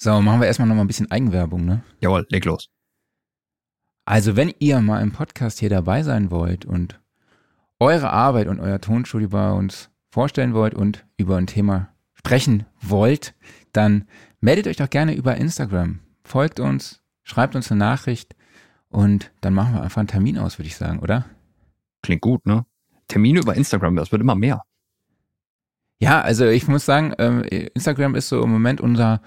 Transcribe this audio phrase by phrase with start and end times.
[0.00, 1.82] So, machen wir erstmal noch mal ein bisschen Eigenwerbung, ne?
[2.00, 2.70] Jawohl, leg los.
[4.04, 7.00] Also, wenn ihr mal im Podcast hier dabei sein wollt und
[7.80, 13.34] eure Arbeit und euer Tonstudio bei uns vorstellen wollt und über ein Thema sprechen wollt,
[13.72, 14.06] dann
[14.40, 15.98] meldet euch doch gerne über Instagram.
[16.22, 18.36] Folgt uns, schreibt uns eine Nachricht
[18.90, 21.26] und dann machen wir einfach einen Termin aus, würde ich sagen, oder?
[22.02, 22.64] Klingt gut, ne?
[23.08, 24.62] Termine über Instagram, das wird immer mehr.
[25.98, 29.20] Ja, also ich muss sagen, ähm, Instagram ist so im Moment unser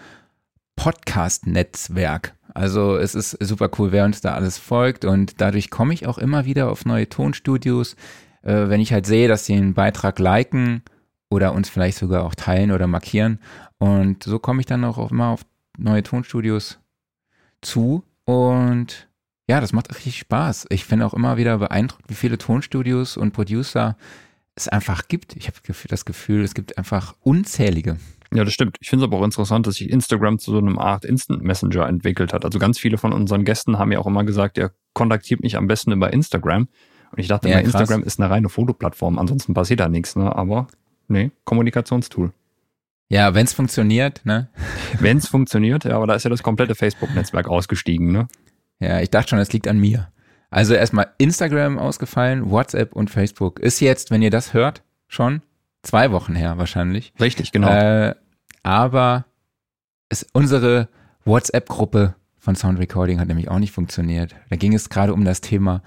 [0.75, 2.35] Podcast-Netzwerk.
[2.53, 6.17] Also es ist super cool, wer uns da alles folgt und dadurch komme ich auch
[6.17, 7.95] immer wieder auf neue Tonstudios,
[8.43, 10.83] äh, wenn ich halt sehe, dass sie einen Beitrag liken
[11.29, 13.39] oder uns vielleicht sogar auch teilen oder markieren.
[13.77, 15.45] Und so komme ich dann auch immer auf
[15.77, 16.79] neue Tonstudios
[17.61, 19.07] zu und
[19.47, 20.67] ja, das macht richtig Spaß.
[20.69, 23.97] Ich finde auch immer wieder beeindruckt, wie viele Tonstudios und Producer
[24.55, 25.35] es einfach gibt.
[25.35, 25.57] Ich habe
[25.87, 27.97] das Gefühl, es gibt einfach unzählige.
[28.33, 28.77] Ja, das stimmt.
[28.79, 31.87] Ich finde es aber auch interessant, dass sich Instagram zu so einem Art Instant Messenger
[31.87, 32.45] entwickelt hat.
[32.45, 35.67] Also ganz viele von unseren Gästen haben ja auch immer gesagt, ihr kontaktiert mich am
[35.67, 36.69] besten über Instagram.
[37.11, 37.81] Und ich dachte Ja, immer, krass.
[37.81, 40.33] Instagram ist eine reine Fotoplattform, ansonsten passiert da nichts, ne?
[40.33, 40.67] Aber
[41.09, 42.31] nee, Kommunikationstool.
[43.09, 44.47] Ja, wenn es funktioniert, ne?
[45.01, 48.29] Wenn es funktioniert, ja, aber da ist ja das komplette Facebook-Netzwerk ausgestiegen, ne?
[48.79, 50.09] Ja, ich dachte schon, es liegt an mir.
[50.49, 53.59] Also erstmal Instagram ausgefallen, WhatsApp und Facebook.
[53.59, 55.41] Ist jetzt, wenn ihr das hört, schon
[55.83, 57.13] zwei Wochen her wahrscheinlich.
[57.19, 57.69] Richtig, genau.
[57.69, 58.15] Äh,
[58.63, 59.25] aber
[60.09, 60.89] es, unsere
[61.25, 64.35] WhatsApp-Gruppe von Sound Recording hat nämlich auch nicht funktioniert.
[64.49, 65.81] Da ging es gerade um das Thema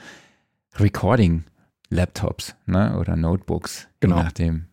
[0.78, 2.96] Recording-Laptops ne?
[2.98, 4.18] oder Notebooks, Genau.
[4.18, 4.66] je nachdem.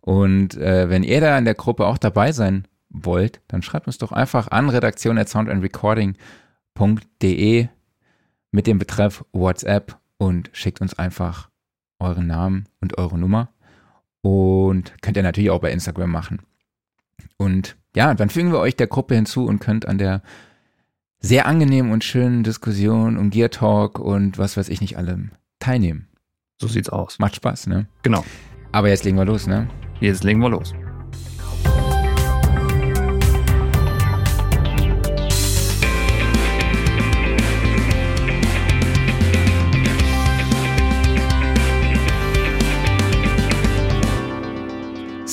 [0.00, 3.98] Und äh, wenn ihr da in der Gruppe auch dabei sein wollt, dann schreibt uns
[3.98, 7.68] doch einfach an redaktion.soundandrecording.de
[8.50, 11.48] mit dem Betreff WhatsApp und schickt uns einfach
[11.98, 13.48] euren Namen und eure Nummer.
[14.20, 16.40] Und könnt ihr natürlich auch bei Instagram machen.
[17.36, 20.22] Und ja, dann fügen wir euch der Gruppe hinzu und könnt an der
[21.20, 26.08] sehr angenehmen und schönen Diskussion um Gear Talk und was weiß ich nicht allem teilnehmen.
[26.60, 27.18] so sieht's aus.
[27.18, 27.86] Macht Spaß, ne?
[28.02, 28.24] Genau.
[28.72, 29.68] Aber jetzt legen wir los, ne?
[30.00, 30.74] Jetzt legen wir los.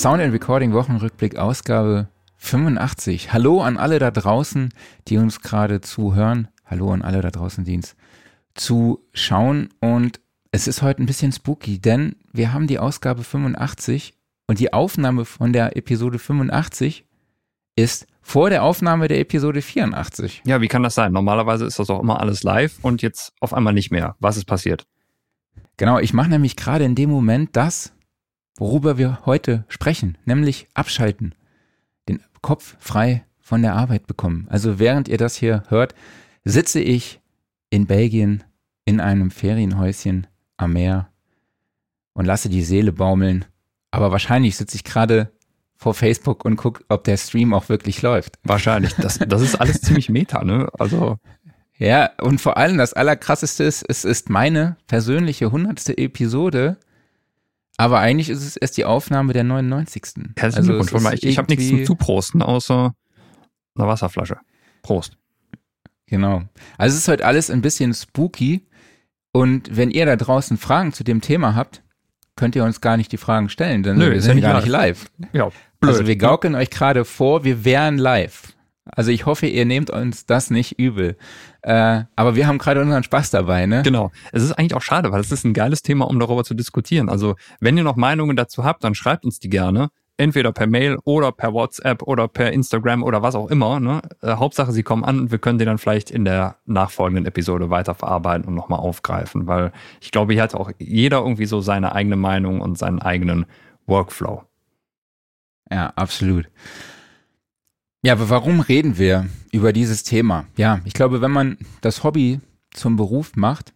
[0.02, 2.08] Sound and Recording Wochenrückblick Ausgabe
[2.38, 3.32] 85.
[3.32, 4.70] Hallo an alle da draußen,
[5.06, 6.48] die uns gerade zuhören.
[6.66, 7.94] Hallo an alle da draußen, die uns
[8.54, 9.68] zuschauen.
[9.80, 10.18] Und
[10.50, 14.14] es ist heute ein bisschen spooky, denn wir haben die Ausgabe 85
[14.48, 17.06] und die Aufnahme von der Episode 85
[17.76, 20.42] ist vor der Aufnahme der Episode 84.
[20.44, 21.12] Ja, wie kann das sein?
[21.12, 24.16] Normalerweise ist das auch immer alles live und jetzt auf einmal nicht mehr.
[24.18, 24.84] Was ist passiert?
[25.76, 27.92] Genau, ich mache nämlich gerade in dem Moment das,
[28.58, 31.34] worüber wir heute sprechen, nämlich abschalten,
[32.08, 34.46] den Kopf frei von der Arbeit bekommen.
[34.50, 35.94] Also während ihr das hier hört,
[36.44, 37.20] sitze ich
[37.70, 38.44] in Belgien
[38.84, 40.26] in einem Ferienhäuschen
[40.56, 41.08] am Meer
[42.14, 43.44] und lasse die Seele baumeln.
[43.90, 45.30] Aber wahrscheinlich sitze ich gerade
[45.76, 48.38] vor Facebook und gucke, ob der Stream auch wirklich läuft.
[48.44, 48.94] Wahrscheinlich.
[48.94, 50.68] Das, das ist alles ziemlich meta, ne?
[50.78, 51.18] Also,
[51.76, 56.76] Ja, und vor allem das Allerkrasseste ist, es ist meine persönliche hundertste Episode,
[57.82, 60.02] aber eigentlich ist es erst die Aufnahme der 99.
[60.36, 60.92] herzlichen Glückwunsch.
[60.92, 62.94] Also Warte mal, ich, ich habe nichts zum Zuprosten, außer
[63.74, 64.38] einer Wasserflasche.
[64.82, 65.16] Prost.
[66.06, 66.42] Genau.
[66.78, 68.68] Also es ist heute alles ein bisschen spooky
[69.32, 71.82] und wenn ihr da draußen Fragen zu dem Thema habt,
[72.36, 74.68] könnt ihr uns gar nicht die Fragen stellen, denn Nö, wir sind ja gar nicht
[74.68, 75.10] live.
[75.32, 75.50] Ja,
[75.80, 78.54] Also wir gaukeln euch gerade vor, wir wären live.
[78.84, 81.16] Also ich hoffe, ihr nehmt uns das nicht übel.
[81.62, 83.82] Äh, aber wir haben gerade unseren Spaß dabei, ne?
[83.82, 84.10] Genau.
[84.32, 87.08] Es ist eigentlich auch schade, weil es ist ein geiles Thema, um darüber zu diskutieren.
[87.08, 89.90] Also, wenn ihr noch Meinungen dazu habt, dann schreibt uns die gerne.
[90.18, 93.80] Entweder per Mail oder per WhatsApp oder per Instagram oder was auch immer.
[93.80, 94.02] Ne?
[94.20, 97.70] Äh, Hauptsache, sie kommen an und wir können die dann vielleicht in der nachfolgenden Episode
[97.70, 102.16] weiterverarbeiten und nochmal aufgreifen, weil ich glaube, hier hat auch jeder irgendwie so seine eigene
[102.16, 103.46] Meinung und seinen eigenen
[103.86, 104.42] Workflow.
[105.70, 106.48] Ja, absolut.
[108.04, 110.46] Ja, aber warum reden wir über dieses Thema?
[110.56, 112.40] Ja, ich glaube, wenn man das Hobby
[112.72, 113.72] zum Beruf macht,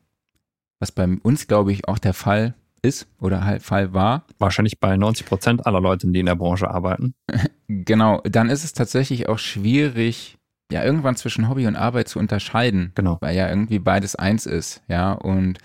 [0.81, 4.97] was bei uns, glaube ich, auch der Fall ist oder halt Fall war, Wahrscheinlich bei
[4.97, 7.15] 90 Prozent aller Leute, die in der Branche arbeiten.
[7.69, 10.39] genau, dann ist es tatsächlich auch schwierig,
[10.73, 13.19] ja, irgendwann zwischen Hobby und Arbeit zu unterscheiden, Genau.
[13.21, 15.59] weil ja irgendwie beides eins ist, ja, und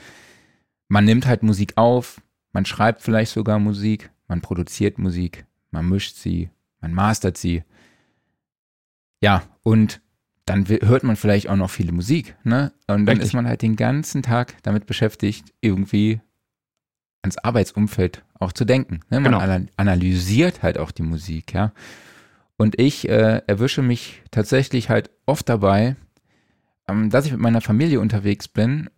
[0.88, 2.22] man nimmt halt Musik auf,
[2.54, 6.50] man schreibt vielleicht sogar Musik, man produziert Musik, man mischt sie,
[6.80, 7.64] man mastert sie.
[9.22, 10.02] Ja, und
[10.46, 12.74] dann hört man vielleicht auch noch viele Musik, ne?
[12.88, 13.28] Und dann Richtig.
[13.28, 16.20] ist man halt den ganzen Tag damit beschäftigt, irgendwie
[17.22, 19.02] ans Arbeitsumfeld auch zu denken.
[19.12, 19.20] Ne?
[19.20, 19.38] Man Genau.
[19.40, 21.72] ana- analysiert halt auch die Musik, ja.
[22.58, 25.96] Und ich äh, erwische mich tatsächlich halt oft dabei,
[26.88, 28.90] ähm, dass ich mit meiner Familie unterwegs bin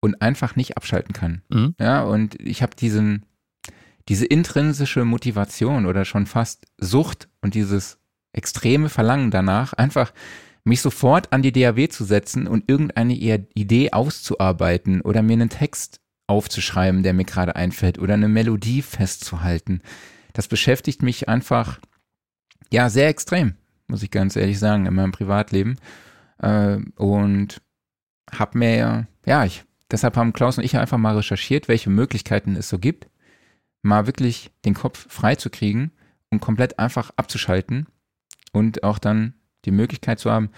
[0.00, 1.42] und einfach nicht abschalten kann.
[1.48, 1.74] Mhm.
[1.80, 3.24] Ja, und ich habe diesen,
[4.08, 7.97] diese intrinsische Motivation oder schon fast Sucht und dieses
[8.32, 10.12] extreme Verlangen danach, einfach
[10.64, 16.00] mich sofort an die DAW zu setzen und irgendeine Idee auszuarbeiten oder mir einen Text
[16.26, 19.80] aufzuschreiben, der mir gerade einfällt oder eine Melodie festzuhalten.
[20.34, 21.80] Das beschäftigt mich einfach,
[22.70, 23.54] ja, sehr extrem,
[23.88, 25.76] muss ich ganz ehrlich sagen, in meinem Privatleben.
[26.38, 27.62] Äh, und
[28.30, 32.68] hab mir, ja, ich, deshalb haben Klaus und ich einfach mal recherchiert, welche Möglichkeiten es
[32.68, 33.08] so gibt,
[33.80, 35.92] mal wirklich den Kopf frei zu kriegen
[36.30, 37.86] und komplett einfach abzuschalten
[38.52, 39.34] und auch dann
[39.64, 40.50] die Möglichkeit zu haben,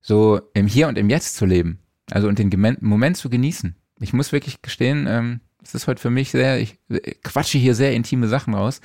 [0.00, 1.78] so im Hier und im Jetzt zu leben.
[2.10, 2.50] Also und den
[2.80, 3.76] Moment zu genießen.
[4.00, 6.78] Ich muss wirklich gestehen, ähm, es ist heute für mich sehr, ich
[7.22, 8.80] quatsche hier sehr intime Sachen raus,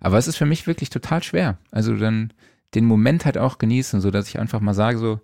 [0.00, 1.58] aber es ist für mich wirklich total schwer.
[1.70, 2.32] Also dann
[2.74, 5.20] den Moment halt auch genießen, so dass ich einfach mal sage, so,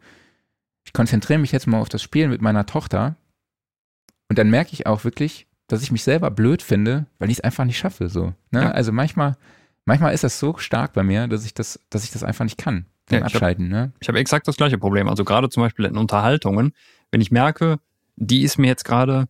[0.85, 3.17] ich konzentriere mich jetzt mal auf das Spielen mit meiner Tochter
[4.29, 7.45] und dann merke ich auch wirklich, dass ich mich selber blöd finde, weil ich es
[7.45, 8.35] einfach nicht schaffe, so.
[8.51, 8.63] Ne?
[8.63, 8.71] Ja.
[8.71, 9.37] Also manchmal,
[9.85, 12.59] manchmal ist das so stark bei mir, dass ich das, dass ich das einfach nicht
[12.59, 12.87] kann.
[13.11, 13.93] Ja, ich hab- Abschalten, ne?
[14.01, 15.09] Ich habe exakt das gleiche Problem.
[15.09, 16.73] Also gerade zum Beispiel in Unterhaltungen,
[17.11, 17.79] wenn ich merke,
[18.17, 19.27] die ist mir jetzt gerade,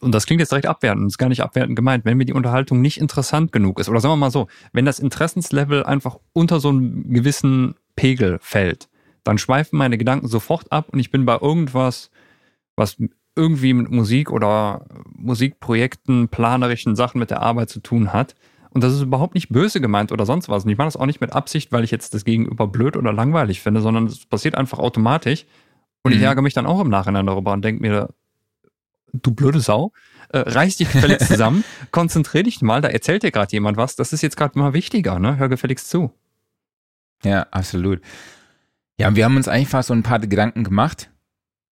[0.00, 2.80] und das klingt jetzt direkt abwertend, ist gar nicht abwertend gemeint, wenn mir die Unterhaltung
[2.80, 6.70] nicht interessant genug ist, oder sagen wir mal so, wenn das Interessenslevel einfach unter so
[6.70, 8.88] einen gewissen Pegel fällt,
[9.22, 12.10] dann schweifen meine Gedanken sofort ab und ich bin bei irgendwas,
[12.74, 12.96] was
[13.36, 18.34] irgendwie mit Musik oder Musikprojekten, planerischen Sachen mit der Arbeit zu tun hat.
[18.70, 20.64] Und das ist überhaupt nicht böse gemeint oder sonst was.
[20.64, 23.12] Und ich mache das auch nicht mit Absicht, weil ich jetzt das Gegenüber blöd oder
[23.12, 25.46] langweilig finde, sondern es passiert einfach automatisch.
[26.02, 26.24] Und ich Mhm.
[26.24, 28.08] ärgere mich dann auch im Nachhinein darüber und denke mir,
[29.12, 29.92] du blöde Sau,
[30.28, 34.12] äh, reiß dich gefälligst zusammen, konzentrier dich mal, da erzählt dir gerade jemand was, das
[34.12, 35.36] ist jetzt gerade mal wichtiger, ne?
[35.38, 36.12] Hör gefälligst zu.
[37.24, 38.00] Ja, absolut.
[38.98, 41.10] Ja, wir haben uns einfach so ein paar Gedanken gemacht,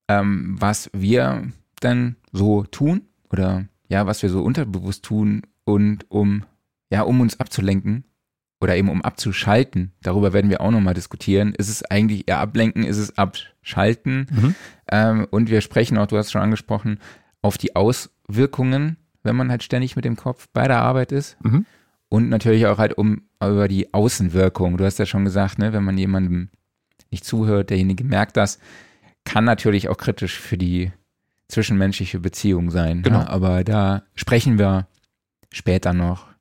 [0.08, 1.50] ähm, was wir
[1.80, 6.44] dann so tun oder ja, was wir so unterbewusst tun und um
[6.94, 8.04] ja, um uns abzulenken
[8.60, 9.92] oder eben um abzuschalten.
[10.02, 11.54] Darüber werden wir auch nochmal diskutieren.
[11.54, 14.26] Ist es eigentlich eher ablenken, ist es abschalten?
[14.30, 14.54] Mhm.
[14.90, 17.00] Ähm, und wir sprechen auch, du hast schon angesprochen,
[17.42, 21.36] auf die Auswirkungen, wenn man halt ständig mit dem Kopf bei der Arbeit ist.
[21.42, 21.66] Mhm.
[22.08, 24.76] Und natürlich auch halt um über die Außenwirkung.
[24.76, 26.48] Du hast ja schon gesagt, ne, wenn man jemandem
[27.10, 28.60] nicht zuhört, derjenige merkt das,
[29.24, 30.92] kann natürlich auch kritisch für die
[31.48, 33.02] zwischenmenschliche Beziehung sein.
[33.02, 33.18] Genau.
[33.18, 33.28] Ne?
[33.28, 34.86] Aber da sprechen wir
[35.50, 36.33] später noch.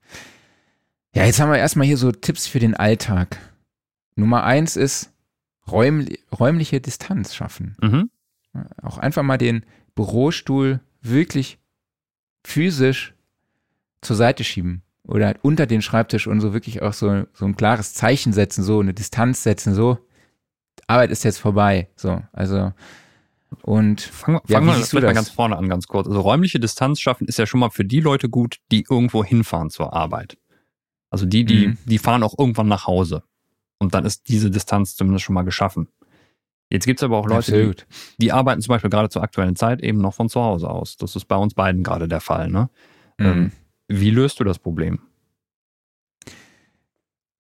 [1.16, 3.38] Ja, jetzt haben wir erstmal hier so Tipps für den Alltag.
[4.16, 5.12] Nummer eins ist
[5.72, 7.76] räumli räumliche Distanz schaffen.
[7.82, 8.10] Mhm.
[8.82, 9.66] Auch einfach mal den
[9.96, 11.60] Bürostuhl wirklich
[12.44, 13.14] physisch
[14.02, 17.56] zur Seite schieben oder halt unter den Schreibtisch und so wirklich auch so, so ein
[17.56, 19.98] klares Zeichen setzen, so eine Distanz setzen, so
[20.88, 22.74] Arbeit ist jetzt vorbei, so, also
[23.62, 25.14] und Fangen wir, Ja, wir vielleicht mal das?
[25.14, 26.08] ganz vorne an, ganz kurz.
[26.08, 29.70] Also räumliche Distanz schaffen ist ja schon mal für die Leute gut, die irgendwo hinfahren
[29.70, 30.38] zur Arbeit.
[31.14, 31.78] Also die, die, Mhm.
[31.86, 33.22] die fahren auch irgendwann nach Hause.
[33.78, 35.88] Und dann ist diese Distanz zumindest schon mal geschaffen.
[36.70, 37.84] Jetzt gibt's aber auch Leute, die,
[38.18, 40.98] die arbeiten zum Beispiel gerade zur aktuellen Zeit eben noch von zu Hause aus.
[40.98, 42.50] Das ist bei uns beiden gerade der Fall.
[42.50, 42.70] Ne?
[43.20, 43.52] Ähm, Mhm.
[43.90, 45.00] Wie löst du das Problem?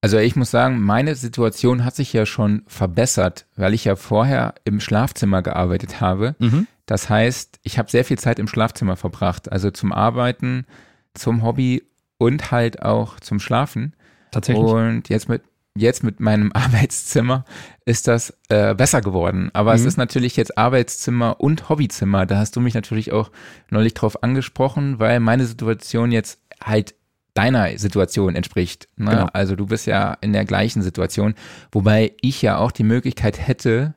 [0.01, 4.53] Also ich muss sagen, meine Situation hat sich ja schon verbessert, weil ich ja vorher
[4.65, 6.35] im Schlafzimmer gearbeitet habe.
[6.39, 6.67] Mhm.
[6.85, 10.65] Das heißt, ich habe sehr viel Zeit im Schlafzimmer verbracht, also zum Arbeiten,
[11.13, 11.83] zum Hobby
[12.23, 13.93] und halt auch zum Schlafen.
[14.31, 14.63] Tatsächlich.
[14.65, 15.43] Und jetzt mit
[15.75, 17.45] jetzt mit meinem Arbeitszimmer
[17.85, 19.49] ist das äh, besser geworden.
[19.53, 19.87] Aber es Mhm.
[19.87, 22.27] ist natürlich jetzt Arbeitszimmer und Hobbyzimmer.
[22.27, 23.31] Da hast du mich natürlich auch
[23.71, 26.93] neulich drauf angesprochen, weil meine Situation jetzt halt
[27.33, 28.87] deiner Situation entspricht.
[28.97, 29.09] Ne?
[29.09, 29.25] Genau.
[29.33, 31.33] Also du bist ja in der gleichen Situation,
[31.71, 33.95] wobei ich ja auch die Möglichkeit hätte,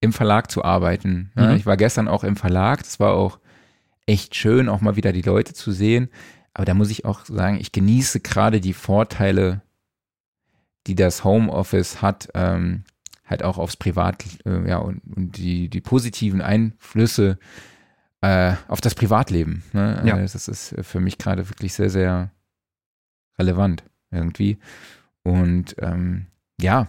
[0.00, 1.32] im Verlag zu arbeiten.
[1.34, 1.48] Ne?
[1.48, 1.56] Mhm.
[1.56, 2.84] Ich war gestern auch im Verlag.
[2.84, 3.40] Das war auch
[4.06, 6.10] echt schön, auch mal wieder die Leute zu sehen.
[6.56, 9.60] Aber da muss ich auch sagen, ich genieße gerade die Vorteile,
[10.86, 12.84] die das Homeoffice hat, ähm,
[13.26, 17.38] halt auch aufs Privat, äh, ja, und, und die, die positiven Einflüsse
[18.22, 19.64] äh, auf das Privatleben.
[19.74, 20.02] Ne?
[20.06, 20.16] Ja.
[20.16, 22.30] Äh, Das ist für mich gerade wirklich sehr, sehr
[23.38, 24.56] relevant irgendwie.
[25.24, 26.24] Und ähm,
[26.58, 26.88] ja,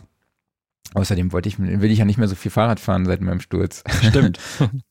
[0.93, 3.83] außerdem wollte ich, will ich ja nicht mehr so viel Fahrrad fahren seit meinem Sturz.
[4.01, 4.39] Stimmt.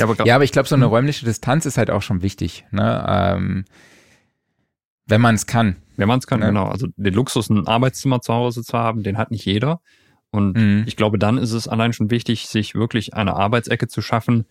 [0.00, 0.92] ja, aber Ja, aber ich glaube, so eine Mhm.
[0.92, 3.04] räumliche Distanz ist halt auch schon wichtig, ne?
[3.08, 3.64] Ähm,
[5.06, 5.76] wenn man es kann.
[5.96, 6.48] wenn man es kann, Ja.
[6.48, 6.66] genau.
[6.68, 9.80] Also den Luxus, ein Arbeitszimmer zu Hause zu haben, den hat nicht jeder.
[10.30, 10.84] Und Mhm.
[10.86, 14.44] ich glaube, dann ist es allein schon wichtig, sich wirklich eine Arbeitsecke zu schaffen,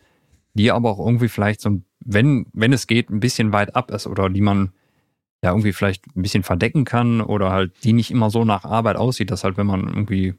[0.55, 4.07] die aber auch irgendwie vielleicht so, wenn, wenn es geht, ein bisschen weit ab ist
[4.07, 4.71] oder die man
[5.43, 8.97] ja irgendwie vielleicht ein bisschen verdecken kann oder halt die nicht immer so nach Arbeit
[8.97, 10.33] aussieht, dass halt, wenn man irgendwie,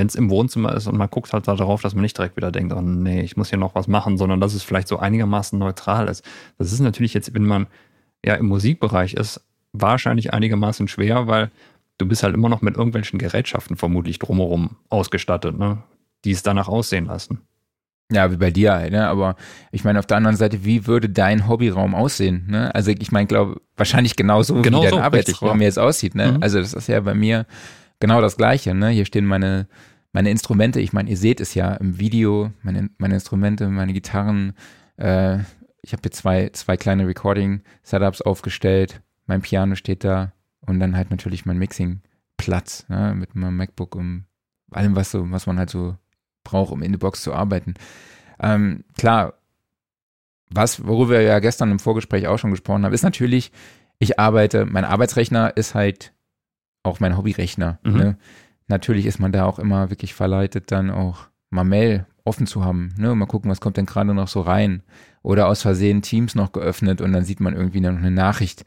[0.00, 2.50] wenn es im Wohnzimmer ist und man guckt halt darauf, dass man nicht direkt wieder
[2.50, 5.58] denkt, oh nee, ich muss hier noch was machen, sondern dass es vielleicht so einigermaßen
[5.58, 6.24] neutral ist.
[6.56, 7.66] Das ist natürlich jetzt, wenn man
[8.24, 9.42] ja im Musikbereich ist,
[9.74, 11.50] wahrscheinlich einigermaßen schwer, weil
[11.98, 15.82] du bist halt immer noch mit irgendwelchen Gerätschaften vermutlich drumherum ausgestattet, ne?
[16.24, 17.42] die es danach aussehen lassen.
[18.10, 19.06] Ja, wie bei dir halt, ne?
[19.06, 19.36] Aber
[19.70, 22.46] ich meine, auf der anderen Seite, wie würde dein Hobbyraum aussehen?
[22.48, 22.74] Ne?
[22.74, 25.66] Also ich meine, glaube wahrscheinlich genauso, genau wie dein so, Arbeitsraum richtig, ja.
[25.66, 26.14] jetzt aussieht.
[26.14, 26.32] Ne?
[26.32, 26.42] Mhm.
[26.42, 27.44] Also das ist ja bei mir
[28.00, 28.74] genau das Gleiche.
[28.74, 28.88] Ne?
[28.88, 29.68] Hier stehen meine,
[30.12, 30.80] meine Instrumente.
[30.80, 34.54] Ich meine, ihr seht es ja im Video, meine, meine Instrumente, meine Gitarren.
[34.96, 35.38] Äh,
[35.82, 39.00] ich habe hier zwei, zwei kleine Recording-Setups aufgestellt.
[39.26, 40.32] Mein Piano steht da
[40.66, 43.14] und dann halt natürlich mein Mixing-Platz ne?
[43.14, 44.24] mit meinem MacBook und
[44.72, 45.96] allem, was so, was man halt so
[46.44, 47.74] braucht, um in der Box zu arbeiten.
[48.40, 49.34] Ähm, klar,
[50.48, 53.52] was, worüber wir ja gestern im Vorgespräch auch schon gesprochen haben, ist natürlich,
[53.98, 56.12] ich arbeite, mein Arbeitsrechner ist halt
[56.82, 57.78] auch mein Hobbyrechner.
[57.82, 57.96] Mhm.
[57.96, 58.16] Ne?
[58.68, 62.94] Natürlich ist man da auch immer wirklich verleitet, dann auch mal Mail offen zu haben.
[62.96, 63.14] Ne?
[63.14, 64.82] Mal gucken, was kommt denn gerade noch so rein.
[65.22, 68.64] Oder aus Versehen Teams noch geöffnet und dann sieht man irgendwie noch eine Nachricht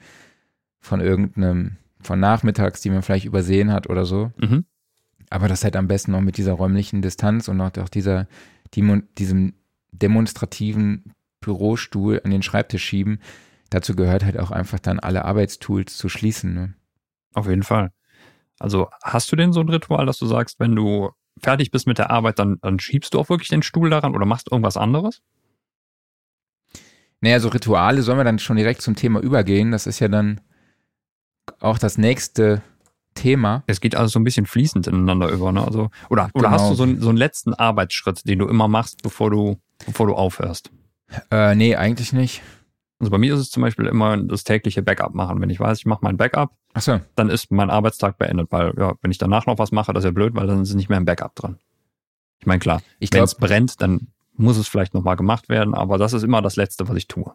[0.80, 4.32] von irgendeinem, von nachmittags, die man vielleicht übersehen hat oder so.
[4.38, 4.66] Mhm.
[5.30, 8.28] Aber das halt am besten noch mit dieser räumlichen Distanz und auch dieser,
[8.74, 9.54] die, diesem
[9.92, 13.20] demonstrativen Bürostuhl an den Schreibtisch schieben.
[13.70, 16.54] Dazu gehört halt auch einfach dann alle Arbeitstools zu schließen.
[16.54, 16.74] Ne?
[17.34, 17.92] Auf jeden Fall.
[18.64, 21.98] Also hast du denn so ein Ritual, dass du sagst, wenn du fertig bist mit
[21.98, 25.22] der Arbeit, dann, dann schiebst du auch wirklich den Stuhl daran oder machst irgendwas anderes?
[27.20, 29.72] Naja, so Rituale sollen wir dann schon direkt zum Thema übergehen.
[29.72, 30.40] Das ist ja dann
[31.60, 32.62] auch das nächste
[33.16, 33.64] Thema.
[33.68, 35.62] Es geht also so ein bisschen fließend ineinander über, ne?
[35.66, 36.50] Also, oder, oder Genau.
[36.52, 40.08] hast du so, einen- so einen letzten Arbeitsschritt, den du immer machst, bevor du, bevor
[40.08, 40.72] du aufhörst?
[41.32, 42.42] Äh, nee, eigentlich nicht.
[43.00, 45.42] Also bei mir ist es zum Beispiel immer das tägliche Backup machen.
[45.42, 48.94] Wenn ich weiß, ich mache mein Backup, Achso, dann ist mein Arbeitstag beendet, weil ja,
[49.02, 51.00] wenn ich danach noch was mache, das ist ja blöd, weil dann ist nicht mehr
[51.00, 51.60] ein Backup dran.
[52.40, 55.98] Ich meine, klar, ich wenn es brennt, dann muss es vielleicht nochmal gemacht werden, aber
[55.98, 57.34] das ist immer das Letzte, was ich tue.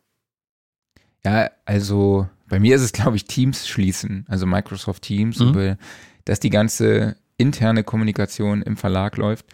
[1.25, 5.49] ja, also bei mir ist es, glaube ich, Teams schließen, also Microsoft Teams, Mhm.
[5.49, 5.79] über,
[6.25, 9.47] dass die ganze interne Kommunikation im Verlag läuft.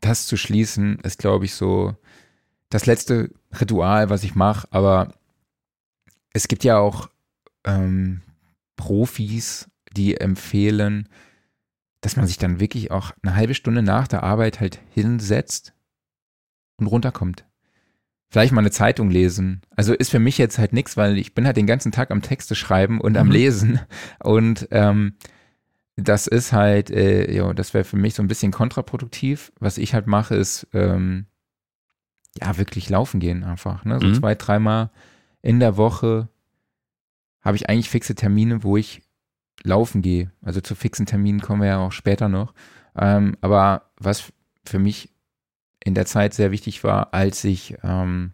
[0.00, 1.94] Das zu schließen ist, glaube ich, so
[2.70, 4.66] das letzte Ritual, was ich mache.
[4.70, 5.14] Aber
[6.32, 7.08] es gibt ja auch
[7.64, 8.22] ähm,
[8.76, 11.08] Profis, die empfehlen,
[12.00, 15.72] dass man sich dann wirklich auch eine halbe Stunde nach der Arbeit halt hinsetzt
[16.76, 17.46] und runterkommt.
[18.30, 19.62] Vielleicht mal eine Zeitung lesen.
[19.76, 22.20] Also ist für mich jetzt halt nichts, weil ich bin halt den ganzen Tag am
[22.20, 23.32] Texte schreiben und am Mhm.
[23.32, 23.80] Lesen.
[24.22, 25.14] Und ähm,
[25.96, 29.52] das ist halt, äh, ja, das wäre für mich so ein bisschen kontraproduktiv.
[29.60, 31.26] Was ich halt mache, ist ähm,
[32.42, 33.84] ja wirklich laufen gehen einfach.
[33.84, 34.00] Ne?
[34.00, 34.14] So Mhm.
[34.14, 34.90] zwei, dreimal
[35.40, 36.28] in der Woche
[37.44, 39.02] habe ich eigentlich fixe Termine, wo ich
[39.62, 40.30] laufen gehe.
[40.42, 42.54] Also zu fixen Terminen kommen wir ja auch später noch.
[42.96, 44.32] Ähm, aber was
[44.64, 45.10] für mich
[45.84, 48.32] in der Zeit sehr wichtig war, als ich, ähm,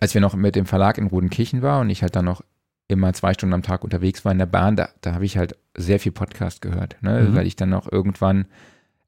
[0.00, 2.42] als wir noch mit dem Verlag in Rodenkirchen war und ich halt dann noch
[2.88, 5.56] immer zwei Stunden am Tag unterwegs war in der Bahn, da, da habe ich halt
[5.76, 7.22] sehr viel Podcast gehört, ne?
[7.22, 7.34] Mhm.
[7.34, 8.46] weil ich dann auch irgendwann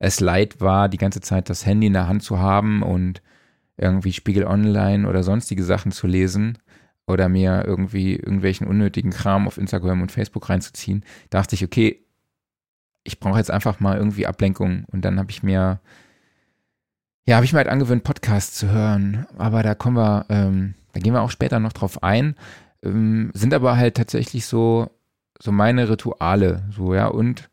[0.01, 3.23] es leid war, die ganze Zeit das Handy in der Hand zu haben und
[3.77, 6.59] irgendwie Spiegel Online oder sonstige Sachen zu lesen
[7.09, 12.05] oder mir irgendwie irgendwelchen unnötigen Kram auf Instagram und Facebook reinzuziehen, dachte ich, okay,
[13.05, 15.81] ich brauche jetzt einfach mal irgendwie Ablenkung und dann habe ich mir
[17.29, 19.27] ja, habe ich mir halt angewöhnt, Podcasts zu hören.
[19.37, 22.37] Aber da kommen wir, ähm, da gehen wir auch später noch drauf ein.
[22.83, 24.91] Ähm, sind aber halt tatsächlich so,
[25.39, 26.65] so meine Rituale.
[26.71, 27.09] So, ja.
[27.09, 27.51] Und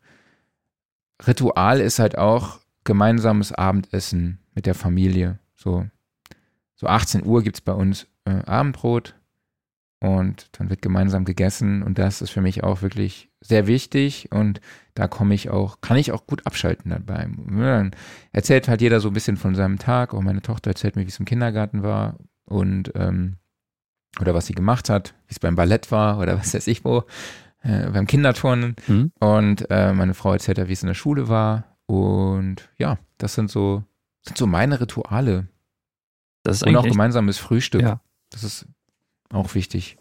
[1.26, 5.40] Ritual ist halt auch gemeinsames Abendessen mit der Familie.
[5.54, 5.84] So,
[6.74, 9.14] so 18 Uhr gibt's bei uns äh, Abendbrot
[10.00, 14.60] und dann wird gemeinsam gegessen und das ist für mich auch wirklich sehr wichtig und
[14.94, 17.28] da komme ich auch, kann ich auch gut abschalten dabei.
[17.50, 17.90] Ja, Dann
[18.32, 21.08] erzählt halt jeder so ein bisschen von seinem Tag, auch meine Tochter erzählt mir, wie
[21.08, 23.36] es im Kindergarten war und ähm,
[24.20, 27.04] oder was sie gemacht hat, wie es beim Ballett war oder was weiß ich wo,
[27.62, 29.12] äh, beim Kinderturnen Mhm.
[29.20, 33.34] und äh, meine Frau erzählt ja, wie es in der Schule war und ja, das
[33.34, 33.82] sind so,
[34.22, 35.48] sind so meine Rituale
[36.42, 37.82] Das ist und auch gemeinsames Frühstück.
[37.82, 38.00] Ja.
[38.30, 38.66] Das ist
[39.32, 39.96] auch wichtig.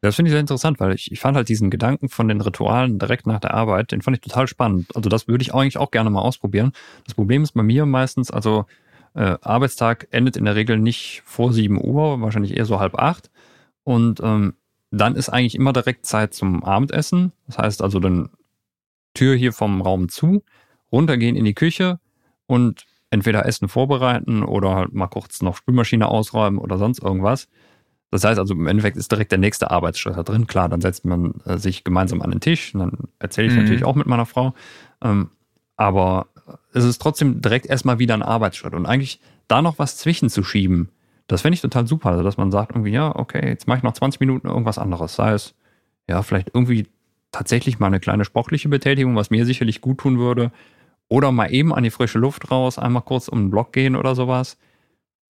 [0.00, 2.98] das finde ich sehr interessant, weil ich, ich fand halt diesen Gedanken von den Ritualen
[2.98, 4.94] direkt nach der Arbeit, den fand ich total spannend.
[4.96, 6.72] Also das würde ich eigentlich auch gerne mal ausprobieren.
[7.04, 8.66] Das Problem ist bei mir meistens, also
[9.14, 13.30] äh, Arbeitstag endet in der Regel nicht vor 7 Uhr, wahrscheinlich eher so halb acht.
[13.84, 14.54] Und ähm,
[14.90, 17.32] dann ist eigentlich immer direkt Zeit zum Abendessen.
[17.46, 18.30] Das heißt also dann
[19.14, 20.44] Tür hier vom Raum zu,
[20.92, 21.98] runtergehen in die Küche
[22.46, 27.48] und entweder Essen vorbereiten oder halt mal kurz noch Spülmaschine ausräumen oder sonst irgendwas.
[28.10, 30.46] Das heißt also, im Endeffekt ist direkt der nächste Arbeitsschritt da drin.
[30.46, 33.62] Klar, dann setzt man äh, sich gemeinsam an den Tisch und dann erzähle ich mhm.
[33.62, 34.54] natürlich auch mit meiner Frau.
[35.02, 35.30] Ähm,
[35.76, 36.26] aber
[36.72, 38.74] es ist trotzdem direkt erstmal wieder ein Arbeitsschritt.
[38.74, 40.90] Und eigentlich da noch was zwischenzuschieben,
[41.26, 42.10] das fände ich total super.
[42.10, 45.14] Also, dass man sagt irgendwie, ja, okay, jetzt mache ich noch 20 Minuten irgendwas anderes.
[45.14, 45.54] Sei es,
[46.08, 46.88] ja, vielleicht irgendwie
[47.30, 50.50] tatsächlich mal eine kleine sportliche Betätigung, was mir sicherlich gut tun würde.
[51.08, 54.14] Oder mal eben an die frische Luft raus, einmal kurz um den Block gehen oder
[54.14, 54.58] sowas.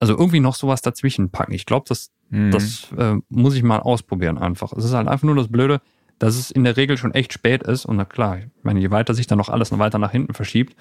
[0.01, 1.53] Also irgendwie noch sowas dazwischen packen.
[1.53, 2.51] Ich glaube, das, mhm.
[2.51, 4.73] das äh, muss ich mal ausprobieren einfach.
[4.73, 5.81] Es ist halt einfach nur das Blöde,
[6.19, 7.85] dass es in der Regel schon echt spät ist.
[7.85, 10.35] Und na klar, ich meine, je weiter sich dann noch alles noch weiter nach hinten
[10.35, 10.75] verschiebt,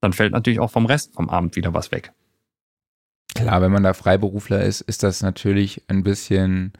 [0.00, 2.12] dann fällt natürlich auch vom Rest vom Abend wieder was weg.
[3.34, 6.72] Klar, wenn man da Freiberufler ist, ist das natürlich ein bisschen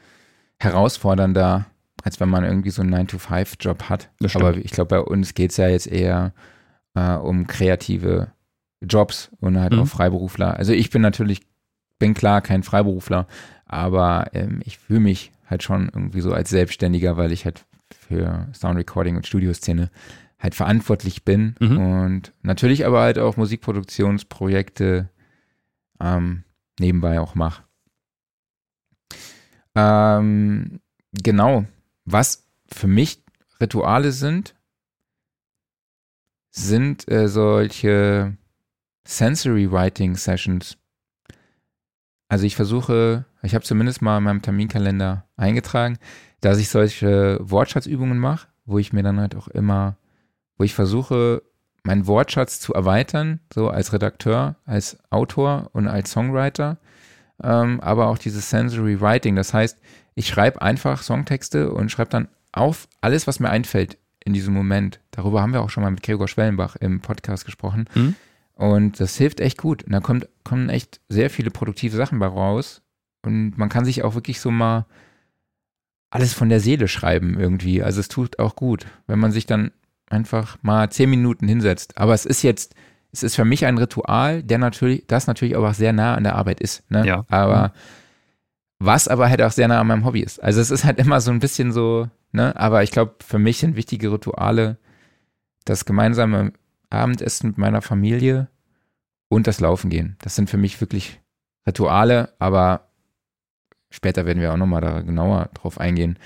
[0.58, 1.66] herausfordernder,
[2.02, 4.10] als wenn man irgendwie so einen 9-to-5-Job hat.
[4.34, 6.32] Aber ich glaube, bei uns geht es ja jetzt eher
[6.94, 8.32] äh, um kreative
[8.80, 9.80] Jobs und halt mhm.
[9.80, 10.56] auch Freiberufler.
[10.56, 11.42] Also ich bin natürlich,
[12.00, 13.28] bin klar kein Freiberufler,
[13.66, 18.48] aber ähm, ich fühle mich halt schon irgendwie so als Selbstständiger, weil ich halt für
[18.52, 19.90] Sound Recording und Studioszene
[20.40, 21.78] halt verantwortlich bin mhm.
[21.78, 25.08] und natürlich aber halt auch Musikproduktionsprojekte
[26.00, 26.44] ähm,
[26.80, 27.62] nebenbei auch mache.
[29.76, 30.80] Ähm,
[31.12, 31.66] genau,
[32.04, 33.22] was für mich
[33.60, 34.54] Rituale sind,
[36.50, 38.36] sind äh, solche
[39.06, 40.76] Sensory Writing Sessions.
[42.30, 45.98] Also ich versuche, ich habe zumindest mal in meinem Terminkalender eingetragen,
[46.40, 49.96] dass ich solche Wortschatzübungen mache, wo ich mir dann halt auch immer,
[50.56, 51.42] wo ich versuche,
[51.82, 56.78] meinen Wortschatz zu erweitern, so als Redakteur, als Autor und als Songwriter,
[57.42, 59.34] ähm, aber auch dieses Sensory Writing.
[59.34, 59.80] Das heißt,
[60.14, 65.00] ich schreibe einfach Songtexte und schreibe dann auf alles, was mir einfällt in diesem Moment.
[65.10, 67.86] Darüber haben wir auch schon mal mit Gregor Schwellenbach im Podcast gesprochen.
[67.92, 68.14] Mhm.
[68.60, 69.84] Und das hilft echt gut.
[69.84, 72.82] Und da kommt, kommen echt sehr viele produktive Sachen bei raus.
[73.24, 74.84] Und man kann sich auch wirklich so mal
[76.10, 77.82] alles von der Seele schreiben irgendwie.
[77.82, 79.70] Also es tut auch gut, wenn man sich dann
[80.10, 81.96] einfach mal zehn Minuten hinsetzt.
[81.96, 82.74] Aber es ist jetzt,
[83.12, 86.34] es ist für mich ein Ritual, der natürlich, das natürlich auch sehr nah an der
[86.34, 86.82] Arbeit ist.
[86.90, 87.06] Ne?
[87.06, 87.24] Ja.
[87.30, 87.72] Aber mhm.
[88.80, 90.38] was aber halt auch sehr nah an meinem Hobby ist.
[90.42, 92.54] Also es ist halt immer so ein bisschen so, ne?
[92.56, 94.76] Aber ich glaube, für mich sind wichtige Rituale
[95.64, 96.52] das gemeinsame
[96.90, 98.48] Abendessen mit meiner Familie
[99.28, 100.16] und das Laufen gehen.
[100.20, 101.20] Das sind für mich wirklich
[101.66, 102.90] Rituale, aber
[103.90, 106.18] später werden wir auch nochmal da genauer drauf eingehen.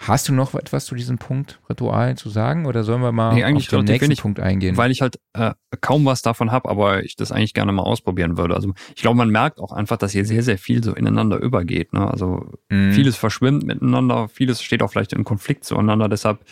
[0.00, 3.42] Hast du noch etwas zu diesem Punkt Ritual zu sagen oder sollen wir mal nee,
[3.42, 4.76] eigentlich auf den nächsten ich, Punkt eingehen?
[4.76, 8.38] Weil ich halt äh, kaum was davon habe, aber ich das eigentlich gerne mal ausprobieren
[8.38, 8.54] würde.
[8.54, 11.94] Also ich glaube, man merkt auch einfach, dass hier sehr, sehr viel so ineinander übergeht.
[11.94, 12.08] Ne?
[12.08, 12.92] Also mhm.
[12.92, 16.08] vieles verschwimmt miteinander, vieles steht auch vielleicht in Konflikt zueinander.
[16.08, 16.44] Deshalb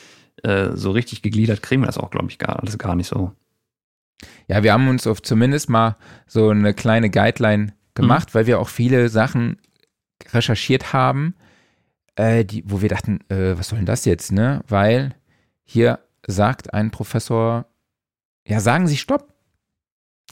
[0.42, 3.32] äh, so richtig gegliedert kriegen wir das auch, glaube ich, gar, alles gar nicht so.
[4.48, 5.96] Ja, wir haben uns auf zumindest mal
[6.26, 8.34] so eine kleine Guideline gemacht, mhm.
[8.34, 9.58] weil wir auch viele Sachen
[10.32, 11.34] recherchiert haben,
[12.16, 14.62] äh, die, wo wir dachten, äh, was soll denn das jetzt, ne?
[14.68, 15.14] Weil
[15.64, 17.66] hier sagt ein Professor,
[18.46, 19.34] ja, sagen Sie Stopp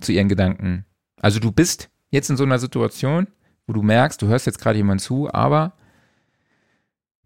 [0.00, 0.86] zu Ihren Gedanken.
[1.20, 3.28] Also du bist jetzt in so einer Situation,
[3.66, 5.74] wo du merkst, du hörst jetzt gerade jemand zu, aber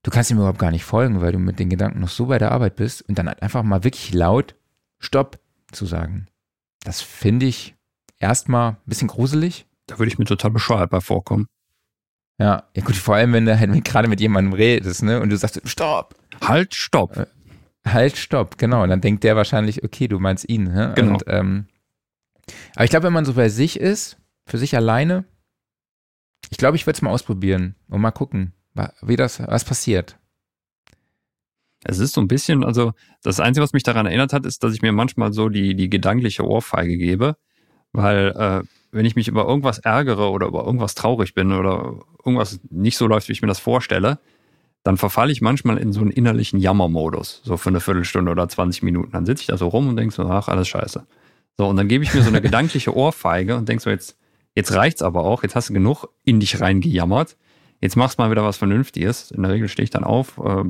[0.03, 2.39] du kannst ihm überhaupt gar nicht folgen, weil du mit den Gedanken noch so bei
[2.39, 4.55] der Arbeit bist und dann halt einfach mal wirklich laut
[4.99, 5.39] Stopp
[5.73, 6.27] zu sagen.
[6.85, 7.75] Das finde ich
[8.19, 9.67] erstmal ein bisschen gruselig.
[9.87, 11.47] Da würde ich mir total bescheuert bei vorkommen.
[12.39, 15.37] Ja, ja gut, vor allem, wenn du halt gerade mit jemandem redest, ne, und du
[15.37, 16.15] sagst, stopp.
[16.41, 17.17] Halt, stopp.
[17.17, 17.27] Äh,
[17.85, 18.85] halt, stopp, genau.
[18.85, 20.93] Und dann denkt der wahrscheinlich, okay, du meinst ihn, ne?
[20.95, 21.15] Genau.
[21.15, 21.67] Und, ähm,
[22.77, 25.25] aber ich glaube, wenn man so bei sich ist, für sich alleine,
[26.51, 28.53] ich glaube, ich würde es mal ausprobieren und mal gucken,
[29.03, 30.19] wie das, was passiert.
[31.85, 34.75] Es ist so ein bisschen, also das Einzige, was mich daran erinnert hat, ist, dass
[34.75, 37.37] ich mir manchmal so die, die gedankliche Ohrfeige gebe,
[37.93, 42.61] weil äh, wenn ich mich über irgendwas ärgere oder über irgendwas traurig bin oder irgendwas
[42.71, 44.19] nicht so läuft, wie ich mir das vorstelle,
[44.83, 48.83] dann verfalle ich manchmal in so einen innerlichen Jammermodus, so für eine Viertelstunde oder 20
[48.83, 49.13] Minuten.
[49.13, 51.07] Dann sitze ich da so rum und denke so, ach, alles scheiße.
[51.59, 54.17] So, und dann gebe ich mir so eine gedankliche Ohrfeige und denke so, jetzt,
[54.55, 57.37] jetzt reicht's aber auch, jetzt hast du genug in dich reingejammert,
[57.81, 59.31] jetzt machst mal wieder was Vernünftiges.
[59.31, 60.65] In der Regel stehe ich dann auf, äh,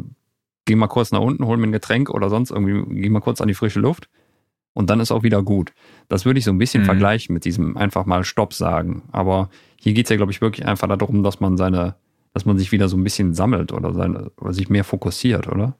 [0.64, 3.40] gehe mal kurz nach unten, hol mir ein Getränk oder sonst irgendwie, gehe mal kurz
[3.40, 4.09] an die frische Luft
[4.75, 5.73] und dann ist auch wieder gut.
[6.09, 6.87] Das würde ich so ein bisschen mhm.
[6.87, 9.03] vergleichen mit diesem einfach mal Stopp sagen.
[9.11, 11.97] Aber hier geht es ja, glaube ich, wirklich einfach darum, dass man seine,
[12.33, 15.77] dass man sich wieder so ein bisschen sammelt oder, seine, oder sich mehr fokussiert, oder?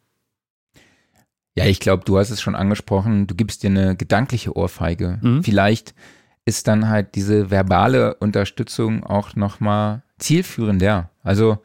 [1.55, 5.19] Ja, ich glaube, du hast es schon angesprochen, du gibst dir eine gedankliche Ohrfeige.
[5.23, 5.43] Mhm.
[5.43, 5.95] Vielleicht
[6.45, 11.11] ist dann halt diese verbale Unterstützung auch nochmal zielführender.
[11.23, 11.59] Also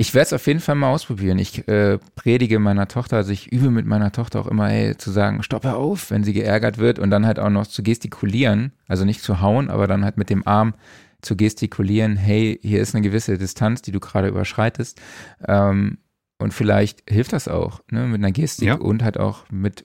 [0.00, 1.40] ich werde es auf jeden Fall mal ausprobieren.
[1.40, 5.10] Ich äh, predige meiner Tochter, also ich übe mit meiner Tochter auch immer, hey, zu
[5.10, 9.04] sagen, stopp auf, wenn sie geärgert wird und dann halt auch noch zu gestikulieren, also
[9.04, 10.74] nicht zu hauen, aber dann halt mit dem Arm
[11.20, 15.00] zu gestikulieren, hey, hier ist eine gewisse Distanz, die du gerade überschreitest.
[15.48, 15.98] Ähm,
[16.38, 18.74] und vielleicht hilft das auch, ne, mit einer Gestik ja.
[18.74, 19.84] und halt auch mit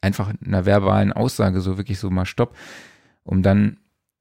[0.00, 2.56] einfach einer verbalen Aussage, so wirklich so mal Stopp,
[3.24, 3.78] um dann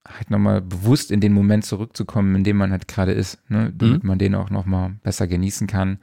[0.08, 4.04] halt nochmal bewusst in den Moment zurückzukommen, in dem man halt gerade ist, ne, damit
[4.04, 4.08] mhm.
[4.08, 6.00] man den auch nochmal besser genießen kann.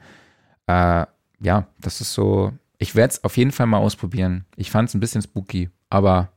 [0.67, 1.05] Äh,
[1.41, 4.45] ja, das ist so, ich werde es auf jeden Fall mal ausprobieren.
[4.55, 6.31] Ich fand es ein bisschen spooky, aber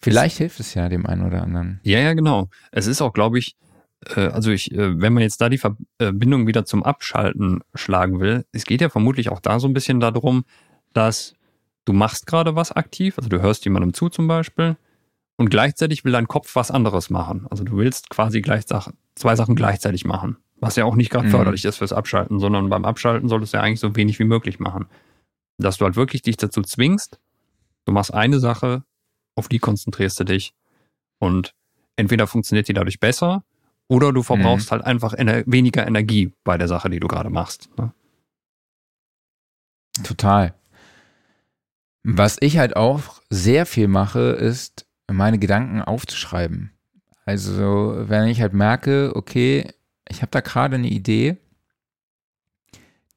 [0.00, 1.80] vielleicht es, hilft es ja dem einen oder anderen.
[1.82, 2.48] Ja, ja, genau.
[2.70, 3.56] Es ist auch, glaube ich,
[4.14, 8.44] äh, also ich, äh, wenn man jetzt da die Verbindung wieder zum Abschalten schlagen will,
[8.52, 10.44] es geht ja vermutlich auch da so ein bisschen darum,
[10.92, 11.34] dass
[11.84, 14.76] du machst gerade was aktiv, also du hörst jemandem zu zum Beispiel
[15.38, 17.46] und gleichzeitig will dein Kopf was anderes machen.
[17.48, 21.30] Also du willst quasi gleich zwei Sachen gleichzeitig machen, was ja auch nicht gerade mhm.
[21.30, 24.58] förderlich ist fürs Abschalten, sondern beim Abschalten solltest du ja eigentlich so wenig wie möglich
[24.58, 24.86] machen.
[25.56, 27.18] Dass du halt wirklich dich dazu zwingst,
[27.86, 28.82] du machst eine Sache,
[29.36, 30.54] auf die konzentrierst du dich
[31.20, 31.54] und
[31.96, 33.44] entweder funktioniert die dadurch besser
[33.86, 34.72] oder du verbrauchst mhm.
[34.72, 37.70] halt einfach ener weniger Energie bei der Sache, die du gerade machst.
[37.78, 37.92] Ne?
[40.02, 40.54] Total.
[42.02, 46.72] Was ich halt auch sehr viel mache, ist, meine Gedanken aufzuschreiben.
[47.24, 49.68] Also, wenn ich halt merke, okay,
[50.08, 51.36] ich habe da gerade eine Idee,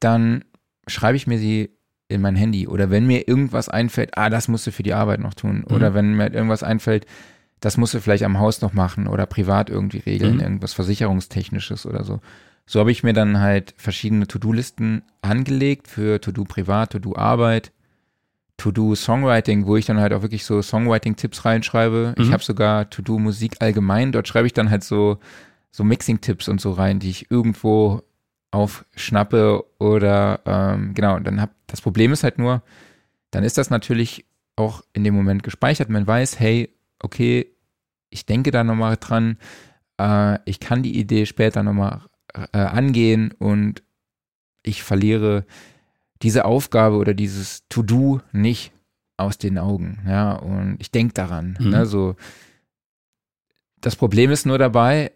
[0.00, 0.44] dann
[0.86, 1.70] schreibe ich mir sie
[2.08, 2.68] in mein Handy.
[2.68, 5.64] Oder wenn mir irgendwas einfällt, ah, das musst du für die Arbeit noch tun.
[5.66, 5.74] Mhm.
[5.74, 7.06] Oder wenn mir halt irgendwas einfällt,
[7.60, 10.40] das musst du vielleicht am Haus noch machen oder privat irgendwie regeln, mhm.
[10.40, 12.20] irgendwas Versicherungstechnisches oder so.
[12.66, 17.72] So habe ich mir dann halt verschiedene To-Do-Listen angelegt für To-Do privat, To-Do Arbeit,
[18.62, 22.14] To-Do Songwriting, wo ich dann halt auch wirklich so Songwriting-Tipps reinschreibe.
[22.16, 22.22] Mhm.
[22.22, 24.12] Ich habe sogar To-Do Musik allgemein.
[24.12, 25.18] Dort schreibe ich dann halt so,
[25.72, 28.02] so Mixing-Tipps und so rein, die ich irgendwo
[28.52, 31.16] aufschnappe oder ähm, genau.
[31.16, 32.62] Und dann hab das Problem ist halt nur,
[33.32, 35.88] dann ist das natürlich auch in dem Moment gespeichert.
[35.88, 37.48] Man weiß, hey, okay,
[38.10, 39.38] ich denke da nochmal dran,
[39.98, 42.02] äh, ich kann die Idee später nochmal
[42.52, 43.82] äh, angehen und
[44.62, 45.46] ich verliere
[46.22, 48.72] diese Aufgabe oder dieses To-Do nicht
[49.16, 50.00] aus den Augen.
[50.06, 51.56] Ja, und ich denke daran.
[51.60, 51.70] Mhm.
[51.70, 52.16] Ne, so.
[53.80, 55.12] Das Problem ist nur dabei,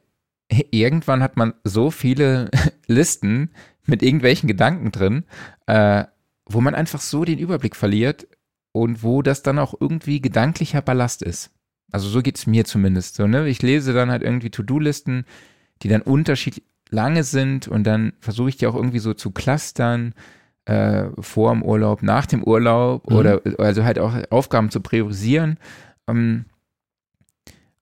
[0.70, 2.50] irgendwann hat man so viele
[2.86, 3.50] Listen
[3.84, 5.24] mit irgendwelchen Gedanken drin,
[5.66, 6.04] äh,
[6.44, 8.26] wo man einfach so den Überblick verliert
[8.72, 11.50] und wo das dann auch irgendwie gedanklicher Ballast ist.
[11.92, 13.48] Also so geht es mir zumindest so, ne?
[13.48, 15.24] Ich lese dann halt irgendwie To-Do-Listen,
[15.82, 20.14] die dann unterschiedlich lange sind und dann versuche ich die auch irgendwie so zu clustern
[20.66, 23.16] äh, vor dem Urlaub, nach dem Urlaub mhm.
[23.16, 25.58] oder also halt auch Aufgaben zu priorisieren.
[26.08, 26.44] Ähm,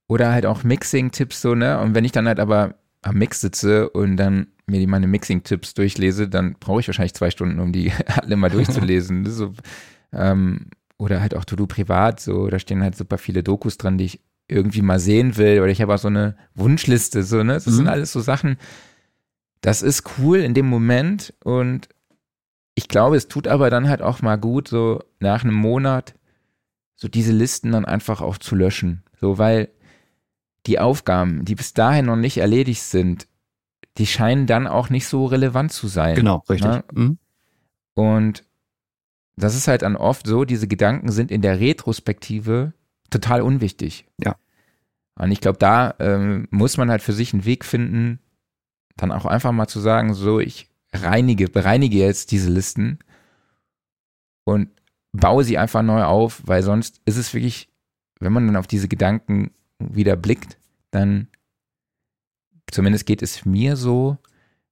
[0.07, 1.81] oder halt auch Mixing-Tipps so, ne?
[1.81, 5.75] Und wenn ich dann halt aber am Mix sitze und dann mir die meine Mixing-Tipps
[5.75, 9.27] durchlese, dann brauche ich wahrscheinlich zwei Stunden, um die alle mal durchzulesen.
[9.27, 9.53] so,
[10.13, 10.67] ähm,
[10.99, 14.21] oder halt auch To-Do privat, so, da stehen halt super viele Dokus dran, die ich
[14.47, 15.61] irgendwie mal sehen will.
[15.61, 17.55] Oder ich habe auch so eine Wunschliste, so, ne?
[17.55, 17.73] Das mhm.
[17.73, 18.59] sind alles so Sachen,
[19.63, 21.89] das ist cool in dem Moment und
[22.75, 26.15] ich glaube, es tut aber dann halt auch mal gut, so nach einem Monat
[26.97, 29.03] so diese Listen dann einfach auch zu löschen.
[29.21, 29.69] So, weil
[30.67, 33.27] die Aufgaben, die bis dahin noch nicht erledigt sind,
[33.99, 36.17] die scheinen dann auch nicht so relevant zu sein.
[36.17, 36.71] Genau, richtig.
[36.71, 36.85] Ne?
[36.93, 37.19] Mhm.
[37.95, 38.45] Und
[39.37, 42.73] das ist halt dann oft so, diese Gedanken sind in der Retrospektive
[43.11, 44.07] total unwichtig.
[44.19, 44.37] Ja.
[45.17, 48.19] Und ich glaube, da ähm, muss man halt für sich einen Weg finden,
[48.97, 52.99] dann auch einfach mal zu sagen, so, ich reinige, bereinige jetzt diese Listen
[54.45, 54.69] und
[55.13, 57.69] baue sie einfach neu auf, weil sonst ist es wirklich,
[58.21, 60.59] wenn man dann auf diese Gedanken wieder blickt,
[60.91, 61.29] dann
[62.71, 64.19] zumindest geht es mir so,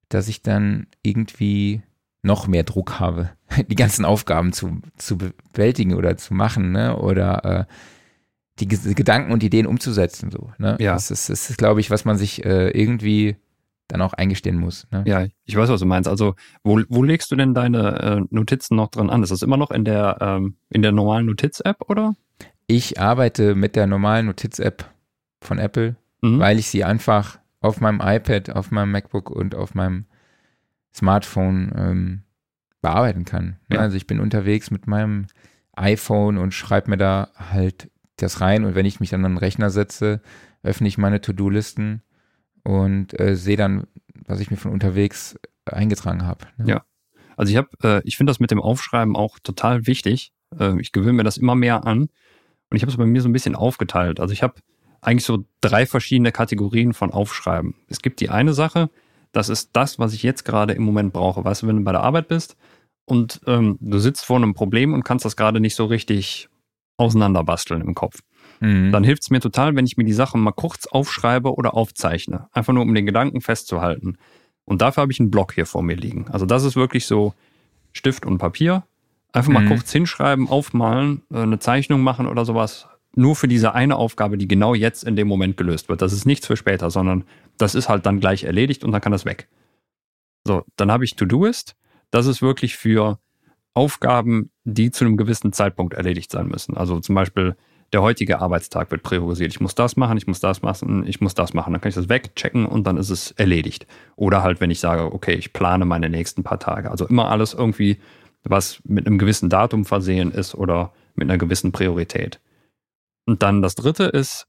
[0.09, 1.83] dass ich dann irgendwie
[2.23, 3.31] noch mehr Druck habe,
[3.69, 6.97] die ganzen Aufgaben zu, zu bewältigen oder zu machen, ne?
[6.97, 7.65] Oder äh,
[8.61, 10.31] die, Gedanken und Ideen umzusetzen.
[10.31, 10.77] So, ne?
[10.81, 10.95] Ja.
[10.95, 13.37] Das ist, das ist glaube ich, was man sich äh, irgendwie
[13.93, 14.87] dann auch eingestehen muss.
[14.91, 15.05] Ne?
[15.07, 16.09] Ja, ich weiß, was du meinst.
[16.09, 19.23] Also, wo, wo legst du denn deine äh, Notizen noch dran an?
[19.23, 22.17] Ist das immer noch in der, ähm, in der normalen Notiz-App, oder?
[22.67, 24.91] Ich arbeite mit der normalen Notiz-App
[25.43, 26.39] von Apple, mhm.
[26.39, 30.07] weil ich sie einfach auf meinem iPad, auf meinem MacBook und auf meinem
[30.95, 32.23] Smartphone ähm,
[32.81, 33.57] bearbeiten kann.
[33.71, 33.81] Ja.
[33.81, 35.27] Also ich bin unterwegs mit meinem
[35.75, 39.69] iPhone und schreibe mir da halt das rein und wenn ich mich an einen Rechner
[39.69, 40.23] setze,
[40.63, 42.03] öffne ich meine To-Do-Listen
[42.65, 43.87] und äh, sehe dann,
[44.27, 46.47] was ich mir von unterwegs eingetragen habe.
[46.57, 46.69] Ne?
[46.69, 46.85] Ja.
[47.37, 50.33] Also ich habe, äh, ich finde das mit dem Aufschreiben auch total wichtig.
[50.59, 53.29] Äh, ich gewöhne mir das immer mehr an und ich habe es bei mir so
[53.29, 54.21] ein bisschen aufgeteilt.
[54.21, 54.55] Also ich habe
[55.01, 57.75] eigentlich so drei verschiedene Kategorien von Aufschreiben.
[57.89, 58.91] Es gibt die eine Sache,
[59.33, 61.45] das ist das, was ich jetzt gerade im Moment brauche.
[61.45, 62.57] Weißt du, wenn du bei der Arbeit bist
[63.05, 66.49] und ähm, du sitzt vor einem Problem und kannst das gerade nicht so richtig
[66.99, 68.21] auseinanderbasteln im Kopf.
[68.63, 68.93] Mhm.
[68.93, 72.47] Dann hilft es mir total, wenn ich mir die Sachen mal kurz aufschreibe oder aufzeichne.
[72.53, 74.17] Einfach nur, um den Gedanken festzuhalten.
[74.65, 76.29] Und dafür habe ich einen Block hier vor mir liegen.
[76.31, 77.35] Also das ist wirklich so
[77.93, 78.85] Stift und Papier.
[79.33, 79.69] Einfach mal mhm.
[79.69, 82.87] kurz hinschreiben, aufmalen, äh, eine Zeichnung machen oder sowas.
[83.17, 86.01] Nur für diese eine Aufgabe, die genau jetzt in dem Moment gelöst wird.
[86.01, 87.25] Das ist nichts für später, sondern
[87.59, 89.49] das ist halt dann gleich erledigt und dann kann das weg.
[90.47, 91.75] So, dann habe ich To-Doist.
[92.11, 93.19] Das ist wirklich für
[93.75, 96.77] Aufgaben, die zu einem gewissen Zeitpunkt erledigt sein müssen.
[96.77, 97.57] Also zum Beispiel
[97.93, 99.53] der heutige Arbeitstag wird priorisiert.
[99.53, 101.73] Ich muss das machen, ich muss das machen, ich muss das machen.
[101.73, 103.87] Dann kann ich das wegchecken und dann ist es erledigt.
[104.17, 106.91] Oder halt, wenn ich sage, okay, ich plane meine nächsten paar Tage.
[106.91, 107.99] Also immer alles irgendwie,
[108.45, 112.41] was mit einem gewissen Datum versehen ist oder mit einer gewissen Priorität.
[113.27, 114.47] Und dann das dritte ist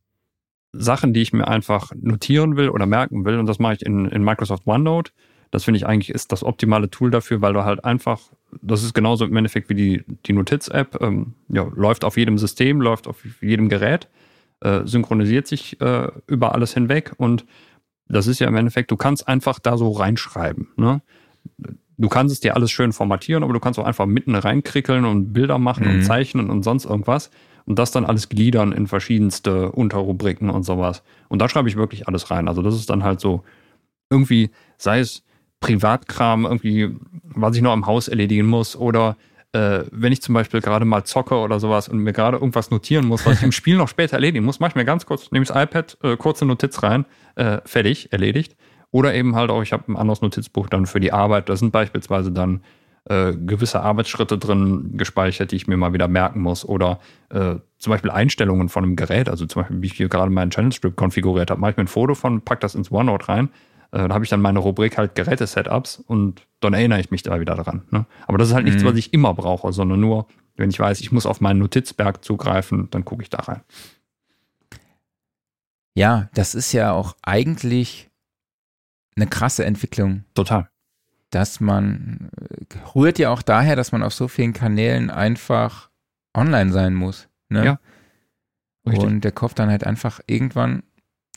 [0.71, 3.37] Sachen, die ich mir einfach notieren will oder merken will.
[3.37, 5.11] Und das mache ich in, in Microsoft OneNote.
[5.53, 8.19] Das finde ich eigentlich ist das optimale Tool dafür, weil du halt einfach,
[8.63, 12.81] das ist genauso im Endeffekt wie die, die Notiz-App, ähm, ja, läuft auf jedem System,
[12.81, 14.07] läuft auf jedem Gerät,
[14.61, 17.45] äh, synchronisiert sich äh, über alles hinweg und
[18.07, 20.69] das ist ja im Endeffekt, du kannst einfach da so reinschreiben.
[20.75, 21.03] Ne?
[21.99, 25.33] Du kannst es dir alles schön formatieren, aber du kannst auch einfach mitten reinkrickeln und
[25.33, 25.93] Bilder machen mhm.
[25.93, 27.29] und zeichnen und sonst irgendwas
[27.65, 31.03] und das dann alles gliedern in verschiedenste Unterrubriken und sowas.
[31.29, 32.47] Und da schreibe ich wirklich alles rein.
[32.47, 33.43] Also das ist dann halt so
[34.09, 35.23] irgendwie, sei es
[35.63, 36.89] Privatkram irgendwie,
[37.23, 39.15] was ich noch am Haus erledigen muss oder
[39.53, 43.05] äh, wenn ich zum Beispiel gerade mal zocke oder sowas und mir gerade irgendwas notieren
[43.05, 45.45] muss, was ich im Spiel noch später erledigen muss, mache ich mir ganz kurz, nehme
[45.45, 48.57] das iPad, äh, kurze Notiz rein, äh, fertig, erledigt.
[48.91, 51.49] Oder eben halt auch, ich habe ein anderes Notizbuch dann für die Arbeit.
[51.49, 52.61] Da sind beispielsweise dann
[53.05, 56.63] äh, gewisse Arbeitsschritte drin gespeichert, die ich mir mal wieder merken muss.
[56.63, 56.99] Oder
[57.29, 60.51] äh, zum Beispiel Einstellungen von einem Gerät, also zum Beispiel, wie ich hier gerade meinen
[60.51, 63.49] Channel Strip konfiguriert habe, mache ich mir ein Foto von, pack das ins OneNote rein,
[63.93, 67.39] äh, da habe ich dann meine Rubrik halt Geräte-Setups und dann erinnere ich mich da
[67.39, 67.83] wieder dran.
[67.91, 68.05] Ne?
[68.27, 68.71] Aber das ist halt mhm.
[68.71, 72.25] nichts, was ich immer brauche, sondern nur, wenn ich weiß, ich muss auf meinen Notizberg
[72.25, 73.61] zugreifen, dann gucke ich da rein.
[75.93, 78.09] Ja, das ist ja auch eigentlich
[79.15, 80.23] eine krasse Entwicklung.
[80.33, 80.69] Total.
[81.29, 82.31] Dass man,
[82.95, 85.91] rührt ja auch daher, dass man auf so vielen Kanälen einfach
[86.35, 87.27] online sein muss.
[87.49, 87.63] Ne?
[87.63, 87.79] Ja.
[88.87, 89.03] Richtig.
[89.03, 90.81] Und der Kopf dann halt einfach irgendwann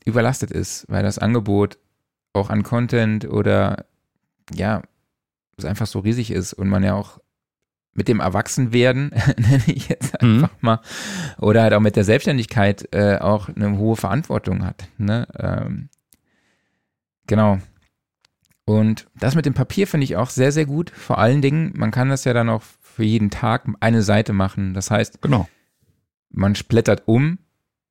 [0.06, 1.78] überlastet ist, weil das Angebot
[2.36, 3.86] auch an Content oder
[4.52, 4.82] ja,
[5.56, 7.18] es einfach so riesig ist und man ja auch
[7.96, 10.44] mit dem Erwachsenwerden, nenne ich jetzt mhm.
[10.44, 10.58] einfach mhm.
[10.60, 10.80] mal,
[11.38, 14.88] oder halt auch mit der Selbstständigkeit äh, auch eine hohe Verantwortung hat.
[14.98, 15.26] Ne?
[15.38, 15.88] Ähm,
[17.26, 17.58] genau.
[18.64, 20.90] Und das mit dem Papier finde ich auch sehr, sehr gut.
[20.90, 24.74] Vor allen Dingen, man kann das ja dann auch für jeden Tag eine Seite machen.
[24.74, 25.48] Das heißt, genau.
[26.30, 27.38] man splittert um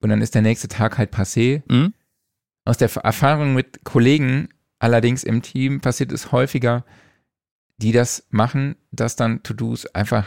[0.01, 1.63] und dann ist der nächste Tag halt passé.
[1.71, 1.93] Mhm.
[2.65, 4.49] Aus der Erfahrung mit Kollegen
[4.79, 6.83] allerdings im Team passiert es häufiger,
[7.77, 10.25] die das machen, dass dann To-Dos einfach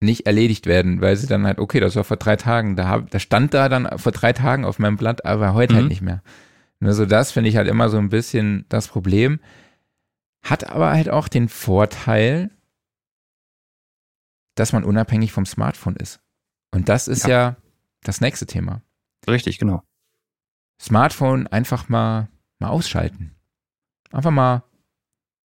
[0.00, 3.10] nicht erledigt werden, weil sie dann halt, okay, das war vor drei Tagen, da, hab,
[3.10, 5.76] da stand da dann vor drei Tagen auf meinem Blatt, aber heute halt mhm.
[5.76, 6.22] halt nicht mehr.
[6.80, 9.40] Nur so das finde ich halt immer so ein bisschen das Problem.
[10.42, 12.50] Hat aber halt auch den Vorteil,
[14.54, 16.20] dass man unabhängig vom Smartphone ist.
[16.70, 17.56] Und das ist ja, ja
[18.02, 18.80] das nächste Thema.
[19.28, 19.82] Richtig, genau.
[20.80, 23.32] Smartphone einfach mal, mal ausschalten.
[24.10, 24.64] Einfach mal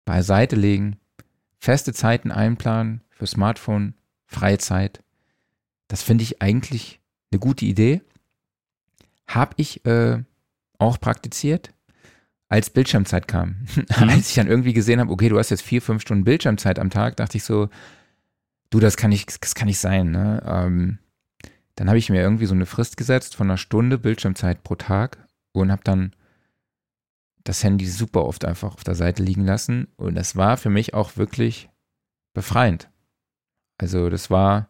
[0.05, 0.97] beiseite legen,
[1.59, 3.95] feste Zeiten einplanen für Smartphone,
[4.27, 5.03] Freizeit.
[5.89, 8.03] Das finde ich eigentlich eine gute Idee.
[9.27, 10.23] Habe ich äh,
[10.79, 11.73] auch praktiziert,
[12.49, 13.67] als Bildschirmzeit kam.
[13.99, 14.11] Mhm.
[14.11, 16.91] als ich dann irgendwie gesehen habe, okay, du hast jetzt vier, fünf Stunden Bildschirmzeit am
[16.91, 17.69] Tag, dachte ich so,
[18.71, 20.11] du, das kann nicht, das kann nicht sein.
[20.11, 20.43] Ne?
[20.47, 20.99] Ähm,
[21.77, 25.19] dann habe ich mir irgendwie so eine Frist gesetzt von einer Stunde Bildschirmzeit pro Tag
[25.53, 26.13] und habe dann
[27.45, 29.89] das Handy super oft einfach auf der Seite liegen lassen.
[29.97, 31.69] Und das war für mich auch wirklich
[32.35, 32.91] befreiend.
[33.79, 34.69] Also das war,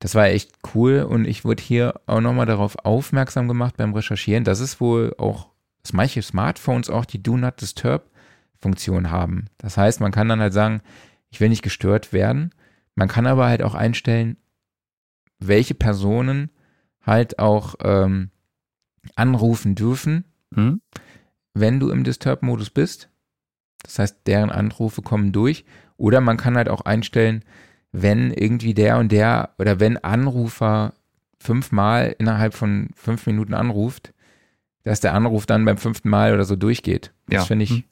[0.00, 4.44] das war echt cool und ich wurde hier auch nochmal darauf aufmerksam gemacht beim Recherchieren,
[4.44, 5.48] dass es wohl auch,
[5.82, 8.10] dass manche Smartphones auch die Do Not Disturb
[8.58, 9.46] Funktion haben.
[9.58, 10.82] Das heißt, man kann dann halt sagen,
[11.30, 12.54] ich will nicht gestört werden.
[12.94, 14.36] Man kann aber halt auch einstellen,
[15.48, 16.50] welche Personen
[17.02, 18.30] halt auch ähm,
[19.16, 20.80] anrufen dürfen, mhm.
[21.54, 23.08] wenn du im Disturb-Modus bist.
[23.82, 25.64] Das heißt, deren Anrufe kommen durch.
[25.96, 27.44] Oder man kann halt auch einstellen,
[27.90, 30.94] wenn irgendwie der und der oder wenn Anrufer
[31.38, 34.14] fünfmal innerhalb von fünf Minuten anruft,
[34.84, 37.12] dass der Anruf dann beim fünften Mal oder so durchgeht.
[37.26, 37.44] Das ja.
[37.44, 37.84] finde ich, mhm.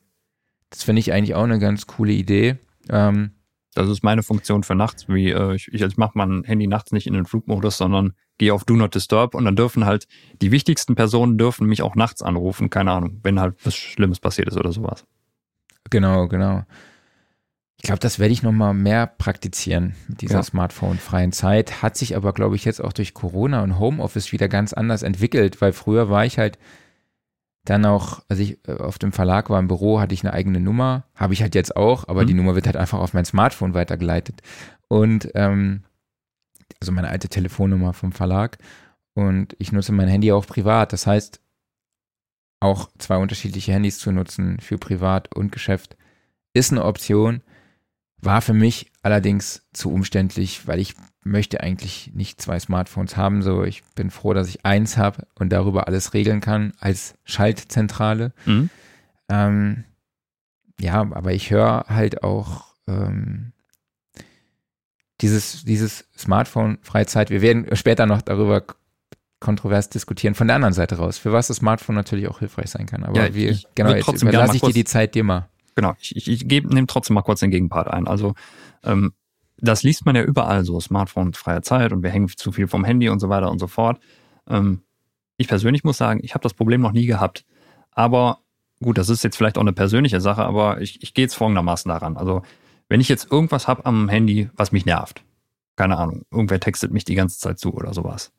[0.71, 2.57] das finde ich eigentlich auch eine ganz coole Idee.
[2.89, 3.33] Ähm,
[3.75, 7.07] das ist meine Funktion für nachts, wie äh, ich, ich, mache mein Handy nachts nicht
[7.07, 10.09] in den Flugmodus, sondern gehe auf Do Not Disturb und dann dürfen halt
[10.43, 14.49] die wichtigsten Personen dürfen mich auch nachts anrufen, keine Ahnung, wenn halt was Schlimmes passiert
[14.49, 15.05] ist oder sowas.
[15.91, 16.65] Genau, genau.
[17.77, 20.43] Ich glaube, das werde ich noch mal mehr praktizieren mit dieser Ja.
[20.43, 21.81] Smartphone-freien Zeit.
[21.81, 25.63] Hat sich aber, glaube ich, jetzt auch durch Corona und Homeoffice wieder ganz anders entwickelt,
[25.63, 26.59] weil früher war ich halt
[27.71, 30.61] dann auch, als ich äh, auf dem Verlag war im Büro, hatte ich eine eigene
[30.61, 31.05] Nummer.
[31.15, 32.27] Habe ich halt jetzt auch, aber Mhm.
[32.27, 34.43] die Nummer wird halt einfach auf mein Smartphone weitergeleitet.
[34.89, 35.85] Und ähm,
[36.81, 38.59] also meine alte Telefonnummer vom Verlag.
[39.15, 40.93] Und ich nutze mein Handy auch privat.
[40.93, 41.41] Das heißt,
[42.61, 45.97] auch zwei unterschiedliche Handys zu nutzen für Privat und Geschäft
[46.53, 47.43] ist eine Option.
[48.19, 53.43] War für mich allerdings zu umständlich, weil ich möchte eigentlich nicht zwei Smartphones haben.
[53.43, 58.33] So, ich bin froh, dass ich eins habe und darüber alles regeln kann als Schaltzentrale.
[58.47, 58.71] Mhm.
[59.29, 59.85] Ähm,
[60.81, 63.53] ja, aber ich höre halt auch ähm,
[65.21, 67.31] dieses, dieses Smartphone-Freizeit.
[67.31, 68.65] Wir werden später noch darüber
[69.41, 72.87] kontrovers diskutieren, von der anderen Seite raus, für was das Smartphone natürlich auch hilfreich sein
[72.87, 73.05] kann.
[73.05, 75.49] Aber Ja, wir, ich genau, jetzt überlasse ich dir die Zeit dir mal.
[75.75, 78.07] Genau, ich, ich, ich nehme trotzdem mal kurz den Gegenpart ein.
[78.07, 78.35] Also
[78.85, 79.13] ähm,
[79.63, 82.85] das liest man ja überall so, Smartphone, freie Zeit und wir hängen zu viel vom
[82.85, 84.01] Handy und so weiter und so fort.
[84.49, 84.83] Ähm,
[85.37, 87.45] ich persönlich muss sagen, ich habe das Problem noch nie gehabt.
[87.93, 88.41] Aber
[88.83, 91.89] gut, das ist jetzt vielleicht auch eine persönliche Sache, aber ich, ich gehe jetzt folgendermaßen
[91.89, 92.17] daran.
[92.17, 92.43] Also
[92.89, 95.25] wenn ich jetzt irgendwas habe am Handy, was mich nervt,
[95.77, 98.33] keine Ahnung, irgendwer textet mich die ganze Zeit zu oder sowas,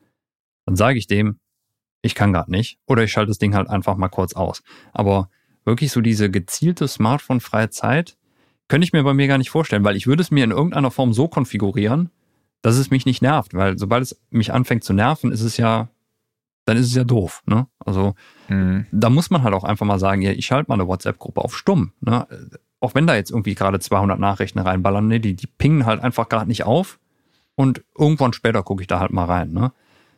[0.66, 1.40] dann sage ich dem,
[2.02, 4.64] ich kann gerade nicht oder ich schalte das Ding halt einfach mal kurz aus.
[4.92, 5.30] Aber
[5.66, 8.18] wirklich so diese gezielte Smartphone-freie Zeit
[8.72, 10.92] könnte ich mir bei mir gar nicht vorstellen, weil ich würde es mir in irgendeiner
[10.92, 12.10] Form so konfigurieren,
[12.62, 15.90] dass es mich nicht nervt, weil sobald es mich anfängt zu nerven, ist es ja,
[16.66, 17.44] dann ist es ja doof.
[17.46, 17.68] Ne?
[17.80, 18.16] Also
[18.48, 18.86] Mhm.
[18.92, 21.58] da muss man halt auch einfach mal sagen, ja, ich schalte mal eine WhatsApp-Gruppe auf
[21.58, 21.92] stumm.
[22.00, 22.26] Ne?
[22.80, 25.20] Auch wenn da jetzt irgendwie gerade 200 Nachrichten reinballern, ne?
[25.20, 26.98] die, die pingen halt einfach gerade nicht auf
[27.56, 29.52] und irgendwann später gucke ich da halt mal rein.
[29.52, 29.74] Ne?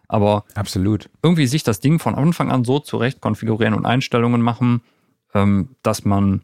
[0.07, 1.09] Aber Absolut.
[1.23, 4.81] irgendwie sich das Ding von Anfang an so zurecht konfigurieren und Einstellungen machen,
[5.33, 6.43] ähm, dass man,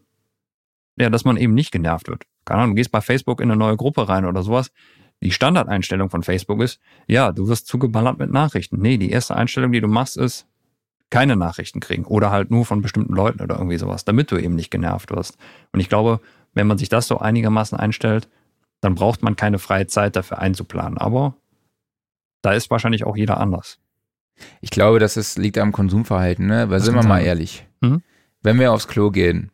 [0.99, 2.23] ja, dass man eben nicht genervt wird.
[2.45, 4.71] Keine Ahnung, du gehst bei Facebook in eine neue Gruppe rein oder sowas.
[5.21, 8.79] Die Standardeinstellung von Facebook ist, ja, du wirst zugeballert mit Nachrichten.
[8.79, 10.47] Nee, die erste Einstellung, die du machst, ist,
[11.09, 14.55] keine Nachrichten kriegen oder halt nur von bestimmten Leuten oder irgendwie sowas, damit du eben
[14.55, 15.37] nicht genervt wirst.
[15.71, 16.21] Und ich glaube,
[16.53, 18.29] wenn man sich das so einigermaßen einstellt,
[18.81, 20.97] dann braucht man keine freie Zeit dafür einzuplanen.
[20.97, 21.35] Aber
[22.41, 23.79] da ist wahrscheinlich auch jeder anders.
[24.61, 26.69] Ich glaube, das ist, liegt am Konsumverhalten, ne?
[26.69, 27.25] Weil Das sind wir kann mal sein.
[27.25, 27.67] ehrlich.
[27.81, 28.01] Mhm.
[28.41, 29.51] Wenn wir aufs Klo gehen,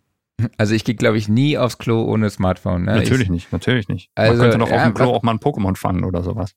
[0.58, 2.84] also ich gehe, glaube ich, nie aufs Klo ohne Smartphone.
[2.86, 2.96] Ne?
[2.96, 4.10] Natürlich nicht, natürlich nicht.
[4.16, 6.56] Also, man könnte doch ja, auf dem Klo auch mal ein Pokémon fangen oder sowas.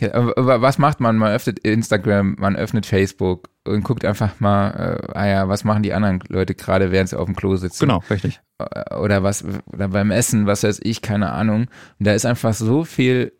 [0.00, 1.16] Ich, aber, aber was macht man?
[1.16, 5.82] Man öffnet Instagram, man öffnet Facebook und guckt einfach mal, äh, ah ja, was machen
[5.82, 7.86] die anderen Leute gerade, während sie auf dem Klo sitzen?
[7.86, 8.40] Genau, richtig.
[8.58, 11.66] Äh, Oder was, oder beim Essen, was weiß ich, keine Ahnung.
[11.98, 13.32] Und da ist einfach so viel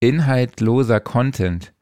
[0.00, 1.72] inhaltloser Content.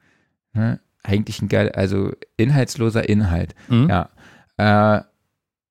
[0.52, 0.80] Ne?
[1.02, 3.54] Eigentlich ein geil, also inhaltsloser Inhalt.
[3.68, 3.88] Mhm.
[3.88, 4.10] Ja.
[4.58, 5.02] Äh,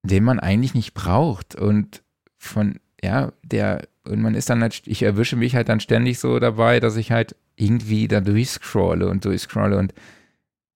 [0.02, 1.54] den man eigentlich nicht braucht.
[1.54, 2.02] Und
[2.38, 6.38] von, ja, der, und man ist dann halt, ich erwische mich halt dann ständig so
[6.38, 9.94] dabei, dass ich halt irgendwie da durchscrolle und durchscrolle und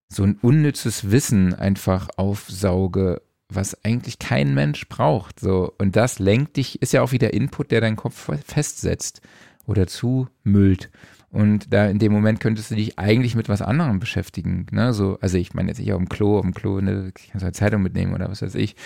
[0.09, 5.41] so ein unnützes Wissen einfach aufsauge, was eigentlich kein Mensch braucht.
[5.41, 5.73] So.
[5.79, 9.23] Und das lenkt dich, ist ja auch wieder Input, der deinen Kopf festsetzt
[9.67, 10.91] oder zumüllt.
[11.31, 14.67] Und da in dem Moment könntest du dich eigentlich mit was anderem beschäftigen.
[14.71, 14.93] Ne?
[14.93, 17.47] So, also ich meine jetzt nicht auf dem Klo, auf dem Klo, ne, kannst du
[17.47, 18.77] eine Zeitung mitnehmen oder was weiß ich.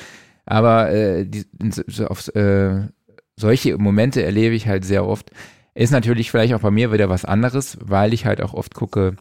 [0.51, 1.45] Aber äh, die,
[2.07, 2.89] auf, äh,
[3.37, 5.31] solche Momente erlebe ich halt sehr oft.
[5.75, 9.17] Ist natürlich vielleicht auch bei mir wieder was anderes, weil ich halt auch oft gucke,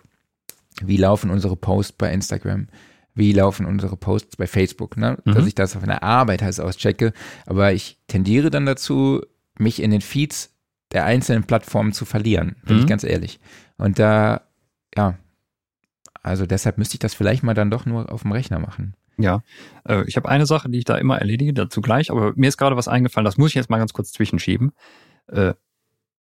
[0.82, 2.68] wie laufen unsere Posts bei Instagram,
[3.14, 5.18] wie laufen unsere Posts bei Facebook, ne?
[5.26, 5.34] Mhm.
[5.34, 7.12] dass ich das auf einer Arbeit halt auschecke.
[7.46, 9.22] Aber ich tendiere dann dazu,
[9.60, 10.54] mich in den Feeds
[10.94, 12.82] der einzelnen Plattformen zu verlieren, bin Mhm.
[12.84, 13.40] ich ganz ehrlich.
[13.78, 14.42] Und da,
[14.96, 15.16] ja,
[16.24, 18.94] also deshalb müsste ich das vielleicht mal dann doch nur auf dem Rechner machen.
[19.20, 19.42] Ja,
[19.88, 22.58] äh, ich habe eine Sache, die ich da immer erledige, dazu gleich, aber mir ist
[22.58, 24.74] gerade was eingefallen, das muss ich jetzt mal ganz kurz zwischenschieben.
[25.28, 25.54] Äh,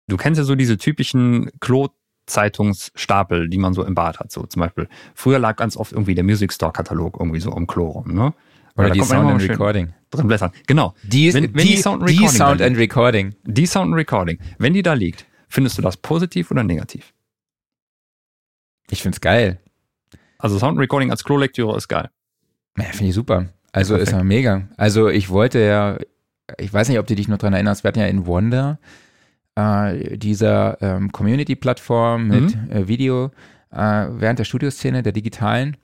[0.08, 4.60] du kennst ja so diese typischen Klo-Zeitungsstapel, die man so im Bad hat, so zum
[4.60, 4.88] Beispiel.
[5.14, 8.34] Früher lag ganz oft irgendwie der Music Store-Katalog irgendwie so am Klo rum, ne?
[8.76, 9.92] Oder die Sound and Recording.
[10.10, 10.50] Drin blättern.
[10.66, 10.94] Genau.
[11.02, 13.34] Die, Wenn- wenn die, die Sound and die Recording Sound and Recording.
[13.44, 17.12] Die Sound and Recording, wenn die da liegt, findest du das positiv oder negativ?
[18.90, 19.60] Ich find's geil.
[20.38, 22.10] Also Sound and Recording als Klolektüre ist geil.
[22.78, 23.46] Ja, finde ich super.
[23.72, 24.08] Also Perfekt.
[24.12, 24.62] ist ja mega.
[24.76, 25.98] Also ich wollte ja,
[26.58, 28.78] ich weiß nicht, ob du dich noch dran erinnerst, wir hatten ja in Wonder
[29.54, 32.70] äh, dieser ähm, Community-Plattform mit Mhm.
[32.70, 33.30] äh, Video
[33.70, 35.76] äh, während der Studioszene, der digitalen,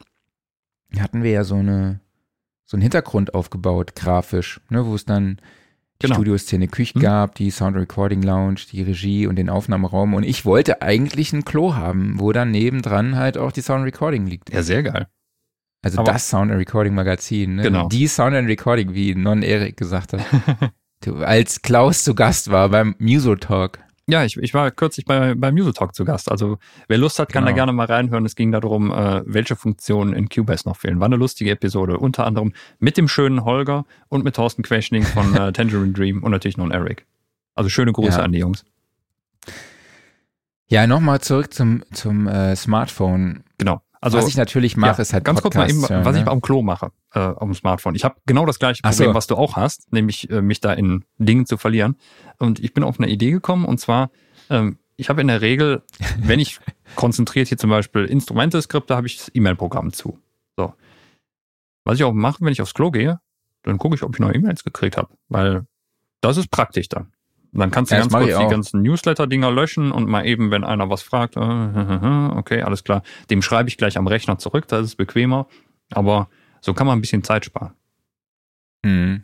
[0.98, 2.00] hatten wir ja so eine
[2.64, 5.36] so einen Hintergrund aufgebaut, grafisch, ne, wo es dann
[6.02, 6.16] die Genau.
[6.16, 7.02] Studioszene Küche Mhm.
[7.02, 10.12] gab, die Sound Recording Lounge, die Regie und den Aufnahmeraum.
[10.12, 14.26] Und ich wollte eigentlich ein Klo haben, wo dann nebendran halt auch die Sound Recording
[14.26, 14.52] liegt.
[14.52, 15.06] Ja, sehr geil.
[15.82, 17.62] Also Aber- das Sound and Recording Magazin, ne?
[17.62, 17.88] Genau.
[17.88, 20.20] Die Sound and Recording, wie Non Erik gesagt hat.
[21.00, 23.78] Du, als Klaus zu Gast war beim Muso-Talk.
[24.08, 26.28] Ja, ich, ich war kürzlich bei, beim Music Talk zu Gast.
[26.28, 26.58] Also
[26.88, 27.52] wer Lust hat, kann Genau.
[27.52, 28.26] da gerne mal reinhören.
[28.26, 30.98] Es ging darum, äh, welche Funktionen in Cubase noch fehlen.
[30.98, 31.98] War eine lustige Episode.
[31.98, 36.32] Unter anderem mit dem schönen Holger und mit Thorsten Queschning von äh, Tangerine Dream und
[36.32, 37.06] natürlich noch ein Eric.
[37.54, 38.24] Also schöne Grüße Ja.
[38.24, 38.64] an die Jungs.
[40.66, 43.44] Ja, nochmal zurück zum, zum äh, Smartphone.
[43.56, 43.80] Genau.
[44.00, 46.30] Also was ich natürlich mache, ist halt ganz kurz mal eben, hören, was ich ne?
[46.30, 47.94] am Klo mache, äh, auf dem Smartphone.
[47.94, 49.14] Ich habe genau das gleiche Ach Problem, so.
[49.14, 51.96] was du auch hast, nämlich äh, mich da in Dingen zu verlieren.
[52.38, 54.10] Und ich bin auf eine Idee gekommen und zwar,
[54.50, 55.82] ähm, ich habe in der Regel,
[56.18, 56.60] wenn ich
[56.94, 60.18] konzentriert hier zum Beispiel Instrumente skripte, habe ich das E-Mail-Programm zu.
[60.56, 60.74] So.
[61.84, 63.20] Was ich auch mache, wenn ich aufs Klo gehe,
[63.62, 65.66] dann gucke ich, ob ich neue E-Mails gekriegt habe, weil
[66.20, 67.12] das ist praktisch dann.
[67.52, 70.90] Dann kannst du Ja, ganz kurz die ganzen Newsletter-Dinger löschen und mal eben, wenn einer
[70.90, 74.86] was fragt, äh, okay, alles klar, dem schreibe ich gleich am Rechner zurück, da ist
[74.86, 75.46] es bequemer.
[75.90, 76.28] Aber
[76.60, 77.72] so kann man ein bisschen Zeit sparen.
[78.84, 79.22] Mhm.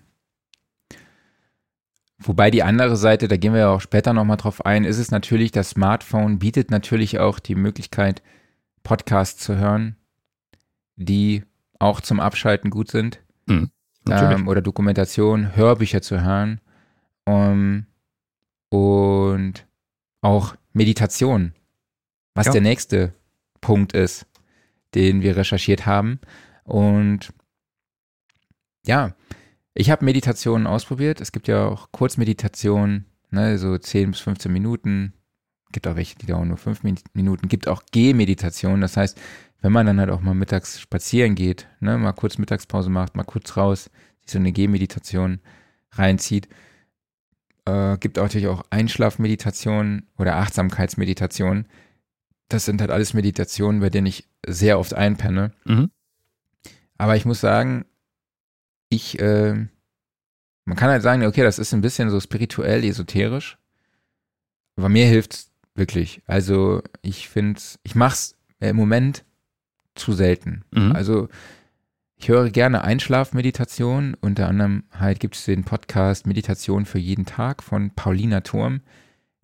[2.19, 5.11] Wobei die andere Seite, da gehen wir ja auch später nochmal drauf ein, ist es
[5.11, 8.23] natürlich, das Smartphone bietet natürlich auch die Möglichkeit,
[8.83, 9.97] Podcasts zu hören,
[10.97, 11.45] die
[11.79, 13.21] auch zum Abschalten gut sind.
[14.07, 14.39] Natürlich.
[14.39, 16.61] ähm, oder Dokumentation, Hörbücher zu hören
[17.27, 17.87] um,
[18.79, 19.67] und
[20.21, 21.53] auch Meditation,
[22.35, 22.53] was Ja.
[22.53, 23.15] der nächste
[23.61, 24.27] Punkt ist,
[24.95, 26.19] den wir recherchiert haben.
[26.65, 27.33] Und
[28.85, 29.15] ja,
[29.75, 31.21] ich habe Meditationen ausprobiert.
[31.21, 35.13] Es gibt ja auch Kurzmeditationen, ne, so 10 bis 15 Minuten.
[35.73, 37.49] Gibt auch welche, die dauern nur 5 Min- Minuten.
[37.49, 38.81] Gibt auch Gehmeditationen.
[38.81, 39.21] Das heißt,
[39.61, 43.25] wenn man dann halt auch mal mittags spazieren geht, ne, mal kurz Mittagspause macht, mal
[43.25, 43.91] kurz raus,
[44.23, 45.41] sich so eine Gehmeditation
[45.93, 46.49] reinzieht.
[47.67, 51.67] Äh, gibt auch natürlich auch Einschlafmeditationen oder Achtsamkeitsmeditationen.
[52.49, 55.53] Das sind halt alles Meditationen, bei denen ich sehr oft einpenne.
[55.65, 55.91] Mhm.
[56.99, 57.87] Aber ich muss sagen,
[58.91, 59.55] ich, äh,
[60.65, 63.59] man kann halt sagen, okay, das ist ein bisschen so spirituell, esoterisch.
[64.77, 66.23] Aber mir hilft's wirklich.
[66.27, 69.25] Also ich finde, ich mach's im Moment
[69.95, 70.65] zu selten.
[70.71, 70.93] Mhm.
[70.93, 71.29] Also
[72.25, 74.17] ich höre gerne Einschlafmeditation.
[74.19, 78.81] Unter anderem halt gibt es den Podcast Meditation für jeden Tag von Paulina Turm,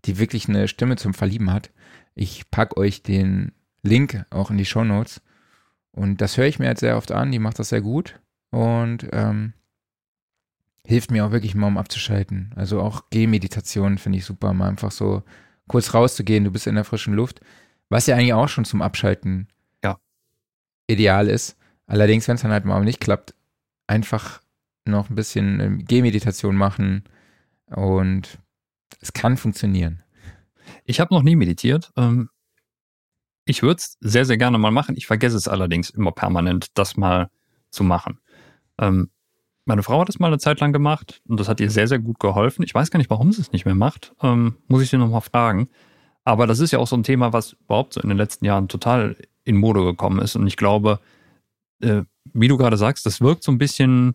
[0.06, 1.72] die wirklich eine Stimme zum Verlieben hat.
[2.14, 3.52] Ich pack euch den
[3.82, 5.20] Link auch in die Show Notes.
[5.92, 7.30] Und das höre ich mir jetzt sehr oft an.
[7.30, 8.18] Die macht das sehr gut
[8.48, 9.52] und ähm,
[10.86, 12.50] hilft mir auch wirklich mal, um abzuschalten.
[12.56, 15.22] Also auch Gehmeditation finde ich super, mal einfach so
[15.68, 16.44] kurz rauszugehen.
[16.44, 17.42] Du bist in der frischen Luft,
[17.90, 19.48] was ja eigentlich auch schon zum Abschalten
[19.84, 19.98] Ja.
[20.86, 21.58] ideal ist.
[21.90, 23.34] Allerdings, wenn es dann halt mal nicht klappt,
[23.88, 24.40] einfach
[24.84, 27.02] noch ein bisschen ähm, Gehmeditation machen
[27.66, 28.38] und
[29.00, 30.04] es kann funktionieren.
[30.84, 31.90] Ich habe noch nie meditiert.
[31.96, 32.30] Ähm,
[33.44, 34.96] ich würde es sehr, sehr gerne mal machen.
[34.96, 37.28] Ich vergesse es allerdings immer permanent, das mal
[37.70, 38.20] zu machen.
[38.78, 39.10] Ähm,
[39.64, 41.98] meine Frau hat es mal eine Zeit lang gemacht und das hat ihr sehr, sehr
[41.98, 42.62] gut geholfen.
[42.62, 44.14] Ich weiß gar nicht, warum sie es nicht mehr macht.
[44.22, 45.68] Muss ich sie nochmal fragen.
[46.22, 48.68] Aber das ist ja auch so ein Thema, was überhaupt so in den letzten Jahren
[48.68, 50.36] total in Mode gekommen ist.
[50.36, 51.00] Und ich glaube,
[51.80, 52.02] äh,
[52.32, 54.14] wie du gerade sagst, das wirkt so ein bisschen,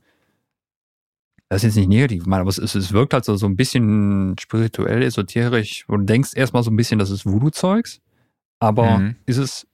[1.49, 5.03] das ist jetzt nicht negativ aber es, es wirkt halt so, so ein bisschen spirituell,
[5.03, 5.85] esoterisch.
[5.87, 8.01] wo du denkst erstmal so ein bisschen, das ist Voodoo-Zeugs.
[8.59, 9.15] Aber Mhm.
[9.25, 9.67] ist es,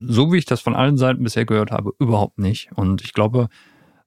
[0.00, 2.70] so wie ich das von allen Seiten bisher gehört habe, überhaupt nicht.
[2.74, 3.48] Und ich glaube,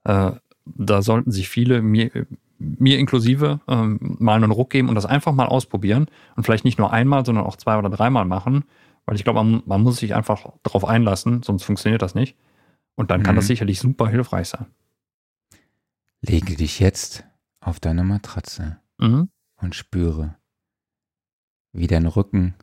[0.03, 0.31] äh,
[0.65, 2.11] da sollten sich viele, mir,
[2.59, 6.07] mir inklusive, ähm, mal einen Ruck geben und das einfach mal ausprobieren.
[6.35, 8.65] Und vielleicht nicht nur einmal, sondern auch zwei oder dreimal machen.
[9.05, 12.35] Weil ich glaube, man, man muss sich einfach darauf einlassen, sonst funktioniert das nicht.
[12.97, 13.37] Und dann kann Mhm.
[13.37, 14.65] das sicherlich super hilfreich sein.
[16.21, 17.23] Lege dich jetzt
[17.61, 19.29] auf deine Matratze Mhm.
[19.61, 20.35] und spüre,
[21.73, 22.55] wie dein Rücken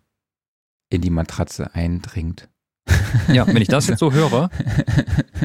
[0.90, 2.48] in die Matratze eindringt.
[3.32, 4.50] Ja, wenn ich das jetzt so höre,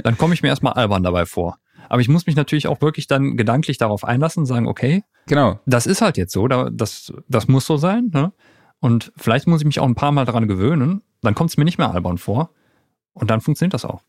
[0.03, 1.59] dann komme ich mir erstmal albern dabei vor.
[1.87, 5.59] Aber ich muss mich natürlich auch wirklich dann gedanklich darauf einlassen und sagen, okay, Genau.
[5.65, 8.09] das ist halt jetzt so, da- das, das muss so sein.
[8.13, 8.33] Ne?
[8.79, 11.65] Und vielleicht muss ich mich auch ein paar Mal daran gewöhnen, dann kommt es mir
[11.65, 12.53] nicht mehr albern vor.
[13.13, 14.03] Und dann funktioniert das auch.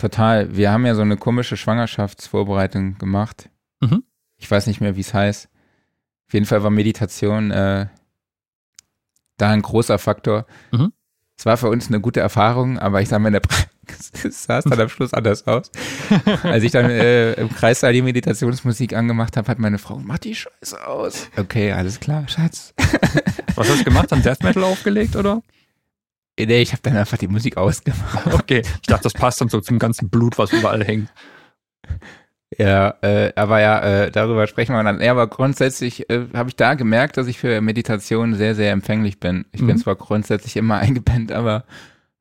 [0.00, 0.56] Total.
[0.56, 3.50] Wir haben ja so eine komische Schwangerschaftsvorbereitung gemacht.
[3.80, 4.02] Mhm.
[4.38, 5.50] Ich weiß nicht mehr, wie es heißt.
[6.26, 7.86] Auf jeden Fall war Meditation äh,
[9.36, 10.46] da ein großer Faktor.
[10.72, 10.94] Mhm.
[11.36, 14.60] Es war für uns eine gute Erfahrung, aber ich sage mal, in der Praxis sah
[14.60, 15.70] es dann am Schluss anders aus.
[16.44, 20.34] Als ich dann äh, im Kreissaal die Meditationsmusik angemacht habe, hat meine Frau, mach die
[20.34, 21.28] Scheiße aus.
[21.36, 22.72] Okay, alles klar, Schatz.
[23.54, 24.10] Was hast du gemacht?
[24.12, 25.42] Dann Death Metal aufgelegt, oder?
[26.46, 28.26] Nee, ich habe dann einfach die Musik ausgemacht.
[28.34, 28.62] Okay.
[28.80, 31.08] Ich dachte, das passt dann so zum ganzen Blut, was überall hängt.
[32.58, 35.00] Ja, äh, aber ja, äh, darüber sprechen wir dann.
[35.00, 39.20] Ja, aber grundsätzlich äh, habe ich da gemerkt, dass ich für Meditation sehr, sehr empfänglich
[39.20, 39.44] bin.
[39.52, 39.78] Ich bin Mhm.
[39.78, 41.64] zwar grundsätzlich immer eingepennt, aber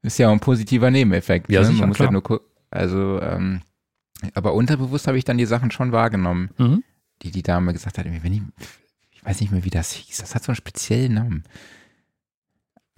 [0.03, 1.51] ist ja auch ein positiver Nebeneffekt.
[1.51, 1.65] Ja, ne?
[1.65, 2.11] sicher, Man muss klar.
[2.13, 2.41] halt nur
[2.71, 3.61] also, ähm,
[4.35, 6.51] aber unterbewusst habe ich dann die Sachen schon wahrgenommen.
[6.57, 6.83] Mhm.
[7.23, 8.13] die die Dame gesagt hat, ich,
[9.11, 11.43] ich weiß nicht mehr, wie das hieß, das hat so einen speziellen Namen.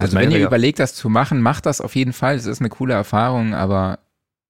[0.02, 0.46] Also wenn ihr ja.
[0.46, 2.36] überlegt, das zu machen, macht das auf jeden Fall.
[2.36, 4.00] Es ist eine coole Erfahrung, aber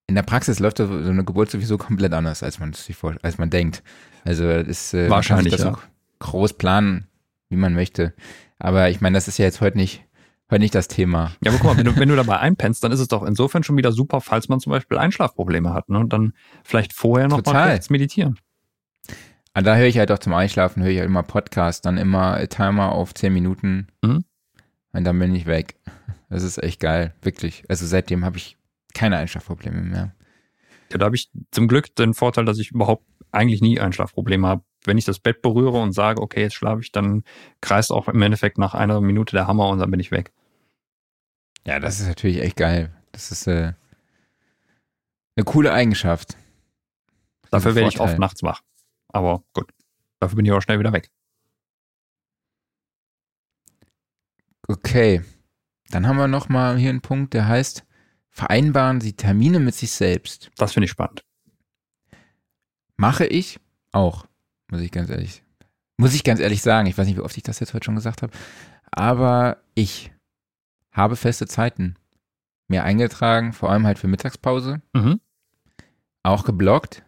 [0.06, 3.38] in der Praxis läuft so eine Geburt sowieso komplett anders, als man sich vor, als
[3.38, 3.82] man denkt.
[4.24, 5.70] Also das ist äh, Wahrscheinlich, kann ja.
[5.72, 5.88] das so
[6.18, 7.06] groß planen,
[7.48, 8.14] wie man möchte.
[8.58, 10.04] Aber ich meine, das ist ja jetzt heute nicht,
[10.50, 11.32] heute nicht das Thema.
[11.42, 13.62] Ja, aber guck mal, wenn du, wenn du dabei einpennst, dann ist es doch insofern
[13.62, 15.88] schon wieder super, falls man zum Beispiel Einschlafprobleme hat.
[15.88, 15.98] Ne?
[15.98, 17.68] Und dann vielleicht vorher noch Total.
[17.68, 18.38] mal kurz meditieren.
[19.54, 22.46] Und da höre ich halt auch zum Einschlafen, höre ich halt immer Podcast, dann immer
[22.48, 24.24] Timer auf 10 Minuten Mhm.
[24.92, 25.76] Und dann bin ich weg.
[26.28, 27.64] Das ist echt geil, wirklich.
[27.68, 28.56] Also seitdem habe ich
[28.94, 30.14] keine Einschlafprobleme mehr.
[30.90, 34.64] Ja, da habe ich zum Glück den Vorteil, dass ich überhaupt eigentlich nie Einschlafprobleme habe.
[34.84, 37.22] Wenn ich das Bett berühre und sage, okay, jetzt schlafe ich, dann
[37.60, 40.32] kreist auch im Endeffekt nach einer Minute der Hammer und dann bin ich weg.
[41.66, 42.92] Ja, das ist natürlich echt geil.
[43.12, 43.72] Das ist äh,
[45.36, 46.36] eine coole Eigenschaft.
[47.50, 48.62] Dafür werde ich oft nachts wach.
[49.08, 49.70] Aber gut,
[50.18, 51.10] dafür bin ich auch schnell wieder weg.
[54.72, 55.22] Okay,
[55.90, 57.84] dann haben wir noch mal hier einen Punkt, der heißt,
[58.30, 60.50] vereinbaren Sie Termine mit sich selbst.
[60.56, 61.24] Das finde ich spannend.
[62.96, 63.60] Mache ich
[63.92, 64.26] auch,
[64.70, 65.42] muss ich ganz ehrlich,
[65.98, 66.86] muss ich ganz ehrlich sagen.
[66.86, 68.32] Ich weiß nicht, wie oft ich das jetzt heute schon gesagt habe,
[68.90, 70.10] aber ich
[70.90, 71.96] habe feste Zeiten
[72.68, 75.20] mir eingetragen, vor allem halt für Mittagspause, Mhm.
[76.22, 77.04] auch geblockt,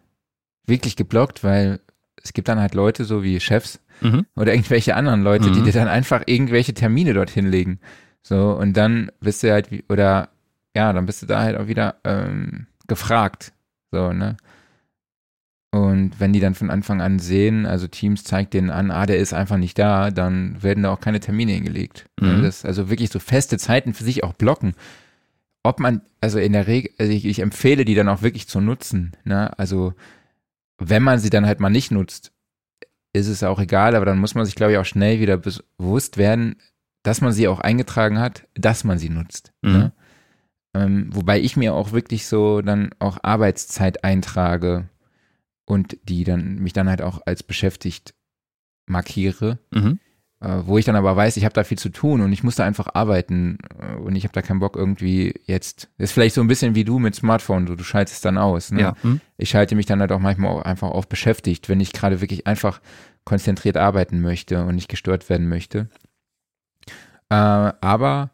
[0.67, 1.79] wirklich geblockt, weil
[2.25, 4.25] es gibt dann halt Leute, so wie Chefs Mhm.
[4.35, 5.63] oder irgendwelche anderen Leute, die Mhm.
[5.63, 7.79] dir dann einfach irgendwelche Termine dorthin legen.
[8.23, 10.27] So, und dann bist du halt, wie, oder
[10.75, 13.53] ja, dann bist du da halt auch wieder ähm, gefragt.
[13.91, 14.35] So, ne?
[15.71, 19.17] Und wenn die dann von Anfang an sehen, also Teams zeigt denen an, ah, der
[19.17, 22.05] ist einfach nicht da, dann werden da auch keine Termine hingelegt.
[22.19, 22.43] Mhm.
[22.43, 24.73] Das, also wirklich so feste Zeiten für sich auch blocken.
[25.63, 28.61] Ob man, also in der Regel, also ich, ich empfehle die dann auch wirklich zu
[28.61, 29.13] nutzen.
[29.25, 29.57] Ne?
[29.59, 29.93] Also
[30.77, 32.31] wenn man sie dann halt mal nicht nutzt,
[33.13, 36.17] ist es auch egal, aber dann muss man sich, glaube ich, auch schnell wieder bewusst
[36.17, 36.57] werden,
[37.03, 39.53] dass man sie auch eingetragen hat, dass man sie nutzt.
[39.61, 39.71] Mhm.
[39.71, 39.91] Ne?
[40.73, 44.89] Ähm, wobei ich mir auch wirklich so dann auch Arbeitszeit eintrage
[45.65, 48.13] und die dann mich dann halt auch als beschäftigt
[48.87, 49.99] markiere, Mhm.
[50.45, 52.55] Äh, wo ich dann aber weiß, ich habe da viel zu tun und ich muss
[52.55, 55.89] da einfach arbeiten äh, und ich habe da keinen Bock irgendwie jetzt.
[55.97, 58.71] ist vielleicht so ein bisschen wie du mit Smartphone, so, du schaltest dann aus.
[58.71, 58.81] Ne?
[58.81, 58.95] Ja.
[59.01, 59.21] Mhm.
[59.37, 62.45] ich schalte mich dann halt auch manchmal auch einfach auf beschäftigt, wenn ich gerade wirklich
[62.45, 62.79] einfach
[63.23, 65.89] konzentriert arbeiten möchte und nicht gestört werden möchte.
[67.29, 68.29] Äh, aber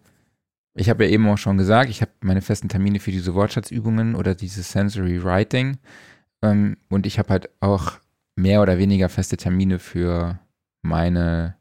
[0.74, 4.16] ich habe ja eben auch schon gesagt, ich habe meine festen Termine für diese Wortschatzübungen
[4.16, 5.78] oder dieses Sensory Writing
[6.42, 7.94] ähm, und ich habe halt auch
[8.36, 10.40] mehr oder weniger feste Termine für
[10.82, 11.61] meine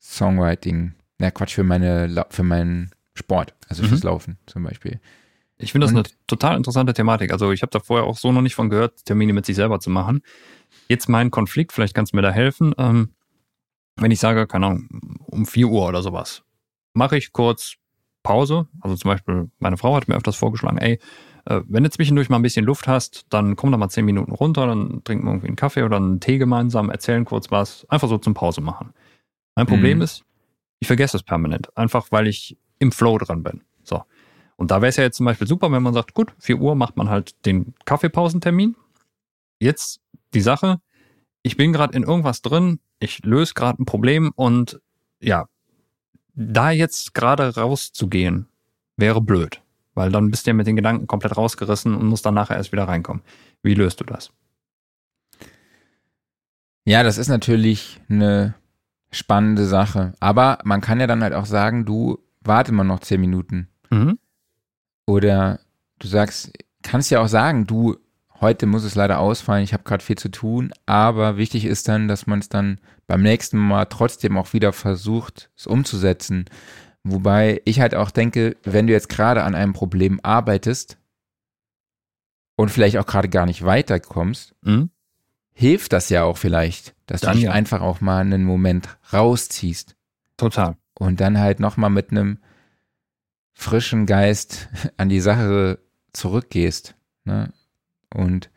[0.00, 3.86] Songwriting, na Quatsch, für meine für meinen Sport, also Mhm.
[3.88, 5.00] fürs Laufen zum Beispiel.
[5.58, 7.32] Ich finde das Und- eine total interessante Thematik.
[7.32, 9.78] Also ich habe da vorher auch so noch nicht von gehört, Termine mit sich selber
[9.78, 10.22] zu machen.
[10.88, 12.74] Jetzt mein Konflikt, vielleicht kannst du mir da helfen.
[12.78, 13.10] Ähm,
[13.96, 14.88] wenn ich sage, keine Ahnung,
[15.26, 16.42] um 4 Uhr oder sowas,
[16.94, 17.74] mache ich kurz
[18.22, 18.68] Pause.
[18.80, 20.98] Also zum Beispiel, meine Frau hat mir öfters vorgeschlagen, ey,
[21.44, 24.32] äh, wenn du zwischendurch mal ein bisschen Luft hast, dann komm doch mal 10 Minuten
[24.32, 28.08] runter, dann trinken wir irgendwie einen Kaffee oder einen Tee gemeinsam, erzählen kurz was, einfach
[28.08, 28.94] so zum Pause machen.
[29.60, 30.04] Mein Problem Mhm.
[30.04, 30.24] ist,
[30.78, 33.60] ich vergesse es permanent, einfach weil ich im Flow dran bin.
[33.82, 34.02] So.
[34.56, 36.74] Und da wäre es ja jetzt zum Beispiel super, wenn man sagt, gut, 4 Uhr
[36.74, 38.74] macht man halt den Kaffeepausentermin.
[39.58, 40.00] Jetzt
[40.32, 40.80] die Sache,
[41.42, 44.80] ich bin gerade in irgendwas drin, ich löse gerade ein Problem und
[45.20, 45.46] ja,
[46.34, 48.48] da jetzt gerade rauszugehen,
[48.96, 49.60] wäre blöd,
[49.92, 52.72] weil dann bist du ja mit den Gedanken komplett rausgerissen und musst dann nachher erst
[52.72, 53.22] wieder reinkommen.
[53.62, 54.32] Wie löst du das?
[56.86, 58.54] Ja, das ist natürlich eine
[59.12, 60.14] spannende Sache.
[60.20, 63.68] Aber man kann ja dann halt auch sagen, du warte mal noch zehn Minuten.
[63.90, 64.18] Mhm.
[65.06, 65.60] Oder
[65.98, 66.52] du sagst,
[66.82, 67.96] kannst ja auch sagen, du,
[68.40, 72.08] heute muss es leider ausfallen, ich habe gerade viel zu tun, aber wichtig ist dann,
[72.08, 76.46] dass man es dann beim nächsten Mal trotzdem auch wieder versucht, es umzusetzen.
[77.02, 80.98] Wobei ich halt auch denke, wenn du jetzt gerade an einem Problem arbeitest
[82.56, 84.90] und vielleicht auch gerade gar nicht weiterkommst, Mhm.
[85.60, 87.52] Hilft das ja auch vielleicht, dass Dann du dich ja.
[87.52, 89.94] einfach auch mal einen Moment rausziehst
[90.38, 90.76] Total.
[90.94, 92.38] und dann halt nochmal mit einem
[93.52, 95.78] frischen Geist an die Sache
[96.14, 96.94] zurückgehst.
[97.24, 97.52] Ne?
[98.14, 98.48] Und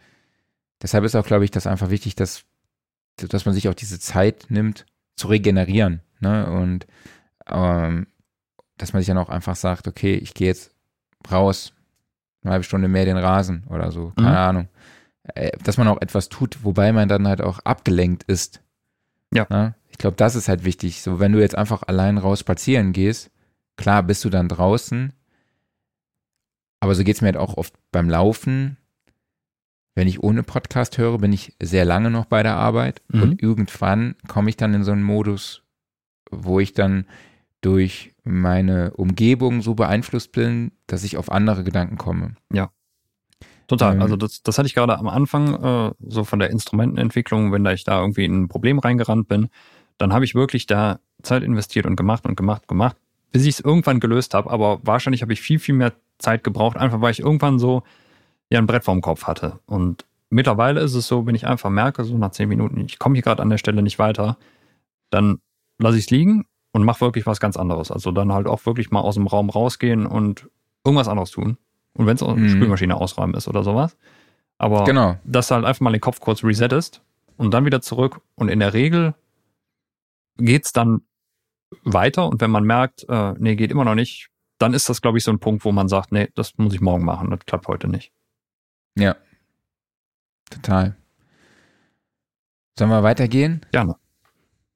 [0.82, 2.46] deshalb ist auch, glaube ich, das einfach wichtig, dass,
[3.18, 4.86] dass man sich auch diese Zeit nimmt,
[5.18, 6.02] zu regenerieren.
[6.22, 6.50] Ne?
[6.50, 6.88] Und
[7.48, 8.08] ähm,
[8.78, 10.72] dass man sich dann auch einfach sagt, okay, ich gehe jetzt
[11.30, 11.74] raus,
[12.44, 14.36] eine halbe Stunde mehr den Rasen oder so, keine Mhm.
[14.36, 14.68] Ahnung.
[15.36, 18.62] Äh, Dass man auch etwas tut, wobei man dann halt auch abgelenkt ist.
[19.34, 19.48] Ja.
[19.50, 19.76] Ne?
[19.90, 21.02] Ich glaube, das ist halt wichtig.
[21.02, 23.32] So, wenn du jetzt einfach allein raus spazieren gehst,
[23.78, 25.14] klar bist du dann draußen,
[26.80, 28.78] aber so geht es mir halt auch oft beim Laufen.
[29.96, 33.22] wenn ich ohne Podcast höre, bin ich sehr lange noch bei der Arbeit Mhm.
[33.22, 35.62] und irgendwann komme ich dann in so einen Modus,
[36.32, 37.06] wo ich dann
[37.62, 42.34] durch meine Umgebung so beeinflusst bin, dass ich auf andere Gedanken komme.
[43.78, 44.02] Total.
[44.02, 47.72] Also das, das hatte ich gerade am Anfang, äh, so von der Instrumentenentwicklung, wenn da
[47.72, 49.50] ich da irgendwie in ein Problem reingerannt bin,
[49.98, 52.98] dann habe ich wirklich da Zeit investiert und gemacht und gemacht, gemacht,
[53.32, 54.50] bis ich es irgendwann gelöst habe.
[54.50, 57.84] Aber wahrscheinlich habe ich viel, viel mehr Zeit gebraucht, einfach weil ich irgendwann so
[58.50, 59.60] ja ein Brett vorm Kopf hatte.
[59.66, 63.16] Und mittlerweile ist es so, wenn ich einfach merke, so nach zehn Minuten, ich komme
[63.16, 64.38] hier gerade an der Stelle nicht weiter,
[65.10, 65.40] dann
[65.80, 67.92] lasse ich es liegen und mache wirklich was ganz anderes.
[67.92, 70.50] Also dann halt auch wirklich mal aus dem Raum rausgehen und
[70.84, 71.58] irgendwas anderes tun.
[71.94, 72.50] Und wenn es auch Mhm.
[72.50, 73.98] Spülmaschine ausräumen ist oder sowas.
[74.58, 75.18] Aber Genau.
[75.24, 77.02] dass du halt einfach mal den Kopf kurz resettest
[77.38, 78.22] und dann wieder zurück.
[78.36, 79.14] Und in der Regel
[80.38, 81.02] geht's dann
[81.84, 82.28] weiter.
[82.28, 84.30] Und wenn man merkt, äh, nee, geht immer noch nicht,
[84.60, 86.82] dann ist das, glaube ich, so ein Punkt, wo man sagt, nee, das muss ich
[86.82, 88.12] morgen machen, das klappt heute nicht.
[88.98, 89.16] Ja.
[90.50, 90.96] Total.
[92.78, 93.62] Sollen wir weitergehen?
[93.72, 93.96] Gerne.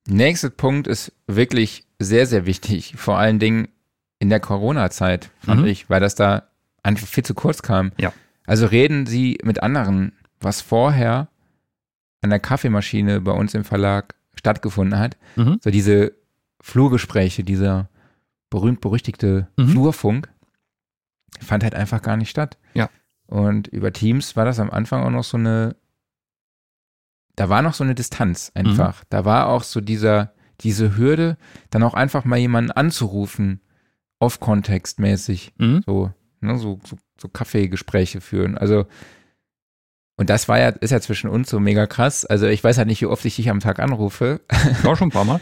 [0.08, 2.96] Nächster Punkt ist wirklich sehr, sehr wichtig.
[2.98, 3.68] Vor allen Dingen
[4.20, 5.68] in der Corona-Zeit, fand Mhm.
[5.68, 6.48] ich, weil das da
[6.84, 7.92] einfach viel zu kurz kam.
[8.00, 8.14] Ja.
[8.46, 11.28] Also reden Sie mit anderen, was vorher
[12.22, 15.18] an der Kaffeemaschine bei uns im Verlag stattgefunden hat.
[15.36, 15.58] Mhm.
[15.62, 16.14] So diese
[16.62, 17.90] Flurgespräche, dieser
[18.50, 19.68] berühmt-berüchtigte Mhm.
[19.70, 20.30] Flurfunk,
[21.42, 22.58] fand halt einfach gar nicht statt.
[22.74, 22.90] Ja.
[23.28, 25.76] Und über Teams war das am Anfang auch noch so eine,
[27.36, 29.04] da war noch so eine Distanz einfach.
[29.10, 31.38] Da war auch so dieser, diese Hürde,
[31.70, 33.60] dann auch einfach mal jemanden anzurufen,
[34.20, 35.84] off-kontextmäßig, Mhm.
[35.86, 36.12] so,
[36.42, 38.58] ne, so, so, so Kaffeegespräche führen.
[38.58, 38.86] Also,
[40.18, 42.26] und das war ja, ist ja zwischen uns so mega krass.
[42.26, 44.42] Also ich weiß halt nicht, wie oft ich dich am Tag anrufe.
[44.82, 45.40] War schon ein paar Mal.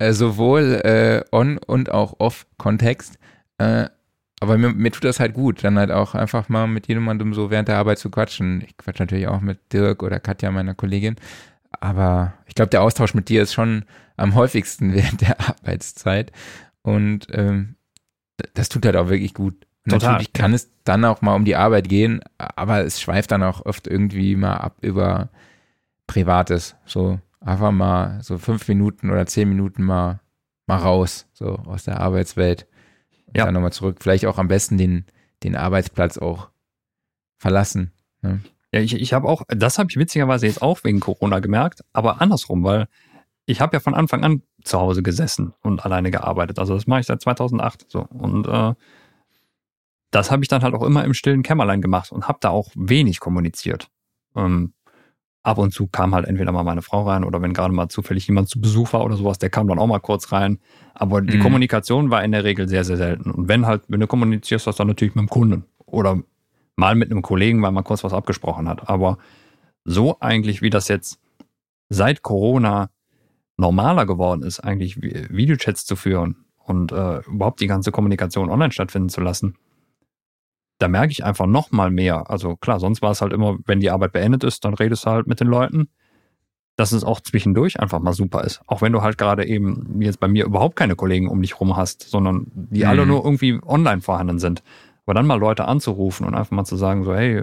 [0.00, 3.18] Äh, sowohl äh, on und auch off Kontext.
[3.58, 3.88] Äh,
[4.40, 7.50] aber mir, mir tut das halt gut, dann halt auch einfach mal mit jemandem so
[7.50, 8.62] während der Arbeit zu quatschen.
[8.66, 11.16] Ich quatsch natürlich auch mit Dirk oder Katja, meiner Kollegin.
[11.80, 13.84] Aber ich glaube, der Austausch mit dir ist schon
[14.16, 16.32] am häufigsten während der Arbeitszeit.
[16.82, 17.76] Und ähm,
[18.54, 19.66] das tut halt auch wirklich gut.
[19.88, 23.42] Total, natürlich kann es dann auch mal um die Arbeit gehen, aber es schweift dann
[23.42, 25.28] auch oft irgendwie mal ab über
[26.06, 26.76] Privates.
[26.86, 30.20] So einfach mal so fünf Minuten oder zehn Minuten mal,
[30.66, 32.66] mal raus, so aus der Arbeitswelt.
[33.26, 33.44] Und Ja.
[33.44, 33.98] dann nochmal zurück.
[34.00, 35.04] Vielleicht auch am besten den,
[35.42, 36.48] den Arbeitsplatz auch
[37.36, 37.92] verlassen.
[38.22, 38.40] Ne?
[38.72, 42.20] Ja, ich, ich habe auch, das habe ich witzigerweise jetzt auch wegen Corona gemerkt, aber
[42.20, 42.86] andersrum, weil
[43.46, 46.58] ich habe ja von Anfang an zu Hause gesessen und alleine gearbeitet.
[46.58, 48.00] Also das mache ich seit 2008 so.
[48.10, 48.74] Und äh,
[50.10, 52.70] das habe ich dann halt auch immer im stillen Kämmerlein gemacht und habe da auch
[52.74, 53.90] wenig kommuniziert.
[54.34, 54.72] Ähm,
[55.42, 58.26] ab und zu kam halt entweder mal meine Frau rein oder wenn gerade mal zufällig
[58.26, 60.58] jemand zu Besuch war oder sowas, der kam dann auch mal kurz rein.
[60.94, 61.42] Aber die Mhm.
[61.42, 63.30] Kommunikation war in der Regel sehr, sehr selten.
[63.30, 66.20] Und wenn halt, wenn du kommunizierst, das dann natürlich mit dem Kunden oder
[66.76, 68.88] mal mit einem Kollegen, weil man kurz was abgesprochen hat.
[68.88, 69.18] Aber
[69.84, 71.18] so eigentlich, wie das jetzt
[71.88, 72.90] seit Corona
[73.56, 78.72] normaler geworden ist, eigentlich Vi- Videochats zu führen und äh, überhaupt die ganze Kommunikation online
[78.72, 79.56] stattfinden zu lassen,
[80.78, 82.30] da merke ich einfach noch mal mehr.
[82.30, 85.10] Also klar, sonst war es halt immer, wenn die Arbeit beendet ist, dann redest du
[85.10, 85.88] halt mit den Leuten,
[86.76, 88.60] dass es auch zwischendurch einfach mal super ist.
[88.68, 91.58] Auch wenn du halt gerade eben wie jetzt bei mir überhaupt keine Kollegen um dich
[91.60, 92.88] rum hast, sondern die Mhm.
[92.88, 94.62] alle nur irgendwie online vorhanden sind.
[95.04, 97.42] Aber dann mal Leute anzurufen und einfach mal zu sagen, so, hey,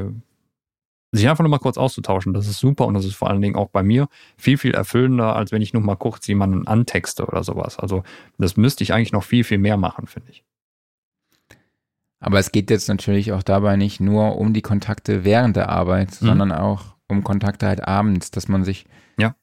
[1.12, 3.56] sich einfach nur mal kurz auszutauschen, das ist super und das ist vor allen Dingen
[3.56, 4.08] auch bei mir
[4.38, 7.80] viel, viel erfüllender, als wenn ich nur mal kurz jemanden antexte oder sowas.
[7.80, 8.04] Also
[8.38, 10.44] das müsste ich eigentlich noch viel, viel mehr machen, finde ich.
[12.26, 16.10] Aber es geht jetzt natürlich auch dabei nicht nur um die Kontakte während der Arbeit,
[16.22, 16.26] Mhm.
[16.26, 18.86] sondern auch um Kontakte halt abends, dass man sich
[19.20, 19.36] Ja.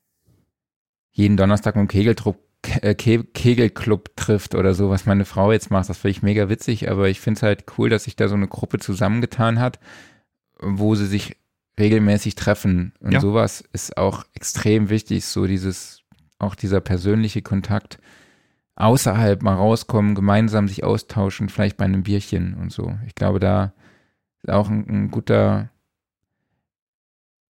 [1.13, 2.41] jeden Donnerstag mit dem Kegeltrupp,
[2.81, 5.89] äh, Ke Kegelclub trifft oder so, was meine Frau jetzt macht.
[5.89, 8.35] Das finde ich mega witzig, aber ich finde es halt cool, dass sich da so
[8.35, 9.79] eine Gruppe zusammengetan hat,
[10.61, 11.37] wo sie sich
[11.79, 12.95] regelmäßig treffen.
[12.99, 13.21] Und Ja.
[13.21, 16.03] sowas ist auch extrem wichtig, so dieses,
[16.41, 17.99] auch dieser persönliche Kontakt
[18.77, 22.95] außerhalb mal rauskommen, gemeinsam sich austauschen, vielleicht bei einem Bierchen und so.
[23.07, 23.73] Ich glaube, da
[24.43, 25.71] ist auch ein, ein guter,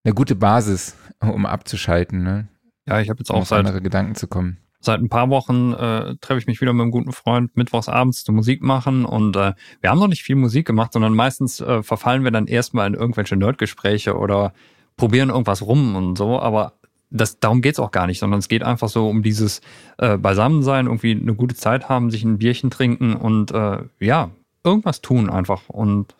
[0.03, 2.47] eine gute Basis, um abzuschalten, ne?
[2.85, 4.57] Ja, ich habe jetzt Um auch auf seit, andere Gedanken zu kommen.
[4.81, 8.25] seit ein paar Wochen äh, treffe ich mich wieder mit einem guten Freund mittwochs abends
[8.25, 11.81] zu Musik machen und äh, wir haben noch nicht viel Musik gemacht, sondern meistens äh,
[11.83, 14.53] verfallen wir dann erstmal in irgendwelche Nerdgespräche oder
[14.97, 16.73] probieren irgendwas rum und so, aber
[17.13, 19.61] das, darum geht's auch gar nicht, sondern es geht einfach so um dieses
[19.97, 24.31] äh, Beisammensein, irgendwie eine gute Zeit haben, sich ein Bierchen trinken und äh, ja,
[24.63, 26.15] irgendwas tun einfach und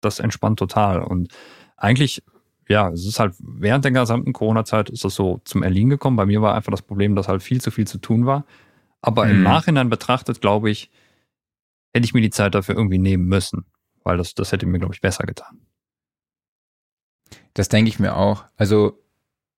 [0.00, 1.32] das entspannt total und
[1.76, 2.22] eigentlich
[2.68, 6.16] ja, es ist halt während der gesamten Corona-Zeit ist das so zum Erliegen gekommen.
[6.16, 8.44] Bei mir war einfach das Problem, dass halt viel zu viel zu tun war.
[9.02, 9.42] Aber im Mhm.
[9.42, 10.88] Nachhinein betrachtet, glaube ich,
[11.92, 13.64] hätte ich mir die Zeit dafür irgendwie nehmen müssen,
[14.04, 15.58] weil das, das hätte mir, glaube ich, besser getan.
[17.54, 18.44] Das denke ich mir auch.
[18.56, 19.02] Also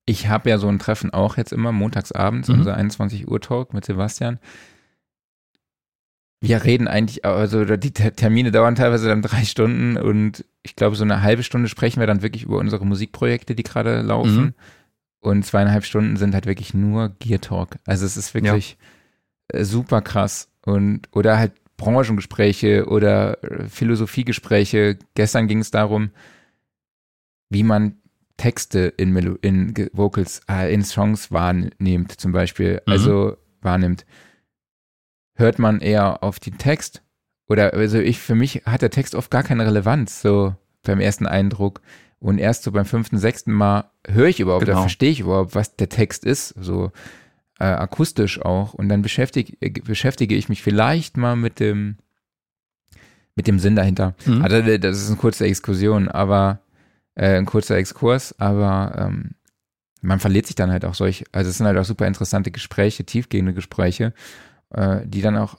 [0.05, 2.55] ich habe ja so ein Treffen auch jetzt immer montagsabends, Mhm.
[2.57, 4.39] unser 21 Uhr Talk mit Sebastian.
[6.41, 10.97] Wir reden eigentlich, also die Ter- Termine dauern teilweise dann drei Stunden und ich glaube,
[10.97, 14.37] so eine halbe Stunde sprechen wir dann wirklich über unsere Musikprojekte, die gerade laufen.
[14.43, 14.55] Mhm.
[15.21, 17.77] Und zweieinhalb Stunden sind halt wirklich nur Gear Talk.
[17.87, 18.77] Also es ist wirklich
[19.49, 20.49] äh, super krass.
[20.67, 24.99] Und, oder halt Branchengespräche oder äh, Philosophiegespräche.
[25.15, 26.11] Gestern ging es darum,
[27.51, 27.99] wie man
[28.37, 32.83] Texte in, Melo in Vocals, äh, in Songs wahrnimmt, zum Beispiel.
[32.87, 32.93] Mhm.
[32.93, 34.05] Also wahrnimmt.
[35.35, 37.03] Hört man eher auf den Text?
[37.49, 41.27] Oder, also ich, für mich hat der Text oft gar keine Relevanz, so beim ersten
[41.27, 41.81] Eindruck.
[42.19, 44.77] Und erst so beim fünften, sechsten Mal höre ich überhaupt, Genau.
[44.79, 46.93] oder verstehe ich überhaupt, was der Text ist, so
[47.59, 48.75] äh, akustisch auch.
[48.75, 51.97] Und dann beschäftige, äh, beschäftige ich mich vielleicht mal mit dem,
[53.35, 54.15] mit dem Sinn dahinter.
[54.25, 54.43] Mhm.
[54.43, 56.61] Also, das ist eine kurze Exkursion, aber
[57.15, 59.35] äh, ein kurzer Exkurs, aber ähm,
[60.01, 63.05] man verliert sich dann halt auch solch, also es sind halt auch super interessante Gespräche,
[63.05, 64.13] tiefgehende Gespräche,
[64.71, 65.57] äh, die dann auch,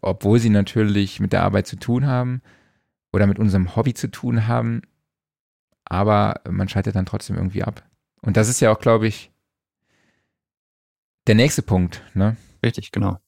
[0.00, 2.42] obwohl sie natürlich mit der Arbeit zu tun haben
[3.12, 4.82] oder mit unserem Hobby zu tun haben,
[5.84, 7.84] aber man schaltet dann trotzdem irgendwie ab.
[8.20, 9.30] Und das ist ja auch, glaube ich,
[11.26, 12.36] der nächste Punkt, ne?
[12.64, 13.18] Richtig, genau.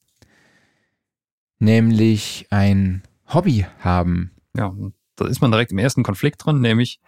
[1.58, 3.02] Nämlich ein
[3.32, 4.32] Hobby haben.
[4.56, 7.00] Ja, und da ist man direkt im ersten Konflikt drin, nämlich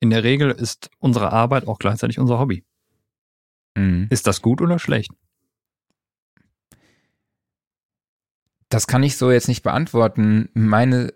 [0.00, 2.64] in der Regel ist unsere Arbeit auch gleichzeitig unser Hobby.
[3.76, 4.08] Mhm.
[4.10, 5.12] Ist das gut oder schlecht?
[8.68, 10.48] Das kann ich so jetzt nicht beantworten.
[10.54, 11.12] Meine,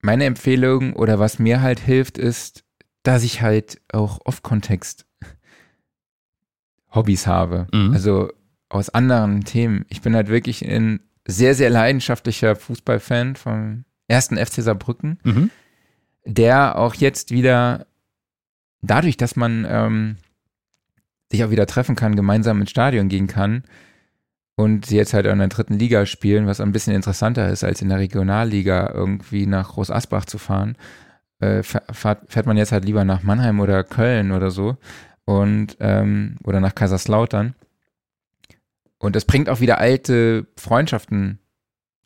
[0.00, 2.64] meine Empfehlung oder was mir halt hilft, ist,
[3.02, 5.06] dass ich halt auch Off-Kontext
[6.94, 7.66] Hobbys habe.
[7.72, 7.92] Mhm.
[7.92, 8.30] Also
[8.68, 9.84] aus anderen Themen.
[9.88, 15.50] Ich bin halt wirklich ein sehr, sehr leidenschaftlicher Fußballfan vom ersten FC Saarbrücken, Mhm.
[16.26, 17.86] Der auch jetzt wieder
[18.82, 20.16] dadurch, dass man ähm,
[21.30, 23.64] sich auch wieder treffen kann, gemeinsam ins Stadion gehen kann
[24.56, 27.82] und sie jetzt halt in der dritten Liga spielen, was ein bisschen interessanter ist, als
[27.82, 30.76] in der Regionalliga irgendwie nach Groß Asbach zu fahren,
[31.40, 34.76] äh, fährt, fährt man jetzt halt lieber nach Mannheim oder Köln oder so
[35.24, 37.54] und ähm, oder nach Kaiserslautern.
[38.98, 41.38] Und das bringt auch wieder alte Freundschaften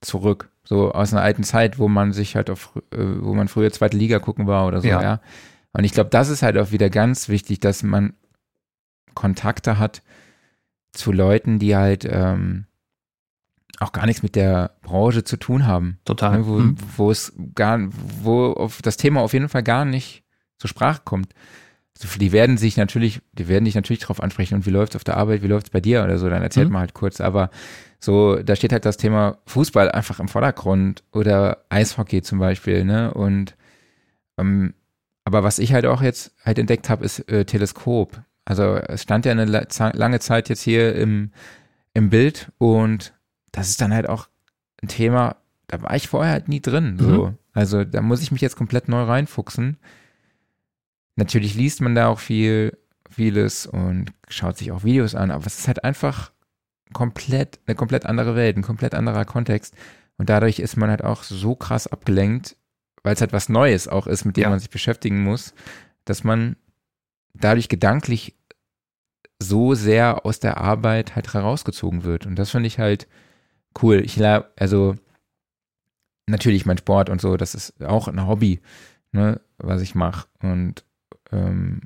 [0.01, 3.73] zurück, so aus einer alten Zeit, wo man sich halt auf, äh, wo man früher
[3.73, 5.03] zweite Liga gucken war oder so, Ja.
[5.03, 5.21] ja.
[5.73, 8.13] Und ich glaube, das ist halt auch wieder ganz wichtig, dass man
[9.15, 10.03] Kontakte hat
[10.93, 12.67] zu Leuten, die halt ähm,
[13.81, 15.99] auch gar nichts mit der Branche zu tun haben.
[16.05, 16.39] Total.
[16.39, 16.77] Ne, wo, Mhm.
[16.97, 17.81] wo es gar,
[18.23, 20.23] wo auf das Thema auf jeden Fall gar nicht
[20.59, 21.33] zur Sprache kommt.
[22.03, 25.05] Also die werden sich natürlich, die werden dich natürlich darauf ansprechen und wie läuft's auf
[25.05, 26.75] der Arbeit, wie läuft's bei dir oder so, dann erzählt Mhm.
[26.75, 27.21] mal halt kurz.
[27.21, 27.51] Aber
[28.01, 33.13] so, da steht halt das Thema Fußball einfach im Vordergrund oder Eishockey zum Beispiel, ne?
[33.13, 33.57] Und
[34.39, 34.75] ähm,
[35.25, 38.23] aber was ich halt auch jetzt halt entdeckt habe, ist äh, Teleskop.
[38.47, 41.31] Also es stand ja eine lange Zeit jetzt hier im,
[41.93, 43.13] im Bild und
[43.53, 44.29] das ist dann halt auch
[44.83, 45.37] ein Thema,
[45.67, 46.97] da war ich vorher halt nie drin.
[46.99, 47.35] So.
[47.53, 49.77] Also da muss ich mich jetzt komplett neu reinfuchsen.
[51.17, 52.79] Natürlich liest man da auch viel,
[53.11, 56.33] vieles und schaut sich auch Videos an, aber es ist halt einfach
[56.93, 59.75] komplett, eine komplett andere Welt, ein komplett anderer Kontext.
[60.19, 62.57] Und dadurch ist man halt auch so krass abgelenkt,
[63.03, 64.51] weil es halt was Neues auch ist, mit dem Ja.
[64.51, 65.55] man sich beschäftigen muss,
[66.05, 66.57] dass man
[67.35, 68.37] dadurch gedanklich
[69.43, 72.27] so sehr aus der Arbeit halt herausgezogen wird.
[72.27, 73.09] Und das finde ich halt
[73.83, 74.03] cool.
[74.05, 74.97] Ich also
[76.27, 78.61] natürlich mein Sport und so, das ist auch ein Hobby,
[79.13, 80.29] ne, was ich mache.
[80.43, 80.85] Und
[81.33, 81.83] ähm,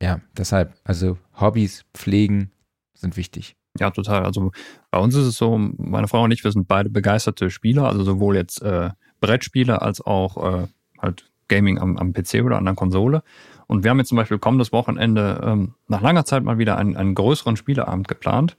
[0.00, 2.50] ja, deshalb, also Hobbys pflegen
[2.94, 3.56] sind wichtig.
[3.78, 4.24] Ja, total.
[4.24, 4.52] Also
[4.90, 8.04] bei uns ist es so, meine Frau und ich, wir sind beide begeisterte Spieler, also
[8.04, 10.66] sowohl jetzt äh, Brettspieler als auch äh,
[11.00, 13.22] halt Gaming am, am PC oder an der Konsole.
[13.66, 16.96] Und wir haben jetzt zum Beispiel kommendes Wochenende ähm, nach langer Zeit mal wieder einen,
[16.96, 18.56] einen größeren Spieleabend geplant.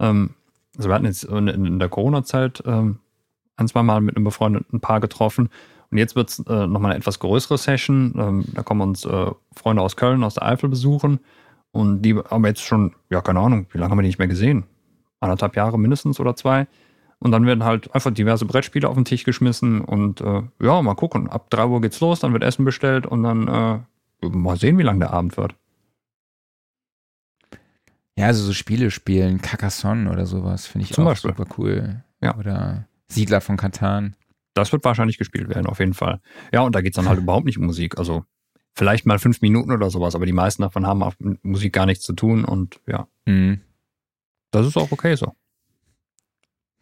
[0.00, 0.30] Ähm,
[0.76, 3.00] also wir hatten jetzt in, in der Corona-Zeit ähm,
[3.56, 5.50] ein, zwei Mal mit einem befreundeten Paar getroffen.
[5.90, 8.14] Und jetzt wird es äh, nochmal eine etwas größere Session.
[8.16, 11.20] Ähm, da kommen uns äh, Freunde aus Köln, aus der Eifel besuchen.
[11.74, 14.20] Und die haben wir jetzt schon, ja, keine Ahnung, wie lange haben wir die nicht
[14.20, 14.62] mehr gesehen?
[15.18, 16.68] Anderthalb Jahre mindestens oder zwei.
[17.18, 20.94] Und dann werden halt einfach diverse Brettspiele auf den Tisch geschmissen und äh, ja, mal
[20.94, 21.28] gucken.
[21.28, 24.84] Ab drei Uhr geht's los, dann wird Essen bestellt und dann äh, mal sehen, wie
[24.84, 25.56] lang der Abend wird.
[28.16, 31.34] Ja, also so Spiele spielen, Carcassonne oder sowas, finde ich Zum auch Beispiel.
[31.34, 32.04] super cool.
[32.20, 32.36] Ja.
[32.36, 34.14] Oder Siedler von Katan.
[34.54, 36.20] Das wird wahrscheinlich gespielt werden, auf jeden Fall.
[36.52, 37.98] Ja, und da geht's dann halt überhaupt nicht um Musik.
[37.98, 38.24] Also
[38.74, 41.86] vielleicht mal fünf Minuten oder sowas, aber die meisten davon haben auch mit Musik gar
[41.86, 43.60] nichts zu tun und ja, Mhm.
[44.50, 45.32] das ist auch okay so.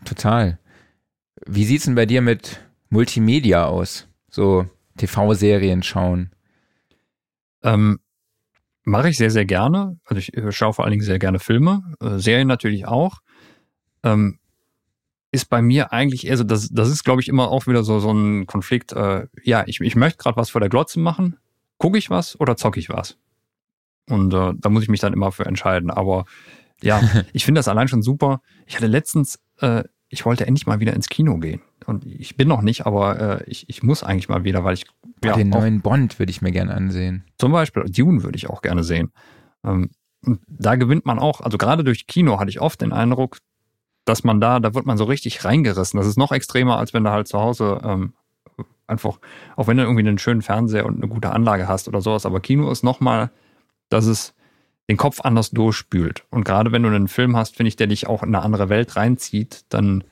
[0.04, 0.58] Total.
[1.46, 4.08] Wie sieht's denn bei dir mit Multimedia aus?
[4.30, 4.66] So
[4.96, 6.30] TV-Serien schauen.
[7.62, 7.98] Ähm,
[8.84, 10.00] Mache ich sehr, sehr gerne.
[10.04, 13.20] Also ich äh, schaue vor allen Dingen sehr gerne Filme, äh, Serien natürlich auch.
[14.02, 14.40] Ähm,
[15.30, 18.00] ist bei mir eigentlich eher so, das, das ist, glaube ich, immer auch wieder so,
[18.00, 18.92] so ein Konflikt.
[18.92, 21.36] Äh, ja, ich, ich möchte gerade was vor der Glotze machen.
[21.82, 23.18] Gucke ich was oder zocke ich was?
[24.08, 25.90] Und äh, da muss ich mich dann immer für entscheiden.
[25.90, 26.26] Aber
[26.80, 27.00] ja,
[27.32, 28.40] ich finde das allein schon super.
[28.66, 31.60] Ich hatte letztens, äh, ich wollte endlich mal wieder ins Kino gehen.
[31.84, 34.86] Und ich bin noch nicht, aber äh, ich, ich muss eigentlich mal wieder, weil ich.
[35.24, 37.24] Ja, den neuen Bond würde ich mir gerne ansehen.
[37.36, 39.10] Zum Beispiel, Dune würde ich auch gerne sehen.
[39.64, 39.90] Ähm,
[40.24, 43.38] und da gewinnt man auch, also gerade durch Kino hatte ich oft den Eindruck,
[44.04, 45.98] dass man da, da wird man so richtig reingerissen.
[45.98, 48.14] Das ist noch extremer, als wenn du halt zu Hause ähm,
[48.86, 49.18] einfach,
[49.56, 52.40] auch wenn du irgendwie einen schönen Fernseher und eine gute Anlage hast oder sowas, aber
[52.40, 53.30] Kino ist nochmal,
[53.88, 54.34] dass es
[54.88, 56.24] den Kopf anders durchspült.
[56.30, 58.68] Und gerade wenn du einen Film hast, finde ich, der dich auch in eine andere
[58.68, 60.04] Welt reinzieht, dann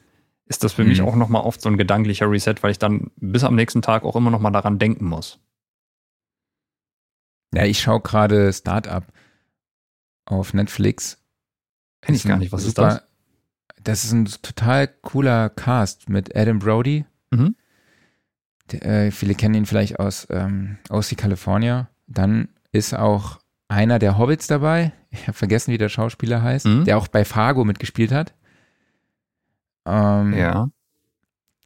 [0.47, 0.89] ist das für mhm.
[0.89, 4.05] mich auch nochmal oft so ein gedanklicher Reset, weil ich dann bis am nächsten Tag
[4.05, 5.39] auch immer nochmal daran denken muss.
[7.55, 9.05] Ja, ich schaue gerade Startup
[10.27, 11.19] auf Netflix.
[12.01, 13.03] Kenn ich gar nicht, was ist das?
[13.83, 17.05] Das ist ein total cooler Cast mit Adam Brody.
[17.31, 17.57] Mhm.
[18.75, 21.89] Äh, viele kennen ihn vielleicht aus ähm, OC California.
[22.07, 24.93] Dann ist auch einer der Hobbits dabei.
[25.13, 26.85] Ich habe vergessen, wie der Schauspieler heißt, mhm.
[26.85, 28.33] der auch bei Fargo mitgespielt hat.
[29.85, 30.69] Ähm, ja.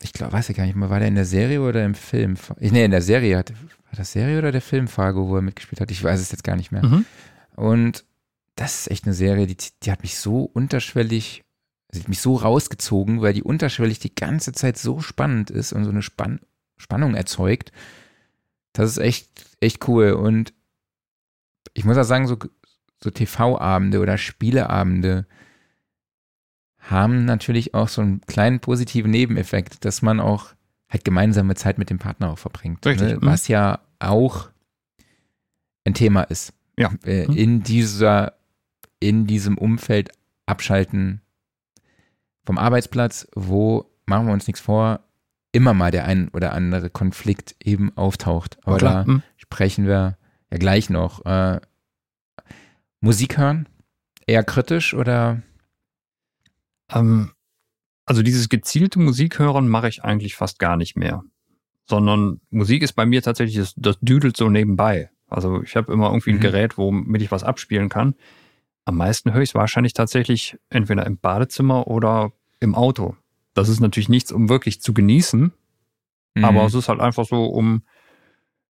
[0.00, 2.38] Ich glaube, weiß ich gar nicht mehr, war der in der Serie oder im Film?
[2.58, 5.82] Nee, in der Serie hat, war das Serie oder der Film Fargo, wo er mitgespielt
[5.82, 5.90] hat?
[5.90, 6.86] Ich weiß es jetzt gar nicht mehr.
[6.86, 7.04] Mhm.
[7.54, 8.06] Und
[8.56, 11.44] das ist echt eine Serie, die, die hat mich so unterschwellig
[11.94, 15.84] Sie hat mich so rausgezogen, weil die unterschwellig die ganze Zeit so spannend ist und
[15.84, 16.40] so eine Spann
[16.84, 17.72] Spannung erzeugt.
[18.72, 19.28] Das ist echt,
[19.60, 20.12] echt cool.
[20.12, 20.52] Und
[21.72, 22.36] ich muss auch sagen, so,
[23.02, 25.26] so TV-Abende oder Spieleabende
[26.78, 30.54] haben natürlich auch so einen kleinen positiven Nebeneffekt, dass man auch
[30.90, 32.84] halt gemeinsame Zeit mit dem Partner auch verbringt.
[32.84, 33.16] Ne?
[33.16, 33.18] Mhm.
[33.22, 34.50] Was ja auch
[35.84, 36.52] ein Thema ist.
[36.76, 36.92] Ja.
[37.04, 37.36] Äh, mhm.
[37.36, 38.34] In dieser,
[39.00, 40.10] in diesem Umfeld
[40.44, 41.22] abschalten
[42.44, 45.03] vom Arbeitsplatz, wo, machen wir uns nichts vor,
[45.54, 48.58] immer mal der ein oder andere Konflikt eben auftaucht.
[48.64, 49.22] Aber da hm.
[49.36, 50.18] sprechen wir
[50.50, 51.24] ja gleich noch.
[51.24, 51.60] Äh,
[53.00, 53.68] Musik hören?
[54.26, 55.42] Eher kritisch oder?
[56.90, 57.30] Ähm,
[58.04, 61.22] also dieses gezielte Musik hören mache ich eigentlich fast gar nicht mehr.
[61.86, 65.10] Sondern Musik ist bei mir tatsächlich, das, das düdelt so nebenbei.
[65.28, 66.40] Also ich habe immer irgendwie ein mhm.
[66.40, 68.14] Gerät, womit ich was abspielen kann.
[68.86, 73.16] Am meisten höre ich es wahrscheinlich tatsächlich entweder im Badezimmer oder im Auto.
[73.54, 75.52] Das ist natürlich nichts, um wirklich zu genießen,
[76.34, 76.44] mhm.
[76.44, 77.82] aber es ist halt einfach so, um,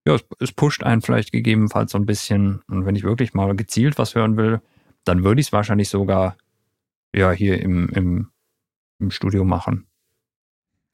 [0.07, 2.61] ja, es, es, pusht einen vielleicht gegebenenfalls so ein bisschen.
[2.69, 4.61] Und wenn ich wirklich mal gezielt was hören will,
[5.05, 6.37] dann würde ich es wahrscheinlich sogar,
[7.15, 8.31] ja, hier im, im,
[8.99, 9.87] im Studio machen.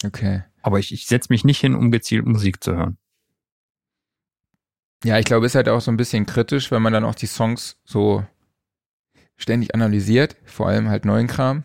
[0.04, 0.44] Okay.
[0.62, 2.98] Aber ich, ich setze mich nicht hin, um gezielt Musik zu hören.
[5.02, 7.14] Ja, ich glaube, es ist halt auch so ein bisschen kritisch, wenn man dann auch
[7.14, 8.24] die Songs so
[9.36, 11.64] ständig analysiert, vor allem halt neuen Kram.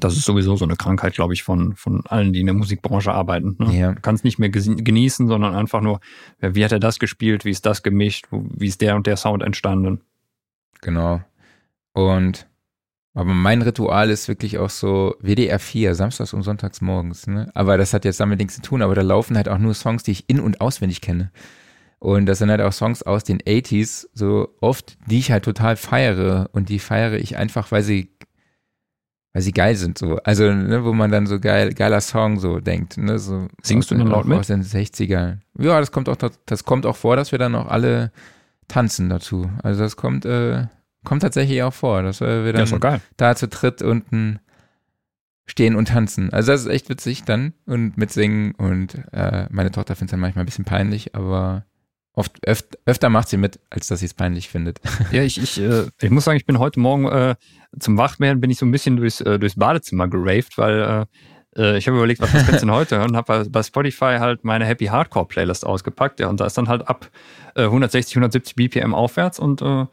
[0.00, 3.12] Das ist sowieso so eine Krankheit, glaube ich, von, von allen, die in der Musikbranche
[3.12, 3.56] arbeiten.
[3.58, 3.78] Ne?
[3.78, 3.92] Ja.
[3.92, 6.00] Du kannst nicht mehr genießen, sondern einfach nur,
[6.40, 9.42] wie hat er das gespielt, wie ist das gemischt, wie ist der und der Sound
[9.42, 10.00] entstanden.
[10.80, 11.20] Genau.
[11.92, 12.46] Und
[13.14, 17.28] aber mein Ritual ist wirklich auch so WDR 4, samstags und sonntags morgens.
[17.28, 17.48] Ne?
[17.54, 20.02] Aber das hat jetzt damit nichts zu tun, aber da laufen halt auch nur Songs,
[20.02, 21.30] die ich in- und auswendig kenne.
[22.00, 25.76] Und das sind halt auch Songs aus den 80s, so oft, die ich halt total
[25.76, 26.50] feiere.
[26.52, 28.10] Und die feiere ich einfach, weil sie,
[29.34, 30.16] weil sie geil sind, so.
[30.22, 33.48] Also, ne, wo man dann so geil, geiler Song so denkt, ne, so.
[33.62, 34.38] Singst du denn laut mit?
[34.38, 35.38] Aus den 60ern.
[35.58, 36.16] Ja, das kommt auch,
[36.46, 38.12] das kommt auch vor, dass wir dann auch alle
[38.68, 39.50] tanzen dazu.
[39.64, 40.68] Also, das kommt, äh,
[41.04, 44.38] kommt tatsächlich auch vor, dass wir dann ja, da zu dritt unten
[45.46, 46.32] stehen und tanzen.
[46.32, 50.20] Also das ist echt witzig dann und mitsingen und äh, meine Tochter findet es dann
[50.20, 51.66] manchmal ein bisschen peinlich, aber
[52.16, 54.80] Oft, öf öfter macht sie mit, als dass sie es peinlich findet.
[55.10, 57.34] Ja, ich, ich, äh, ich muss sagen, ich bin heute Morgen äh,
[57.78, 61.06] zum Wachwerden bin ich so ein bisschen durchs, äh, durchs Badezimmer geraved, weil
[61.56, 64.44] äh, äh ich habe überlegt, was kannst du denn heute und habe bei Spotify halt
[64.44, 66.20] meine Happy Hardcore Playlist ausgepackt.
[66.20, 67.10] Ja, und da ist dann halt ab
[67.54, 69.86] äh, 160, 170 BPM aufwärts und äh,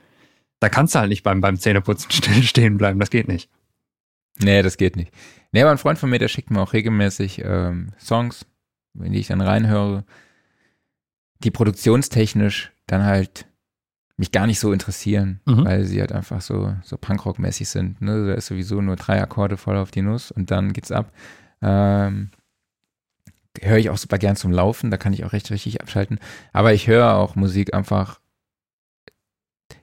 [0.59, 2.11] da kannst du halt nicht beim, beim Zähneputzen
[2.43, 2.99] stehen bleiben.
[2.99, 3.49] Das geht nicht.
[4.39, 5.11] Nee, das geht nicht.
[5.51, 8.45] Nee, aber ein Freund von mir, der schickt mir auch regelmäßig ähm, Songs,
[8.93, 10.05] wenn ich dann reinhöre
[11.43, 13.47] die produktionstechnisch dann halt
[14.17, 15.65] mich gar nicht so interessieren, mhm.
[15.65, 18.01] weil sie halt einfach so, so Punkrock-mäßig sind.
[18.01, 18.27] Ne?
[18.27, 21.11] Da ist sowieso nur drei Akkorde voll auf die Nuss und dann geht's ab.
[21.61, 22.31] Ähm,
[23.61, 26.19] höre ich auch super gern zum Laufen, da kann ich auch recht richtig abschalten.
[26.53, 28.19] Aber ich höre auch Musik einfach,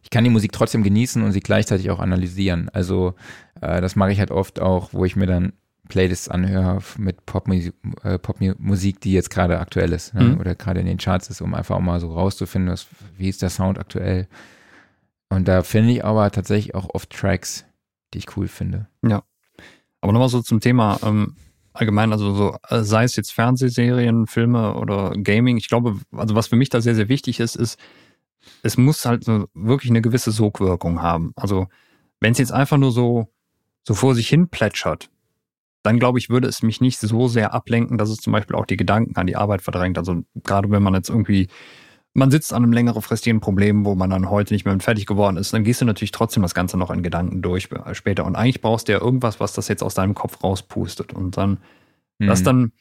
[0.03, 2.69] ich kann die Musik trotzdem genießen und sie gleichzeitig auch analysieren.
[2.71, 3.15] Also
[3.61, 5.53] äh, das mache ich halt oft auch, wo ich mir dann
[5.89, 10.25] Playlists anhöre mit Popmusik, äh, Popmusik die jetzt gerade aktuell ist ne?
[10.25, 10.41] mhm.
[10.41, 12.87] oder gerade in den Charts ist, um einfach auch mal so rauszufinden, was,
[13.17, 14.29] wie ist der Sound aktuell.
[15.31, 17.65] Und da finde ich aber tatsächlich auch oft Tracks,
[18.15, 18.87] die ich cool finde.
[19.03, 19.23] Ja.
[20.01, 21.35] Aber nochmal so zum Thema ähm,
[21.73, 25.57] allgemein, also so, äh, sei es jetzt Fernsehserien, Filme oder Gaming.
[25.57, 27.79] Ich glaube, also was für mich da sehr, sehr wichtig ist, ist,
[28.63, 31.33] es muss halt so wirklich eine gewisse Sogwirkung haben.
[31.37, 31.69] Also
[32.21, 33.29] wenn es jetzt einfach nur so,
[33.87, 35.11] so vor sich hin plätschert,
[35.83, 38.67] dann glaube ich, würde es mich nicht so sehr ablenken, dass es zum Beispiel auch
[38.67, 39.99] die Gedanken an die Arbeit verdrängt.
[39.99, 41.49] Also gerade wenn man jetzt irgendwie
[42.19, 45.37] man sitzt an einem längeren fristigen Problem, wo man dann heute nicht mehr fertig geworden
[45.37, 48.27] ist, dann gehst du natürlich trotzdem das Ganze noch in Gedanken durch äh, später.
[48.27, 51.13] Und eigentlich brauchst du ja irgendwas, was das jetzt aus deinem Kopf rauspustet.
[51.13, 51.59] Und dann,
[52.19, 52.27] mhm.
[52.27, 52.73] das dann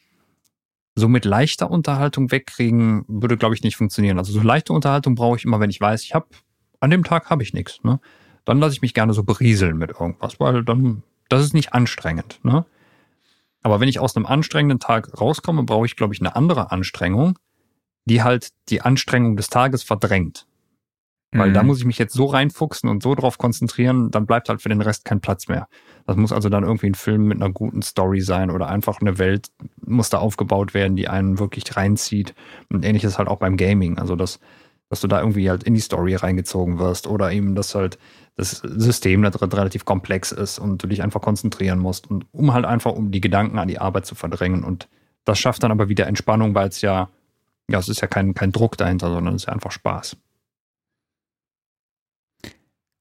[0.96, 4.18] so mit leichter Unterhaltung wegkriegen, würde, glaube ich, nicht funktionieren.
[4.18, 6.26] Also so leichte Unterhaltung brauche ich immer, wenn ich weiß, ich habe,
[6.80, 7.82] an dem Tag habe ich nichts.
[7.84, 8.00] Ne?
[8.44, 12.40] Dann lasse ich mich gerne so berieseln mit irgendwas, weil dann, das ist nicht anstrengend.
[12.42, 12.66] Ne?
[13.68, 17.38] Aber wenn ich aus einem anstrengenden Tag rauskomme, brauche ich, glaube ich, eine andere Anstrengung,
[18.06, 20.46] die halt die Anstrengung des Tages verdrängt.
[21.30, 21.54] Weil mhm.
[21.54, 24.70] da muss ich mich jetzt so reinfuchsen und so drauf konzentrieren, dann bleibt halt für
[24.70, 25.68] den Rest kein Platz mehr.
[26.06, 29.18] Das muss also dann irgendwie ein Film mit einer guten Story sein oder einfach eine
[29.18, 29.48] Welt
[29.84, 32.34] muss da aufgebaut werden, die einen wirklich reinzieht.
[32.70, 33.98] Und ähnliches halt auch beim Gaming.
[33.98, 34.40] Also dass,
[34.88, 37.98] dass du da irgendwie halt in die Story reingezogen wirst oder eben, dass halt
[38.38, 42.10] das System da drin relativ komplex ist und du dich einfach konzentrieren musst.
[42.10, 44.64] Und um halt einfach um die Gedanken an die Arbeit zu verdrängen.
[44.64, 44.88] Und
[45.24, 47.10] das schafft dann aber wieder Entspannung, weil es ja
[47.70, 50.16] ja, es ist ja kein, kein Druck dahinter, sondern es ist einfach Spaß.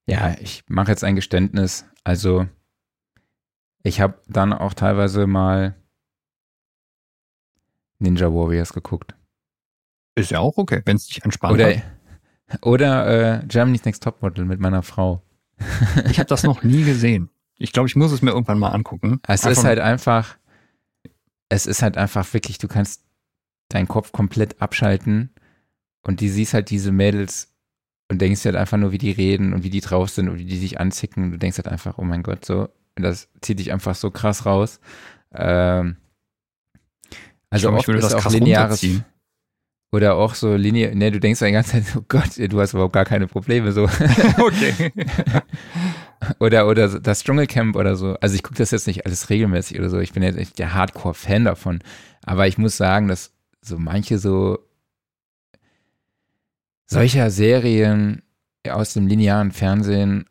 [0.05, 1.85] Ja, ich mache jetzt ein Geständnis.
[2.03, 2.47] Also,
[3.83, 5.75] ich habe dann auch teilweise mal
[7.99, 9.15] Ninja Warriors geguckt.
[10.15, 11.83] Ist ja auch okay, wenn es dich entspannt oder, hat.
[12.61, 15.21] Oder äh, Germany's Next Topmodel mit meiner Frau.
[16.09, 17.29] ich habe das noch nie gesehen.
[17.57, 19.19] Ich glaube, ich muss es mir irgendwann mal angucken.
[19.23, 20.37] Es einfach ist halt einfach,
[21.49, 23.03] es ist halt einfach wirklich, du kannst
[23.69, 25.31] deinen Kopf komplett abschalten
[26.03, 27.53] und die siehst halt diese Mädels
[28.09, 30.45] und denkst halt einfach nur, wie die reden und wie die drauf sind und wie
[30.45, 31.25] die sich anzicken.
[31.25, 34.45] Und du denkst halt einfach, oh mein Gott, so, das zieht dich einfach so krass
[34.45, 34.79] raus.
[35.33, 35.97] Ähm,
[37.49, 38.85] also glaub, oft ist auch lineares
[39.91, 42.93] oder auch so linear, ne, du denkst die ganze Zeit, oh Gott, du hast überhaupt
[42.93, 43.83] gar keine Probleme, so.
[44.37, 44.91] okay.
[46.39, 48.15] oder, oder das Dschungelcamp oder so.
[48.15, 49.99] Also ich gucke das jetzt nicht alles regelmäßig oder so.
[49.99, 51.79] Ich bin jetzt echt der Hardcore-Fan davon.
[52.23, 53.31] Aber ich muss sagen, dass
[53.61, 54.59] so manche so
[56.85, 58.23] solcher Serien
[58.69, 60.25] aus dem linearen Fernsehen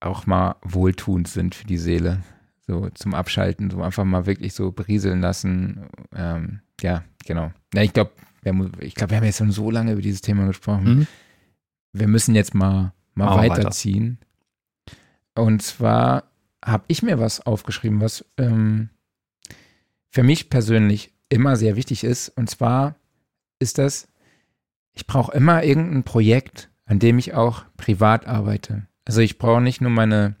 [0.00, 2.22] auch mal wohltuend sind für die Seele.
[2.66, 5.86] So zum Abschalten, so einfach mal wirklich so berieseln lassen.
[6.14, 7.52] Ähm, ja, genau.
[7.74, 8.12] Ja, ich glaube,
[8.80, 10.84] ich glaube, wir haben jetzt schon so lange über dieses Thema gesprochen.
[10.84, 11.06] Mhm.
[11.92, 14.18] Wir müssen jetzt mal, mal weiterziehen.
[14.86, 15.44] Weiter.
[15.46, 16.24] Und zwar
[16.64, 18.90] habe ich mir was aufgeschrieben, was ähm,
[20.10, 22.28] für mich persönlich immer sehr wichtig ist.
[22.30, 22.96] Und zwar
[23.58, 24.08] ist das,
[24.92, 28.86] ich brauche immer irgendein Projekt, an dem ich auch privat arbeite.
[29.04, 30.36] Also ich brauche nicht nur meine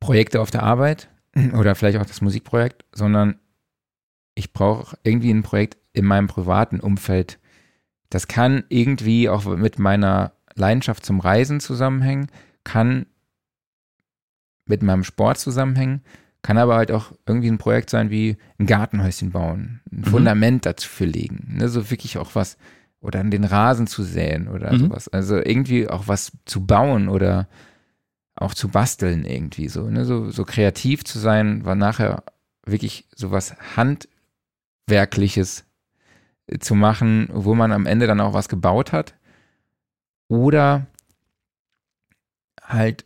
[0.00, 1.08] Projekte auf der Arbeit
[1.54, 3.38] oder vielleicht auch das Musikprojekt, sondern
[4.38, 7.40] ich brauche irgendwie ein Projekt in meinem privaten Umfeld.
[8.08, 12.28] Das kann irgendwie auch mit meiner Leidenschaft zum Reisen zusammenhängen,
[12.62, 13.06] kann
[14.64, 16.02] mit meinem Sport zusammenhängen,
[16.42, 20.04] kann aber halt auch irgendwie ein Projekt sein wie ein Gartenhäuschen bauen, ein mhm.
[20.04, 22.56] Fundament dazu für legen, ne, so wirklich auch was
[23.00, 24.78] oder an den Rasen zu säen oder mhm.
[24.78, 25.08] sowas.
[25.08, 27.48] Also irgendwie auch was zu bauen oder
[28.36, 32.22] auch zu basteln irgendwie so, ne, so, so kreativ zu sein, war nachher
[32.64, 33.56] wirklich sowas
[34.88, 35.64] handwerkliches
[36.46, 39.14] äh, zu machen, wo man am Ende dann auch was gebaut hat
[40.28, 40.86] oder
[42.62, 43.04] halt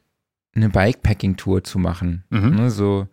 [0.55, 2.25] eine Bikepacking-Tour zu machen.
[2.31, 2.57] Mhm.
[2.57, 3.09] Ne, so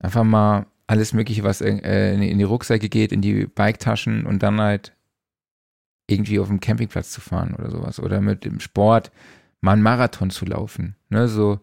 [0.00, 4.60] Einfach mal alles Mögliche, was äh, in die Rucksäcke geht, in die Biketaschen und dann
[4.60, 4.92] halt
[6.06, 7.98] irgendwie auf dem Campingplatz zu fahren oder sowas.
[8.00, 9.10] Oder mit dem Sport
[9.62, 10.94] mal einen Marathon zu laufen.
[11.08, 11.58] Ne, so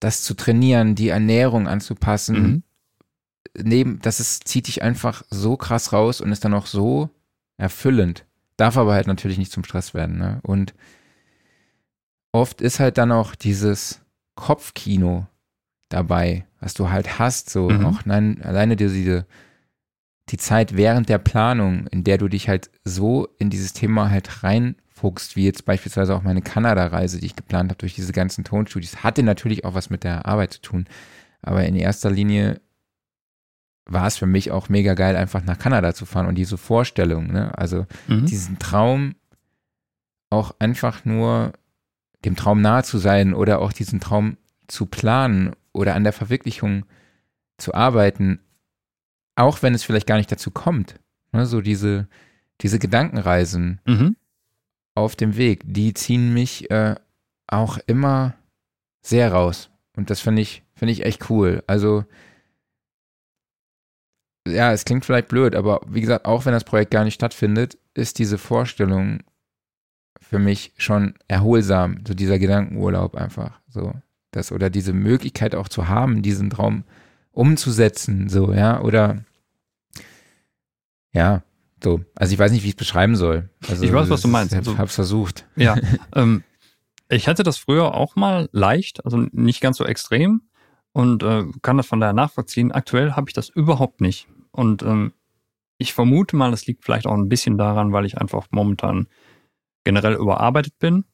[0.00, 2.42] das zu trainieren, die Ernährung anzupassen.
[2.42, 2.62] Mhm.
[3.62, 7.10] Neben, das ist, zieht dich einfach so krass raus und ist dann auch so
[7.56, 8.24] erfüllend.
[8.56, 10.18] Darf aber halt natürlich nicht zum Stress werden.
[10.18, 10.40] Ne?
[10.42, 10.74] Und
[12.32, 14.00] oft ist halt dann auch dieses
[14.34, 15.26] Kopfkino
[15.88, 17.86] dabei, was du halt hast, so mhm.
[17.86, 19.26] auch nein, alleine diese
[20.30, 24.42] die Zeit während der Planung, in der du dich halt so in dieses Thema halt
[24.42, 29.02] reinfuchst, wie jetzt beispielsweise auch meine Kanada-Reise, die ich geplant habe durch diese ganzen Tonstudios,
[29.02, 30.86] hatte natürlich auch was mit der Arbeit zu tun.
[31.40, 32.60] Aber in erster Linie
[33.88, 37.32] war es für mich auch mega geil, einfach nach Kanada zu fahren und diese Vorstellung,
[37.32, 37.56] ne?
[37.56, 38.26] Also mhm.
[38.26, 39.14] diesen Traum
[40.30, 41.52] auch einfach nur
[42.24, 44.36] dem Traum nahe zu sein oder auch diesen Traum
[44.66, 46.84] zu planen oder an der Verwirklichung
[47.56, 48.40] zu arbeiten,
[49.36, 51.00] auch wenn es vielleicht gar nicht dazu kommt.
[51.32, 52.08] Ne, so diese,
[52.60, 54.16] diese Gedankenreisen, mhm.
[54.94, 56.94] auf dem Weg, die ziehen mich äh,
[57.46, 58.34] auch immer
[59.02, 59.70] sehr raus.
[59.96, 61.62] Und das finde ich, finde ich echt cool.
[61.66, 62.04] Also,
[64.50, 67.78] ja, es klingt vielleicht blöd, aber wie gesagt, auch wenn das Projekt gar nicht stattfindet,
[67.94, 69.20] ist diese Vorstellung
[70.20, 73.92] für mich schon erholsam, so dieser Gedankenurlaub einfach, so
[74.30, 76.84] das oder diese Möglichkeit auch zu haben, diesen Traum
[77.32, 79.24] umzusetzen, so ja oder
[81.12, 81.42] ja,
[81.82, 82.00] so.
[82.14, 83.48] Also ich weiß nicht, wie ich es beschreiben soll.
[83.68, 84.52] Also ich weiß, was du meinst.
[84.52, 85.46] Ich also, habe es versucht.
[85.56, 85.76] Ja,
[86.14, 86.44] ähm,
[87.08, 90.42] ich hatte das früher auch mal leicht, also nicht ganz so extrem
[90.92, 92.72] und äh, kann das von daher nachvollziehen.
[92.72, 94.28] Aktuell habe ich das überhaupt nicht.
[94.50, 95.12] Und ähm,
[95.78, 99.06] ich vermute mal, das liegt vielleicht auch ein bisschen daran, weil ich einfach momentan
[99.84, 101.04] generell überarbeitet bin.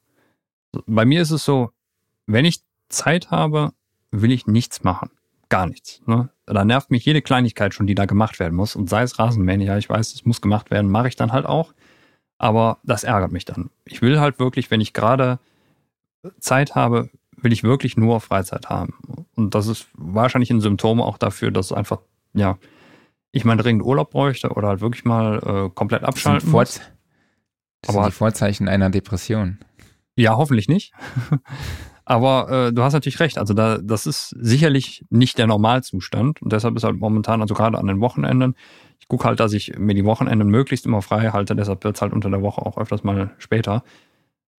[0.85, 1.71] Bei mir ist es so,
[2.25, 3.71] wenn ich Zeit habe,
[4.11, 5.11] will ich nichts machen.
[5.49, 6.01] Gar nichts.
[6.07, 6.29] Ne?
[6.45, 8.75] Da nervt mich jede Kleinigkeit schon, die da gemacht werden muss.
[8.75, 11.45] Und sei es Rasenmähen, ja, ich weiß, es muss gemacht werden, mache ich dann halt
[11.45, 11.73] auch.
[12.37, 13.69] Aber das ärgert mich dann.
[13.85, 15.39] Ich will halt wirklich, wenn ich gerade
[16.39, 19.27] Zeit habe, will ich wirklich nur Freizeit haben.
[19.35, 21.99] Und das ist wahrscheinlich ein Symptom auch dafür, dass einfach,
[22.33, 22.57] ja,
[23.35, 26.49] ich mal dringend Urlaub bräuchte oder halt wirklich mal äh, komplett abschalten.
[27.81, 29.59] Das aber sind die Vorzeichen einer Depression.
[30.15, 30.93] Ja, hoffentlich nicht.
[32.05, 33.39] Aber äh, du hast natürlich recht.
[33.39, 36.39] Also da, das ist sicherlich nicht der Normalzustand.
[36.41, 38.55] Und deshalb ist halt momentan, also gerade an den Wochenenden,
[38.99, 41.55] ich gucke halt, dass ich mir die Wochenenden möglichst immer frei halte.
[41.55, 43.83] Deshalb wird es halt unter der Woche auch öfters mal später.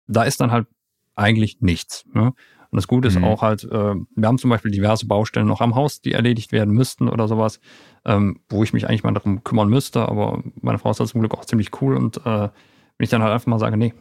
[0.07, 0.67] Da ist dann halt
[1.13, 2.03] eigentlich nichts.
[2.13, 2.33] Ne?
[2.75, 3.23] Und das Gute ist mhm.
[3.23, 6.73] auch halt, äh, wir haben zum Beispiel diverse Baustellen noch am Haus, die erledigt werden
[6.73, 7.61] müssten oder sowas,
[8.03, 10.09] ähm, wo ich mich eigentlich mal darum kümmern müsste.
[10.09, 12.49] Aber meine Frau ist da zum Glück auch ziemlich cool und äh,
[12.97, 13.93] wenn ich dann halt einfach mal sage, nee,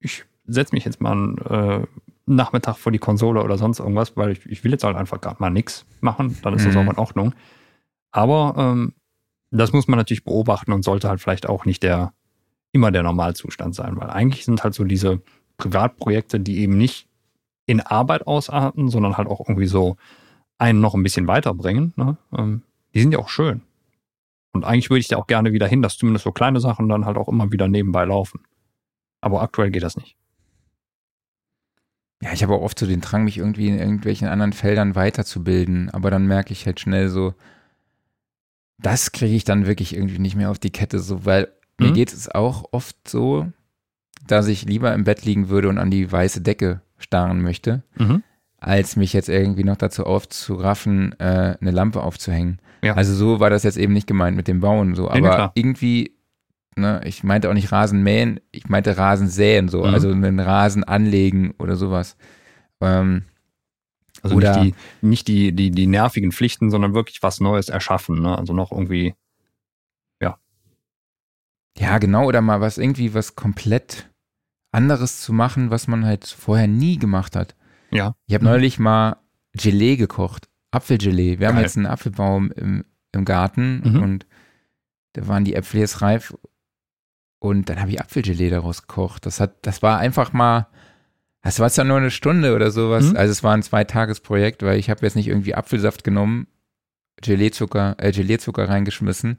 [0.00, 1.86] ich setze mich jetzt mal einen äh,
[2.26, 5.36] Nachmittag vor die Konsole oder sonst irgendwas, weil ich, ich will jetzt halt einfach gerade
[5.38, 6.66] mal nichts machen, dann ist mhm.
[6.66, 7.32] das auch in Ordnung.
[8.10, 8.94] Aber ähm,
[9.52, 12.12] das muss man natürlich beobachten und sollte halt vielleicht auch nicht der
[12.72, 15.22] immer der Normalzustand sein, weil eigentlich sind halt so diese
[15.58, 17.08] Privatprojekte, die eben nicht
[17.66, 19.96] in Arbeit ausarten, sondern halt auch irgendwie so
[20.58, 22.16] einen noch ein bisschen weiterbringen, ne?
[22.36, 22.62] ähm,
[22.94, 23.62] die sind ja auch schön.
[24.52, 27.04] Und eigentlich würde ich da auch gerne wieder hin, dass zumindest so kleine Sachen dann
[27.04, 28.40] halt auch immer wieder nebenbei laufen.
[29.20, 30.16] Aber aktuell geht das nicht.
[32.22, 35.90] Ja, ich habe auch oft so den Drang, mich irgendwie in irgendwelchen anderen Feldern weiterzubilden,
[35.90, 37.34] aber dann merke ich halt schnell so,
[38.78, 41.86] das kriege ich dann wirklich irgendwie nicht mehr auf die Kette, so, weil mhm.
[41.86, 43.52] mir geht es auch oft so,
[44.26, 48.22] dass ich lieber im Bett liegen würde und an die weiße Decke starren möchte, mhm.
[48.58, 52.60] als mich jetzt irgendwie noch dazu aufzuraffen, äh, eine Lampe aufzuhängen.
[52.82, 52.94] Ja.
[52.94, 56.16] Also so war das jetzt eben nicht gemeint mit dem Bauen, so, aber ja, irgendwie
[56.78, 57.00] Ne?
[57.04, 59.94] Ich meinte auch nicht Rasen mähen, ich meinte Rasen säen, so, mhm.
[59.94, 62.18] also einen Rasen anlegen oder sowas.
[62.82, 63.24] Ähm,
[64.22, 68.20] also oder, nicht, die, nicht die, die, die nervigen Pflichten, sondern wirklich was Neues erschaffen,
[68.20, 68.36] ne?
[68.36, 69.14] Also noch irgendwie,
[70.20, 70.38] ja.
[71.78, 74.10] Ja, genau, oder mal was irgendwie was komplett
[74.76, 77.56] anderes zu machen, was man halt vorher nie gemacht hat.
[77.90, 78.14] Ja.
[78.26, 78.50] Ich habe mhm.
[78.50, 79.16] neulich mal
[79.54, 81.38] Gelee gekocht, Apfelgelee.
[81.38, 81.48] Wir Geil.
[81.48, 84.02] haben jetzt einen Apfelbaum im, im Garten mhm.
[84.02, 84.26] und
[85.14, 86.34] da waren die Äpfel jetzt reif
[87.38, 89.24] und dann habe ich Apfelgelee daraus gekocht.
[89.24, 90.68] Das hat, das war einfach mal,
[91.42, 93.06] das war zwar nur eine Stunde oder sowas.
[93.06, 93.16] Mhm.
[93.16, 96.48] Also es war ein Zweitagesprojekt, weil ich habe jetzt nicht irgendwie Apfelsaft genommen,
[97.22, 99.38] Geleezucker, äh, Geleezucker reingeschmissen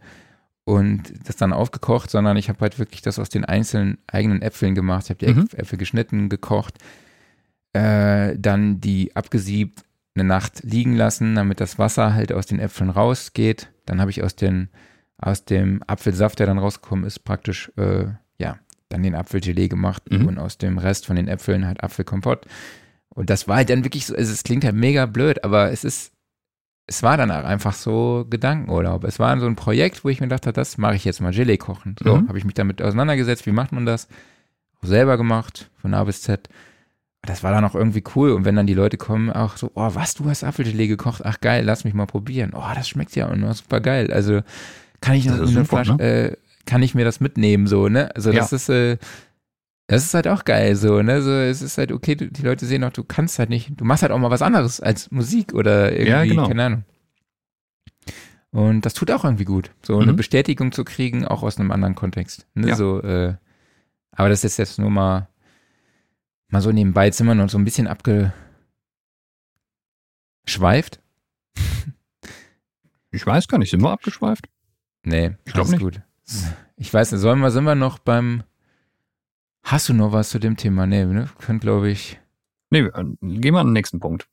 [0.67, 4.75] und das dann aufgekocht, sondern ich habe halt wirklich das aus den einzelnen eigenen Äpfeln
[4.75, 5.05] gemacht.
[5.05, 5.47] Ich habe die mhm.
[5.55, 6.75] Äpfel geschnitten, gekocht,
[7.71, 12.89] äh, dann die abgesiebt, eine Nacht liegen lassen, damit das Wasser halt aus den Äpfeln
[12.89, 13.69] rausgeht.
[13.85, 14.67] Dann habe ich aus den
[15.17, 18.07] aus dem Apfelsaft, der dann rausgekommen ist, praktisch, äh,
[18.37, 20.27] ja, dann den Apfelgelee gemacht mhm.
[20.27, 22.45] und aus dem Rest von den Äpfeln halt Apfelkompott.
[23.07, 25.85] Und das war halt dann wirklich so, also es klingt halt mega blöd, aber es
[25.85, 26.11] ist,
[26.87, 29.03] es war dann auch einfach so Gedankenurlaub.
[29.03, 31.57] Es war so ein Projekt, wo ich mir dachte, das mache ich jetzt mal Gelee
[31.57, 31.95] kochen.
[32.01, 32.29] So, mhm.
[32.29, 34.07] habe ich mich damit auseinandergesetzt, wie macht man das?
[34.81, 36.47] Auch selber gemacht, von A bis Z.
[37.23, 38.31] Das war dann auch irgendwie cool.
[38.31, 41.23] Und wenn dann die Leute kommen, auch so, oh, was, du hast Apfelgelee gekocht?
[41.25, 42.53] Ach geil, lass mich mal probieren.
[42.55, 44.11] Oh, das schmeckt ja und super geil.
[44.13, 44.41] Also
[45.01, 46.03] kann ich, noch eine Flasche, ne?
[46.03, 48.15] äh, kann ich mir das mitnehmen, so, ne?
[48.15, 48.55] Also das ja.
[48.55, 48.97] ist, äh,
[49.87, 51.21] das ist halt auch geil, so, ne?
[51.21, 54.03] So, es ist halt okay, die Leute sehen auch, du kannst halt nicht, du machst
[54.03, 56.47] halt auch mal was anderes als Musik oder irgendwie, ja, genau.
[56.47, 56.83] keine Ahnung.
[58.51, 60.03] Und das tut auch irgendwie gut, so mhm.
[60.03, 62.47] eine Bestätigung zu kriegen, auch aus einem anderen Kontext.
[62.53, 62.69] Ne?
[62.69, 62.75] Ja.
[62.75, 63.35] So, äh,
[64.11, 65.29] aber das ist jetzt nur mal,
[66.49, 68.33] mal so nebenbei, wir noch so ein bisschen abgeschweift.
[73.09, 74.49] Ich weiß gar nicht, sind wir abgeschweift?
[75.03, 75.79] Nee, ich glaube nicht.
[75.79, 76.01] gut.
[76.75, 78.43] Ich weiß nicht, sollen wir, sind wir noch beim.
[79.67, 80.87] Hast du noch was zu dem Thema?
[80.87, 81.29] Nee, ne?
[81.39, 82.17] Können, glaube ich.
[82.69, 84.29] Nee, äh, gehen wir an den nächsten Punkt.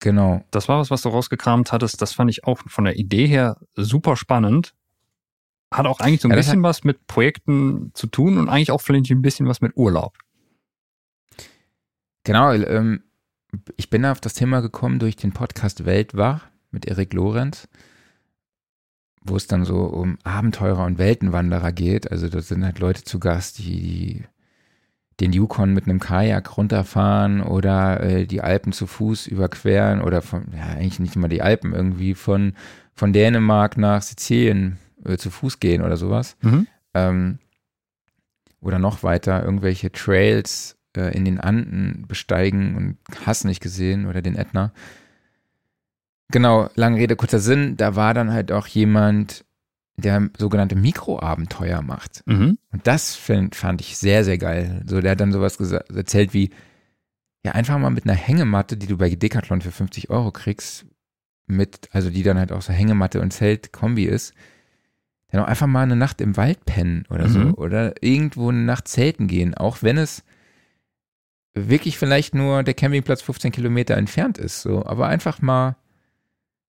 [0.00, 0.42] Genau.
[0.50, 2.00] Das war was, was du rausgekramt hattest.
[2.00, 4.74] Das fand ich auch von der Idee her super spannend.
[5.70, 8.80] hat auch eigentlich so ein Ja, bisschen was mit Projekten zu tun und eigentlich auch
[8.80, 10.16] vielleicht ein bisschen was mit Urlaub.
[12.22, 13.02] Genau, ähm,
[13.76, 17.68] ich bin auf das Thema gekommen durch den Podcast Weltwach mit Erik Lorenz,
[19.24, 22.10] wo es dann so um Abenteurer und Weltenwanderer geht.
[22.12, 24.24] Also da sind halt Leute zu Gast, die, die
[25.20, 30.46] den Yukon mit einem Kajak runterfahren oder äh, die Alpen zu Fuß überqueren oder von,
[30.56, 32.54] ja, eigentlich nicht mal die Alpen, irgendwie von,
[32.94, 36.36] von Dänemark nach Sizilien äh, zu Fuß gehen oder sowas.
[36.42, 36.66] Mhm.
[36.94, 37.38] Ähm,
[38.60, 44.20] oder noch weiter irgendwelche Trails äh, in den Anden besteigen und hast nicht gesehen oder
[44.20, 44.72] den Ätna.
[46.30, 49.44] Genau, lange Rede, kurzer Sinn, da war dann halt auch jemand,
[49.96, 52.22] der sogenannte Mikroabenteuer macht.
[52.26, 52.58] Mhm.
[52.72, 54.82] Und das find, fand ich sehr, sehr geil.
[54.86, 56.50] So, der hat dann sowas erzählt wie,
[57.44, 60.86] ja, einfach mal mit einer Hängematte, die du bei Decathlon für 50 Euro kriegst,
[61.46, 64.34] mit, also die dann halt auch so Hängematte und Zelt-Kombi ist,
[65.30, 67.38] dann auch einfach mal eine Nacht im Wald pennen oder so.
[67.40, 67.54] Mhm.
[67.54, 70.24] Oder irgendwo eine Nacht zelten gehen, auch wenn es
[71.54, 74.84] wirklich vielleicht nur der Campingplatz 15 Kilometer entfernt ist, so.
[74.84, 75.76] Aber einfach mal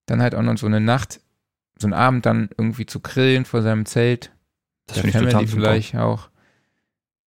[0.06, 1.20] dann halt auch noch so eine Nacht,
[1.78, 4.32] so einen Abend dann irgendwie zu grillen vor seinem Zelt,
[4.86, 5.60] Das finde ich total super.
[5.62, 6.30] vielleicht auch.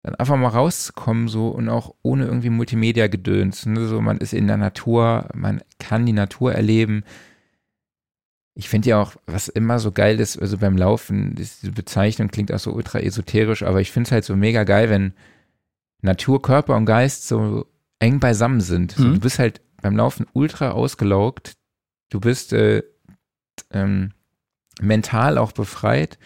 [0.04, 3.66] Dann einfach mal rauskommen so und auch ohne irgendwie Multimedia-Gedöns.
[3.66, 3.88] Ne?
[3.88, 7.04] So, man ist in der Natur, man kann die Natur erleben.
[8.54, 12.52] Ich finde ja auch, was immer so geil ist, also beim Laufen, diese Bezeichnung klingt
[12.52, 15.14] auch so ultra esoterisch, aber ich finde es halt so mega geil, wenn
[16.02, 17.66] Natur, Körper und Geist so
[18.00, 18.94] eng beisammen sind.
[18.94, 19.14] So, Mhm.
[19.16, 21.54] Du bist halt beim Laufen ultra ausgelaugt.
[22.10, 22.84] Du bist äh,
[23.72, 24.12] ähm,
[24.82, 26.18] mental auch befreit.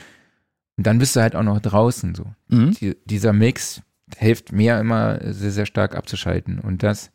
[0.77, 2.25] Und dann bist du halt auch noch draußen so.
[2.49, 2.71] Mhm.
[2.71, 3.81] Die, dieser Mix
[4.17, 6.59] hilft mir immer sehr, sehr stark abzuschalten.
[6.59, 7.11] Und das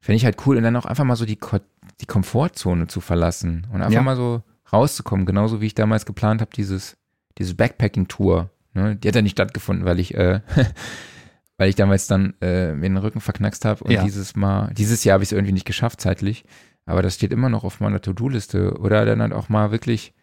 [0.00, 0.56] finde ich halt cool.
[0.56, 1.58] Und dann auch einfach mal so die, Ko
[2.00, 4.02] die Komfortzone zu verlassen und einfach Ja.
[4.02, 4.42] mal so
[4.72, 5.26] rauszukommen.
[5.26, 6.96] Genauso wie ich damals geplant habe, dieses,
[7.38, 8.50] diese Backpacking-Tour.
[8.74, 8.96] Ne?
[8.96, 10.40] Die hat ja nicht stattgefunden, weil ich, äh,
[11.58, 13.84] weil ich damals dann äh, mir den Rücken verknackst habe.
[13.84, 14.04] Und Ja.
[14.04, 16.44] dieses Mal, dieses Jahr habe ich es irgendwie nicht geschafft zeitlich.
[16.86, 18.78] Aber das steht immer noch auf meiner To-Do-Liste.
[18.78, 20.14] Oder dann halt auch mal wirklich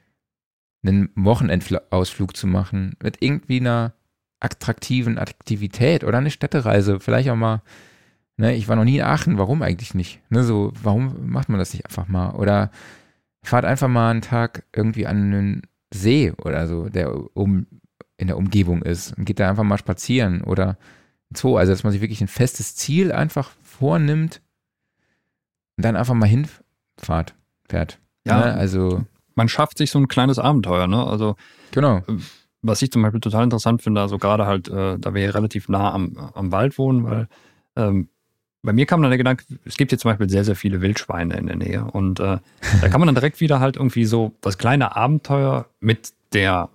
[0.84, 3.94] einen Wochenendausflug zu machen mit irgendwie einer
[4.40, 7.00] attraktiven Aktivität oder eine Städtereise.
[7.00, 7.62] Vielleicht auch mal,
[8.38, 10.22] ne, ich war noch nie in Aachen, warum eigentlich nicht?
[10.30, 12.32] Ne, so, warum macht man das nicht einfach mal?
[12.32, 12.72] Oder
[13.44, 15.62] fahrt einfach mal einen Tag irgendwie an einen
[15.94, 17.68] See oder so, der um
[18.18, 20.78] in der Umgebung ist und geht da einfach mal spazieren oder
[21.36, 21.58] Zoo.
[21.58, 24.42] Also, dass man sich wirklich ein festes Ziel einfach vornimmt
[25.78, 27.36] und dann einfach mal hinfahrt,
[27.68, 28.00] fährt.
[28.26, 28.40] Ja.
[28.40, 28.54] Ne?
[28.54, 29.04] Also,
[29.36, 31.04] Man schafft sich so ein kleines Abenteuer, ne?
[31.06, 31.36] Also
[31.72, 32.02] genau.
[32.62, 35.70] was ich zum Beispiel total interessant finde, also gerade halt, äh, da wir hier relativ
[35.70, 37.28] nah am, am Wald wohnen, weil
[37.76, 38.10] ähm,
[38.62, 41.36] bei mir kam dann der Gedanke, es gibt hier zum Beispiel sehr, sehr viele Wildschweine
[41.36, 41.84] in der Nähe.
[41.84, 42.38] Und äh,
[42.82, 46.70] da kann man dann direkt wieder halt irgendwie so das kleine Abenteuer mit der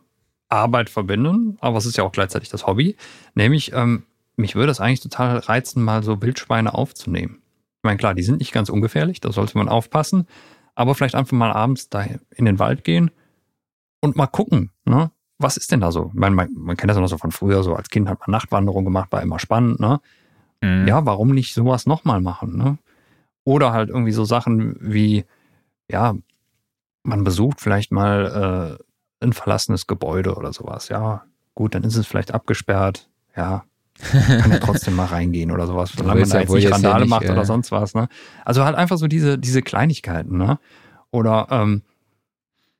[0.51, 2.97] Arbeit verbinden, aber es ist ja auch gleichzeitig das Hobby.
[3.35, 4.05] Nämlich, ähm,
[4.37, 7.39] mich würde es eigentlich total reizen, mal so Wildschweine aufzunehmen.
[7.89, 10.27] Ich meine, klar, die sind nicht ganz ungefährlich, da sollte man aufpassen,
[10.75, 12.05] aber vielleicht einfach mal abends da
[12.35, 13.11] in den Wald gehen
[14.01, 15.11] und mal gucken, ne?
[15.39, 16.11] Was ist denn da so?
[16.13, 18.21] Ich meine, man, man kennt das ja noch so von früher, so als Kind hat
[18.21, 20.01] man Nachtwanderung gemacht, war immer spannend, ne?
[20.61, 20.87] Mhm.
[20.87, 22.77] Ja, warum nicht sowas nochmal machen, ne?
[23.45, 25.25] Oder halt irgendwie so Sachen wie,
[25.91, 26.15] ja,
[27.05, 30.91] man besucht vielleicht mal äh, ein verlassenes Gebäude oder sowas.
[30.91, 31.25] Ja,
[31.55, 33.09] gut, dann ist es vielleicht abgesperrt.
[33.35, 33.65] Ja,
[33.99, 37.05] kann ja trotzdem mal reingehen oder sowas, solange man da jetzt nicht jetzt ja Randale
[37.05, 38.09] nicht, macht äh, oder sonst was, ne?
[38.45, 40.59] Also halt einfach so diese, diese Kleinigkeiten, ne?
[41.11, 41.83] Oder ähm,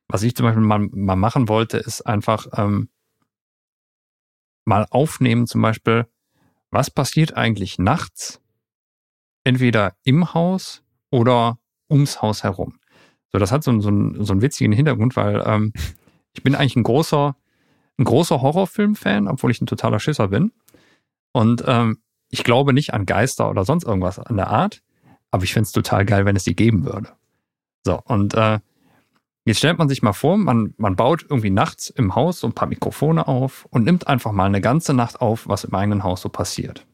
[0.07, 2.89] was ich zum Beispiel mal, mal machen wollte, ist einfach ähm,
[4.65, 6.05] mal aufnehmen, zum Beispiel,
[6.71, 8.39] was passiert eigentlich nachts,
[9.43, 11.57] entweder im Haus oder
[11.89, 12.79] ums Haus herum.
[13.31, 15.73] So, das hat so, einen- so, einen, so einen witzigen Hintergrund, weil ähm,
[16.33, 17.35] ich bin eigentlich ein großer,
[17.97, 20.51] ein großer Horrorfilm-Fan, obwohl ich ein totaler Schisser bin.
[21.31, 21.99] Und ähm,
[22.29, 24.81] ich glaube nicht an Geister oder sonst irgendwas an der Art,
[25.31, 27.09] aber ich fände es total geil, wenn es die geben würde.
[27.85, 28.59] So, und äh,
[29.45, 32.53] jetzt stellt man sich mal vor, man, man baut irgendwie nachts im Haus so ein
[32.53, 36.21] paar Mikrofone auf und nimmt einfach mal eine ganze Nacht auf, was im eigenen Haus
[36.21, 36.85] so passiert.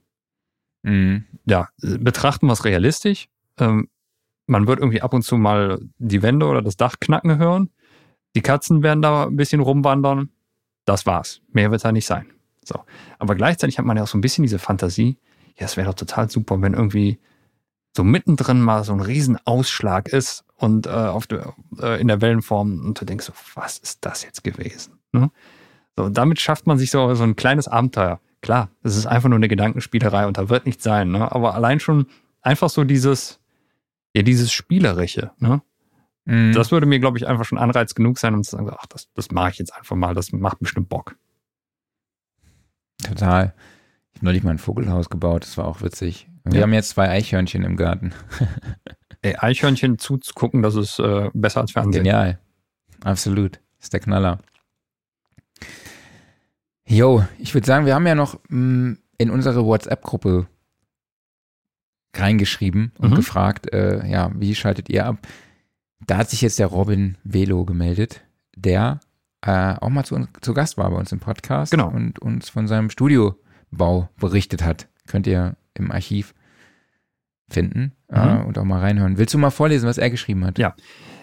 [0.84, 1.26] Mhm.
[1.46, 3.28] Ja, betrachten wir es realistisch.
[3.58, 3.90] Ähm,
[4.48, 7.72] man wird irgendwie ab und zu mal die Wände oder das Dach knacken hören.
[8.36, 10.30] Die Katzen werden da ein bisschen rumwandern.
[10.86, 11.42] Das war's.
[11.52, 12.35] Mehr wird da nicht sein.
[12.68, 12.82] So.
[13.20, 15.18] Aber gleichzeitig hat man ja auch so ein bisschen diese Fantasie.
[15.58, 17.20] Ja, es wäre doch total super, wenn irgendwie
[17.96, 22.86] so mittendrin mal so ein Riesenausschlag ist und äh, auf der, äh, in der Wellenform
[22.86, 25.00] und du denkst so, was ist das jetzt gewesen?
[25.14, 25.32] Ne?
[25.96, 28.20] So, und damit schafft man sich so, so ein kleines Abenteuer.
[28.42, 31.32] Klar, es ist einfach nur eine Gedankenspielerei und da wird nichts sein, ne?
[31.32, 32.08] aber allein schon
[32.42, 33.40] einfach so dieses,
[34.14, 35.62] ja, dieses Spielerische, ne?
[36.26, 36.54] Mhm.
[36.54, 39.12] Das würde mir, glaube ich, einfach schon Anreiz genug sein, um zu sagen, ach, das,
[39.14, 41.16] das mache ich jetzt einfach mal, das macht bestimmt Bock.
[43.08, 43.54] Total.
[44.14, 46.28] Ich habe neulich mal ein Vogelhaus gebaut, das war auch witzig.
[46.46, 46.62] Wir Ja.
[46.64, 48.14] haben jetzt zwei Eichhörnchen im Garten.
[49.22, 52.04] Ey, Eichhörnchen zuzugucken, das ist äh, besser als Fernsehen.
[52.04, 52.40] Genial.
[53.04, 53.60] Absolut.
[53.82, 54.40] Ist der Knaller.
[56.88, 60.48] Jo, ich würde sagen, wir haben ja noch mh, in unsere WhatsApp-Gruppe
[62.16, 63.16] reingeschrieben und Mhm.
[63.16, 65.18] gefragt, äh, ja, wie schaltet ihr ab?
[66.06, 68.22] Da hat sich jetzt der Robin Velo gemeldet,
[68.56, 69.00] der
[69.46, 71.90] äh, auch mal zu, uns, zu Gast war bei uns im Podcast Genau.
[71.90, 74.88] und uns von seinem Studiobau berichtet hat.
[75.08, 76.34] Könnt ihr im Archiv
[77.50, 78.46] finden äh, Mhm.
[78.46, 79.18] und auch mal reinhören.
[79.18, 80.58] Willst du mal vorlesen, was er geschrieben hat?
[80.58, 80.76] Ja.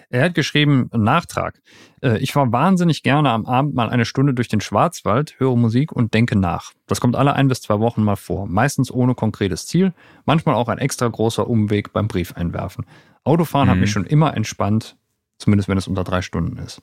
[0.09, 1.59] Er hat geschrieben, Nachtrag.
[2.01, 5.91] Äh, Ich fahre wahnsinnig gerne am Abend mal eine Stunde durch den Schwarzwald, höre Musik
[5.91, 6.71] und denke nach.
[6.87, 8.45] Das kommt alle ein bis zwei Wochen mal vor.
[8.47, 9.91] Meistens ohne konkretes Ziel.
[10.25, 12.85] Manchmal auch ein extra großer Umweg beim Brief einwerfen.
[13.23, 13.81] Autofahren hat Mhm.
[13.81, 14.95] mich schon immer entspannt,
[15.39, 16.81] zumindest wenn es unter drei Stunden ist.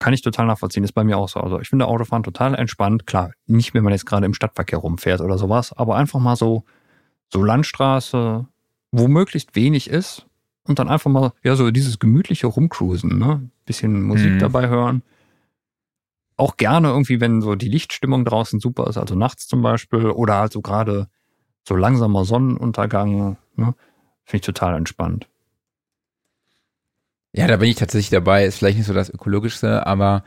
[0.00, 1.40] Kann ich total nachvollziehen, ist bei mir auch so.
[1.40, 3.06] Also ich finde Autofahren total entspannt.
[3.06, 6.64] Klar, nicht, wenn man jetzt gerade im Stadtverkehr rumfährt oder sowas, aber einfach mal so,
[7.32, 8.46] so Landstraße,
[8.92, 10.26] wo möglichst wenig ist
[10.64, 13.50] und dann einfach mal, ja, so dieses gemütliche Rumcruisen, ne?
[13.66, 14.38] Bisschen Musik Mhm.
[14.38, 15.02] dabei hören.
[16.36, 20.36] Auch gerne irgendwie, wenn so die Lichtstimmung draußen super ist, also nachts zum Beispiel, oder
[20.36, 21.08] halt so gerade
[21.66, 23.74] so langsamer Sonnenuntergang, ne?
[24.24, 25.26] Finde ich total entspannt.
[27.38, 28.44] Ja, da bin ich tatsächlich dabei.
[28.44, 30.24] Ist vielleicht nicht so das ökologischste, aber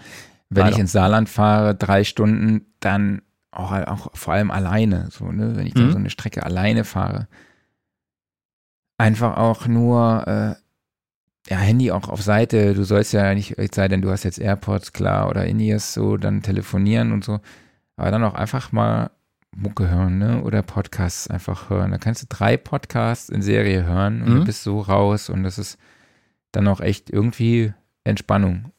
[0.50, 0.76] wenn Leider.
[0.76, 3.22] ich ins Saarland fahre, drei Stunden, dann
[3.52, 5.92] auch, auch vor allem alleine, so, ne, wenn ich dann Mhm.
[5.92, 7.28] so eine Strecke alleine fahre.
[8.98, 10.56] Einfach auch nur, äh,
[11.52, 12.74] ja, Handy auch auf Seite.
[12.76, 16.18] Du sollst ja nicht, es sei denn, du hast jetzt AirPods, klar, oder In-Ears, so,
[16.18, 17.40] dann telefonieren und so.
[17.98, 19.10] Aber dann auch einfach mal
[19.56, 21.92] Mucke hören, ne, oder Podcasts einfach hören.
[21.92, 24.36] Da kannst du drei Podcasts in Serie hören und Mhm.
[24.40, 25.78] du bist so raus und das ist
[26.52, 27.74] dann auch echt irgendwie
[28.04, 28.72] Entspannung.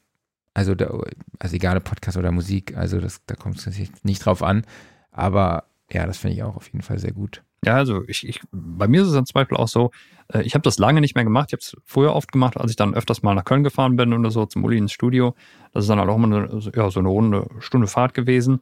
[0.55, 0.91] Also, da,
[1.39, 4.65] also egal ob Podcast oder Musik, also das, da kommt es nicht drauf an.
[5.11, 7.43] Aber ja, das finde ich auch auf jeden Fall sehr gut.
[7.65, 9.93] Ja, also ich, ich, bei mir ist es zum Beispiel auch so,
[10.29, 11.51] äh, ich habe das lange nicht mehr gemacht.
[11.51, 14.13] Ich habe es früher oft gemacht, als ich dann öfters mal nach Köln gefahren bin
[14.13, 15.35] oder so zum Uli ins Studio.
[15.73, 18.61] Das ist dann halt auch mal eine, ja, so eine runde Stunde Fahrt gewesen.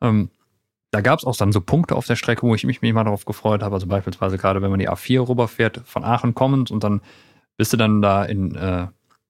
[0.00, 0.30] Ähm,
[0.90, 3.24] da gab es auch dann so Punkte auf der Strecke, wo ich mich, mal darauf
[3.24, 3.74] gefreut habe.
[3.74, 7.00] Also beispielsweise gerade, wenn man die A4 rüberfährt, von Aachen kommend und dann
[7.60, 8.86] bist du dann da in äh,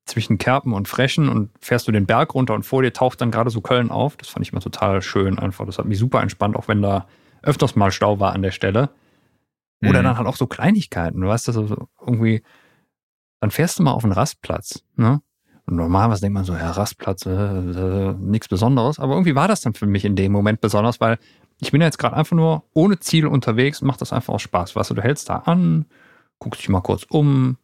[0.07, 3.33] zwischen Kerpen und Frechen und fährst du den Berg runter und vor dir taucht dann
[3.33, 4.17] gerade so Köln auf.
[4.19, 5.67] Das fand ich mal total schön einfach.
[5.67, 7.09] Das hat mich super entspannt, auch wenn da
[7.43, 8.91] öfters mal Stau war an der Stelle.
[9.83, 10.05] Oder Mhm.
[10.05, 11.57] dann halt auch so Kleinigkeiten, du weißt, das
[12.07, 12.45] irgendwie,
[13.41, 15.21] dann fährst du mal auf einen Rastplatz, ne?
[15.67, 19.01] Und normalerweise denkt man so, ja, Rastplatz, äh, äh, nichts Besonderes.
[19.01, 21.19] Aber irgendwie war das dann für mich in dem Moment besonders, weil
[21.61, 24.77] ich bin ja jetzt gerade einfach nur ohne Ziel unterwegs, macht das einfach auch Spaß.
[24.77, 25.87] Weißt du, du hältst da an,
[26.39, 27.57] guckst dich mal kurz um,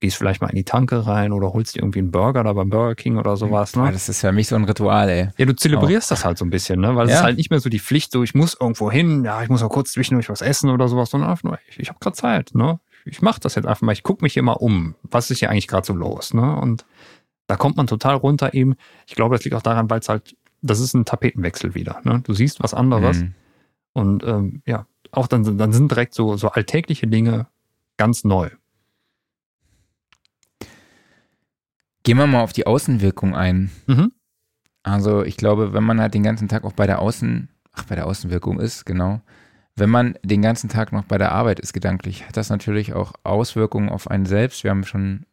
[0.00, 2.70] gehst vielleicht mal in die Tanke rein oder holst dir irgendwie einen Burger da beim
[2.70, 3.90] Burger King oder sowas, ne?
[3.92, 5.28] das ist für mich so ein Ritual, ey.
[5.36, 6.96] Ja, du zelebrierst das halt so ein bisschen, ne?
[6.96, 7.18] Weil es Ja.
[7.18, 9.60] ist halt nicht mehr so die Pflicht, so ich muss irgendwo hin, ja, ich muss
[9.60, 12.50] mal kurz zwischendurch was essen oder sowas, sondern einfach nur, ich, ich habe gerade Zeit,
[12.54, 12.80] ne?
[13.04, 15.50] Ich mache das jetzt einfach mal, ich gucke mich hier mal um, was ist hier
[15.50, 16.56] eigentlich gerade so los, ne?
[16.56, 16.84] Und
[17.46, 18.76] da kommt man total runter eben.
[19.06, 22.20] Ich glaube, das liegt auch daran, weil es halt, das ist ein Tapetenwechsel wieder, ne?
[22.24, 23.34] Du siehst was anderes Mhm.
[23.92, 27.48] und ähm, ja, auch dann, sind- dann sind direkt so, so alltägliche Dinge
[27.96, 28.48] ganz neu.
[32.02, 33.70] Gehen wir mal auf die Außenwirkung ein.
[33.86, 34.12] Mhm.
[34.82, 37.94] Also ich glaube, wenn man halt den ganzen Tag auch bei der Außen, ach, bei
[37.94, 39.20] der Außenwirkung ist, genau.
[39.76, 43.12] Wenn man den ganzen Tag noch bei der Arbeit ist gedanklich, hat das natürlich auch
[43.22, 44.64] Auswirkungen auf einen selbst.
[44.64, 45.26] Wir haben schon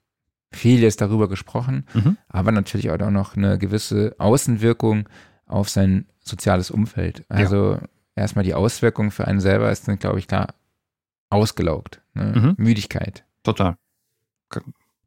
[0.51, 2.17] vieles darüber gesprochen, Mhm.
[2.29, 5.09] aber natürlich auch noch eine gewisse Außenwirkung
[5.45, 7.25] auf sein soziales Umfeld.
[7.29, 7.79] Also
[8.15, 10.53] erstmal die Auswirkung für einen selber ist dann, glaube ich, klar
[11.29, 12.01] ausgelaugt.
[12.13, 12.55] Ne?
[12.57, 12.63] Mhm.
[12.63, 13.25] Müdigkeit.
[13.43, 13.75] Total.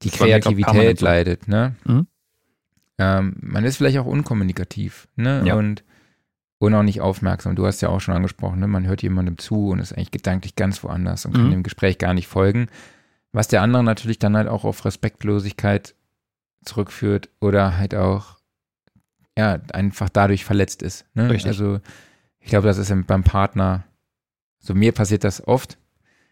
[0.03, 1.75] Die Kreativität leidet, ne?
[1.85, 2.07] Mhm.
[2.99, 5.43] Ähm, man ist vielleicht auch unkommunikativ, ne?
[5.47, 5.55] Ja.
[5.55, 5.85] Und,
[6.59, 7.57] und auch nicht aufmerksam.
[7.57, 8.67] Du hast ja auch schon angesprochen, ne?
[8.67, 11.51] Man hört jemandem zu und ist eigentlich gedanklich ganz woanders und kann Mhm.
[11.53, 12.67] dem Gespräch gar nicht folgen.
[13.33, 15.95] Was der andere natürlich dann halt auch auf Respektlosigkeit
[16.65, 18.39] zurückführt oder halt auch,
[19.39, 21.07] ja, einfach dadurch verletzt ist.
[21.15, 21.31] Ne?
[21.31, 21.47] Richtig.
[21.49, 21.81] Also,
[22.41, 23.85] ich glaube, das ist ja beim Partner,
[24.59, 25.79] so mir passiert das oft.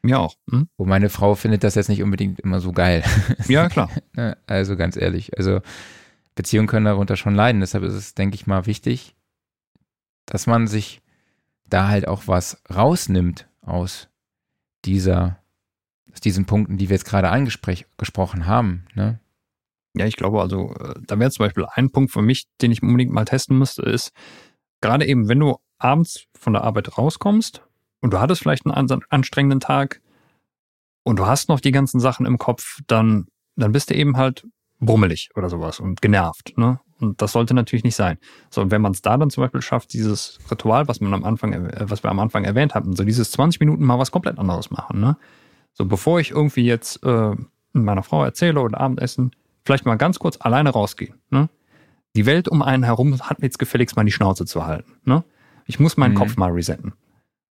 [0.02, 0.36] Mir auch.
[0.46, 0.68] Mhm.
[0.76, 3.02] Und meine Frau findet das jetzt nicht unbedingt immer so geil.
[3.48, 3.90] Ja, klar.
[4.14, 4.36] Ne?
[4.46, 5.60] Also ganz ehrlich, also
[6.34, 7.60] Beziehungen können darunter schon leiden.
[7.60, 9.16] Deshalb ist es, denke ich mal, wichtig,
[10.26, 11.02] dass man sich
[11.64, 14.08] da halt auch was rausnimmt aus
[14.84, 15.38] dieser,
[16.12, 18.86] aus diesen Punkten, die wir jetzt gerade angesprochen haben.
[18.94, 19.20] Ne?
[19.94, 22.82] Ja, ich glaube, also äh, da wäre zum Beispiel ein Punkt für mich, den ich
[22.82, 24.12] unbedingt mal testen müsste, ist,
[24.80, 27.62] gerade eben, wenn du abends von der Arbeit rauskommst
[28.00, 30.00] und du hattest vielleicht einen an- anstrengenden Tag
[31.02, 33.26] und du hast noch die ganzen Sachen im Kopf, dann
[33.58, 34.46] dann bist du eben halt
[34.80, 36.56] brummelig oder sowas und genervt.
[36.56, 36.80] Ne?
[37.00, 38.18] Und das sollte natürlich nicht sein.
[38.50, 41.24] So, und wenn man es da dann zum Beispiel schafft, dieses Ritual, was man am
[41.24, 44.38] Anfang, äh, was wir am Anfang erwähnt hatten, so dieses 20 Minuten mal was komplett
[44.38, 45.00] anderes machen.
[45.00, 45.16] Ne?
[45.72, 47.34] So, bevor ich irgendwie jetzt äh,
[47.72, 49.32] meiner Frau erzähle oder Abendessen,
[49.64, 51.14] vielleicht mal ganz kurz alleine rausgehen.
[51.30, 51.48] Ne?
[52.16, 54.92] Die Welt um einen herum hat mir jetzt gefälligst mal die Schnauze zu halten.
[55.04, 55.24] Ne?
[55.66, 56.18] Ich muss meinen mhm.
[56.18, 56.94] Kopf mal resetten.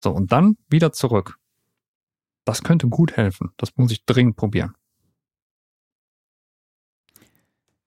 [0.02, 1.38] So, und dann wieder zurück.
[2.44, 3.50] Das könnte gut helfen.
[3.56, 4.74] Das muss ich dringend probieren.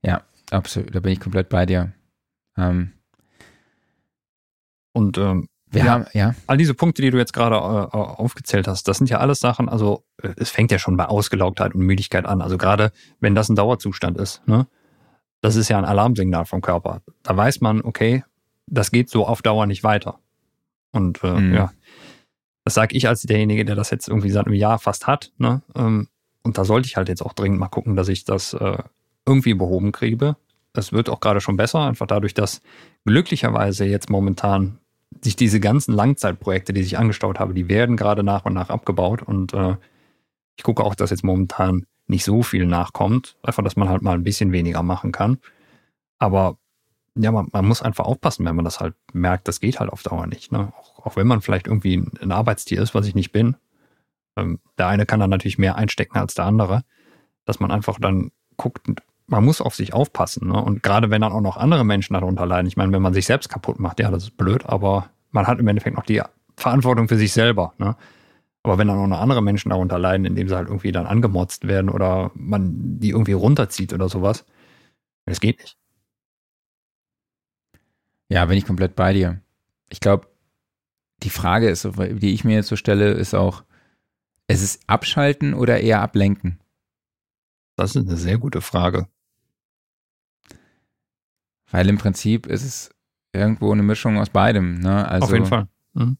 [0.03, 0.93] Ja, absolut.
[0.93, 1.93] Da bin ich komplett bei dir.
[2.57, 2.93] Ähm,
[4.93, 6.35] und ähm, wir ja, haben, ja.
[6.47, 9.69] All diese Punkte, die du jetzt gerade äh, aufgezählt hast, das sind ja alles Sachen,
[9.69, 12.41] also äh, es fängt ja schon bei Ausgelaugtheit und Müdigkeit an.
[12.41, 14.67] Also gerade wenn das ein Dauerzustand ist, ne?
[15.39, 17.01] Das ist ja ein Alarmsignal vom Körper.
[17.23, 18.23] Da weiß man, okay,
[18.67, 20.19] das geht so auf Dauer nicht weiter.
[20.91, 21.53] Und äh, mhm.
[21.53, 21.71] ja,
[22.63, 25.31] das sage ich als derjenige, der das jetzt irgendwie seit einem Jahr fast hat.
[25.37, 25.61] Ne?
[25.75, 26.07] Ähm,
[26.43, 28.77] und da sollte ich halt jetzt auch dringend mal gucken, dass ich das äh,
[29.25, 30.35] irgendwie behoben kriege.
[30.73, 32.61] Es wird auch gerade schon besser, einfach dadurch, dass
[33.05, 34.79] glücklicherweise jetzt momentan
[35.21, 39.21] sich diese ganzen Langzeitprojekte, die sich angestaut habe, die werden gerade nach und nach abgebaut.
[39.21, 39.75] Und äh,
[40.55, 43.35] ich gucke auch, dass jetzt momentan nicht so viel nachkommt.
[43.43, 45.39] Einfach, dass man halt mal ein bisschen weniger machen kann.
[46.17, 46.57] Aber
[47.15, 50.03] ja, man, man muss einfach aufpassen, wenn man das halt merkt, das geht halt auf
[50.03, 50.51] Dauer nicht.
[50.51, 50.71] Ne?
[51.03, 53.55] Auch, wenn man vielleicht irgendwie ein, ein Arbeitstier ist, was ich nicht bin.
[54.37, 56.83] Ähm, der eine kann dann natürlich mehr einstecken als der andere.
[57.45, 58.81] Dass man einfach dann guckt,
[59.27, 60.49] man muss auf sich aufpassen.
[60.49, 60.61] Ne?
[60.61, 62.67] Und gerade wenn dann auch noch andere Menschen darunter leiden.
[62.67, 65.59] Ich meine, wenn man sich selbst kaputt macht, ja, das ist blöd, aber man hat
[65.59, 66.21] im Endeffekt noch die
[66.57, 67.73] Verantwortung für sich selber.
[67.77, 67.95] Ne?
[68.63, 71.67] Aber wenn dann auch noch andere Menschen darunter leiden, indem sie halt irgendwie dann angemotzt
[71.67, 74.45] werden oder man die irgendwie runterzieht oder sowas,
[75.25, 75.77] das geht nicht.
[78.29, 79.41] Ja, bin ich komplett bei dir.
[79.89, 80.27] Ich glaube,
[81.23, 83.63] die Frage ist, die ich mir jetzt so stelle, ist auch,
[84.47, 86.59] es ist abschalten oder eher ablenken?
[87.75, 89.07] Das ist eine sehr gute Frage.
[91.71, 92.89] Weil im Prinzip ist es
[93.33, 94.79] irgendwo eine Mischung aus beidem.
[94.79, 95.07] Ne?
[95.07, 95.67] Also, Auf jeden Fall.
[95.93, 96.17] Mhm.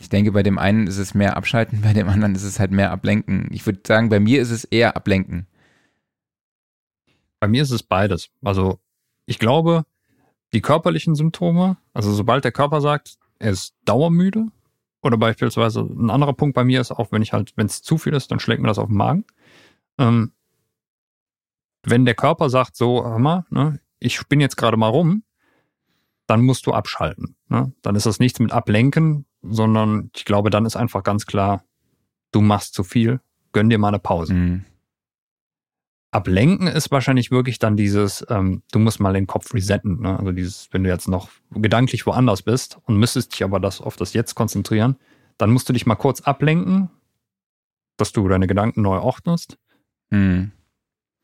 [0.00, 2.70] Ich denke, bei dem einen ist es mehr abschalten, bei dem anderen ist es halt
[2.70, 3.48] mehr ablenken.
[3.50, 5.46] Ich würde sagen, bei mir ist es eher ablenken.
[7.40, 8.30] Bei mir ist es beides.
[8.42, 8.80] Also
[9.26, 9.84] ich glaube,
[10.54, 14.48] die körperlichen Symptome, also sobald der Körper sagt, er ist dauermüde,
[15.02, 17.98] oder beispielsweise ein anderer Punkt bei mir ist auch, wenn ich halt, wenn es zu
[17.98, 19.24] viel ist, dann schlägt mir das auf den Magen.
[19.98, 20.32] Ähm,
[21.82, 25.22] wenn der Körper sagt, so, mal, ne, ich spinne jetzt gerade mal rum,
[26.26, 27.36] dann musst du abschalten.
[27.48, 27.74] Ne?
[27.82, 31.64] Dann ist das nichts mit Ablenken, sondern ich glaube, dann ist einfach ganz klar,
[32.32, 33.20] du machst zu viel,
[33.52, 34.32] gönn dir mal eine Pause.
[34.32, 34.64] Mhm.
[36.14, 40.02] Ablenken ist wahrscheinlich wirklich dann dieses, ähm, du musst mal den Kopf resetten.
[40.02, 40.16] Ne?
[40.16, 43.96] Also dieses, wenn du jetzt noch gedanklich woanders bist und müsstest dich aber das auf
[43.96, 44.96] das Jetzt konzentrieren,
[45.38, 46.88] dann musst du dich mal kurz ablenken,
[47.96, 49.58] dass du deine Gedanken neu ordnest.
[50.10, 50.52] Mhm.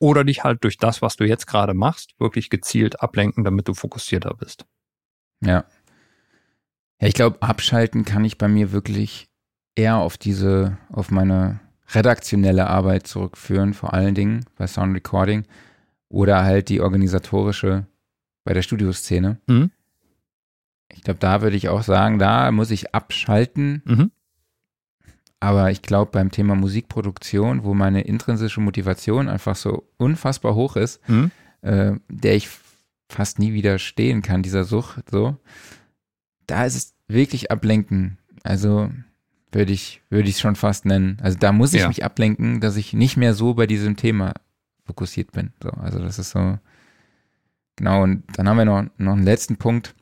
[0.01, 3.75] Oder dich halt durch das, was du jetzt gerade machst, wirklich gezielt ablenken, damit du
[3.75, 4.67] fokussierter bist.
[5.41, 5.67] Ja.
[7.01, 9.29] Ja, ich glaube, abschalten kann ich bei mir wirklich
[9.77, 11.61] eher auf diese, auf meine
[11.95, 15.45] redaktionelle Arbeit zurückführen, vor allen Dingen bei Sound Recording
[16.09, 17.87] oder halt die organisatorische
[18.45, 19.39] bei der Studioszene.
[19.47, 19.71] Mhm.
[20.93, 23.83] Ich glaube, da würde ich auch sagen, da muss ich abschalten.
[23.85, 24.11] Mhm.
[25.39, 31.07] Aber ich glaube, beim Thema Musikproduktion, wo meine intrinsische Motivation einfach so unfassbar hoch ist,
[31.09, 31.31] mhm.
[31.63, 32.49] äh, der ich
[33.09, 35.37] fast nie widerstehen kann, dieser Sucht, so,
[36.47, 38.19] da ist es wirklich ablenken.
[38.43, 38.91] Also
[39.53, 41.19] würde ich, würde ich es schon fast nennen.
[41.23, 41.89] Also da muss ich ja.
[41.89, 44.35] mich ablenken, dass ich nicht mehr so bei diesem Thema
[44.85, 45.53] fokussiert bin.
[45.63, 46.59] So, also das ist so.
[47.77, 49.95] Genau, und dann haben wir noch, noch einen letzten Punkt.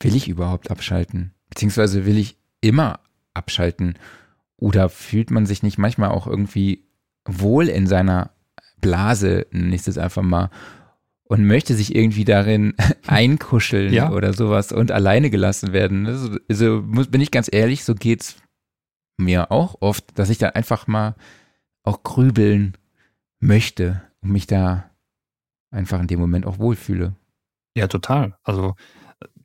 [0.00, 1.32] Will ich überhaupt abschalten?
[1.48, 3.00] Beziehungsweise will ich immer
[3.32, 3.98] abschalten?
[4.56, 6.84] Oder fühlt man sich nicht manchmal auch irgendwie
[7.24, 8.30] wohl in seiner
[8.80, 10.50] Blase, nenne ich es einfach mal,
[11.28, 12.74] und möchte sich irgendwie darin
[13.06, 14.10] einkuscheln ja.
[14.10, 16.06] oder sowas und alleine gelassen werden.
[16.06, 18.36] Also, also muss, bin ich ganz ehrlich, so geht's
[19.18, 21.14] mir auch oft, dass ich dann einfach mal
[21.82, 22.76] auch grübeln
[23.40, 24.90] möchte und mich da
[25.70, 27.14] einfach in dem Moment auch wohlfühle.
[27.76, 28.36] Ja, total.
[28.42, 28.74] Also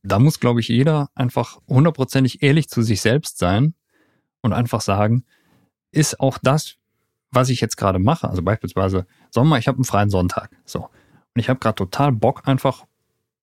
[0.04, 3.76] da muss, glaube ich, jeder einfach hundertprozentig ehrlich zu sich selbst sein
[4.42, 5.26] und einfach sagen,
[5.92, 6.78] ist auch das,
[7.32, 10.50] was ich jetzt gerade mache, also beispielsweise, Sommer, ich habe einen freien Sonntag.
[10.66, 10.90] So.
[11.34, 12.86] Und ich habe gerade total Bock, einfach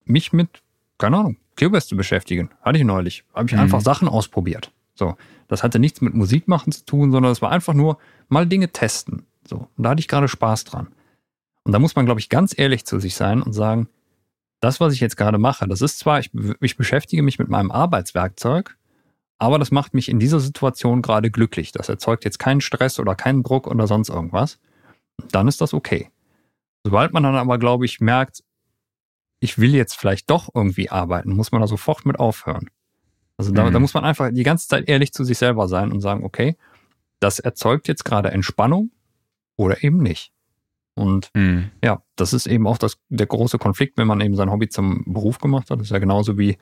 [0.05, 0.62] mich mit,
[0.98, 2.51] keine Ahnung, Cubase zu beschäftigen.
[2.62, 3.24] Hatte ich neulich.
[3.35, 3.60] Habe ich mhm.
[3.60, 4.73] einfach Sachen ausprobiert.
[4.94, 5.16] So.
[5.48, 7.98] Das hatte nichts mit Musik machen zu tun, sondern es war einfach nur
[8.28, 9.24] mal Dinge testen.
[9.47, 9.69] So.
[9.77, 10.89] Und da hatte ich gerade Spaß dran.
[11.65, 13.89] Und da muss man, glaube ich, ganz ehrlich zu sich sein und sagen,
[14.60, 17.70] das, was ich jetzt gerade mache, das ist zwar, ich, ich beschäftige mich mit meinem
[17.70, 18.77] Arbeitswerkzeug,
[19.39, 21.70] aber das macht mich in dieser Situation gerade glücklich.
[21.73, 24.59] Das erzeugt jetzt keinen Stress oder keinen Druck oder sonst irgendwas.
[25.31, 26.10] Dann ist das okay.
[26.89, 28.43] Sobald man dann aber, glaube ich, merkt,
[29.40, 32.70] ich will jetzt vielleicht doch irgendwie arbeiten, muss man da sofort mit aufhören.
[33.36, 33.74] Also da, mhm.
[33.74, 36.56] da muss man einfach die ganze Zeit ehrlich zu sich selber sein und sagen, okay,
[37.20, 38.90] das erzeugt jetzt gerade Entspannung
[39.56, 40.32] oder eben nicht.
[40.94, 41.73] Und mhm.
[41.85, 45.05] ja, das ist eben auch das, der große Konflikt, wenn man eben sein Hobby zum
[45.05, 45.81] Beruf gemacht hat.
[45.81, 46.56] Das ist ja genauso wie,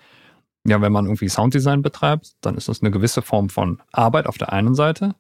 [0.67, 4.39] ja, wenn man irgendwie Sounddesign betreibt, dann ist das eine gewisse Form von Arbeit auf
[4.39, 5.15] der einen Seite.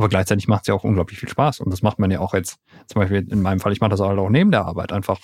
[0.00, 1.60] Aber gleichzeitig macht es ja auch unglaublich viel Spaß.
[1.60, 4.00] Und das macht man ja auch jetzt, zum Beispiel in meinem Fall, ich mache das
[4.00, 4.92] halt auch neben der Arbeit.
[4.92, 5.20] Einfach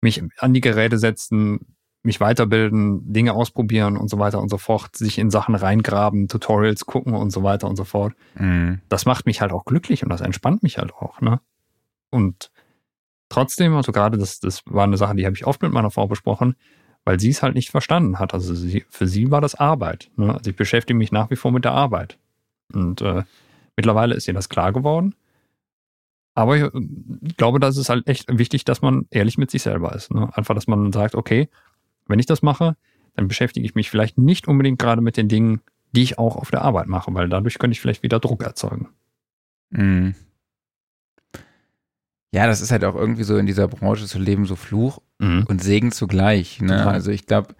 [0.00, 4.94] mich an die Geräte setzen, mich weiterbilden, Dinge ausprobieren und so weiter und so fort,
[4.94, 8.14] sich in Sachen reingraben, Tutorials gucken und so weiter und so fort.
[8.36, 8.82] Mhm.
[8.88, 11.20] Das macht mich halt auch glücklich und das entspannt mich halt auch.
[11.20, 11.40] Ne?
[12.10, 12.52] Und
[13.30, 16.06] trotzdem, also gerade das, das war eine Sache, die habe ich oft mit meiner Frau
[16.06, 16.54] besprochen,
[17.04, 18.32] weil sie es halt nicht verstanden hat.
[18.32, 20.08] Also sie, für sie war das Arbeit.
[20.14, 20.32] Ne?
[20.32, 22.16] Also ich beschäftige mich nach wie vor mit der Arbeit.
[22.72, 23.24] Und äh,
[23.76, 25.14] mittlerweile ist ihr das klar geworden.
[26.34, 29.94] Aber ich glaube, da ist es halt echt wichtig, dass man ehrlich mit sich selber
[29.94, 30.12] ist.
[30.12, 30.30] Ne?
[30.34, 31.48] Einfach, dass man sagt, okay,
[32.06, 32.76] wenn ich das mache,
[33.14, 35.60] dann beschäftige ich mich vielleicht nicht unbedingt gerade mit den Dingen,
[35.92, 38.88] die ich auch auf der Arbeit mache, weil dadurch könnte ich vielleicht wieder Druck erzeugen.
[39.70, 40.14] Mhm.
[42.34, 45.44] Ja, das ist halt auch irgendwie so in dieser Branche zu leben, so Fluch mhm.
[45.48, 46.62] und Segen zugleich.
[46.62, 46.86] Ne?
[46.86, 47.54] Also ich glaube,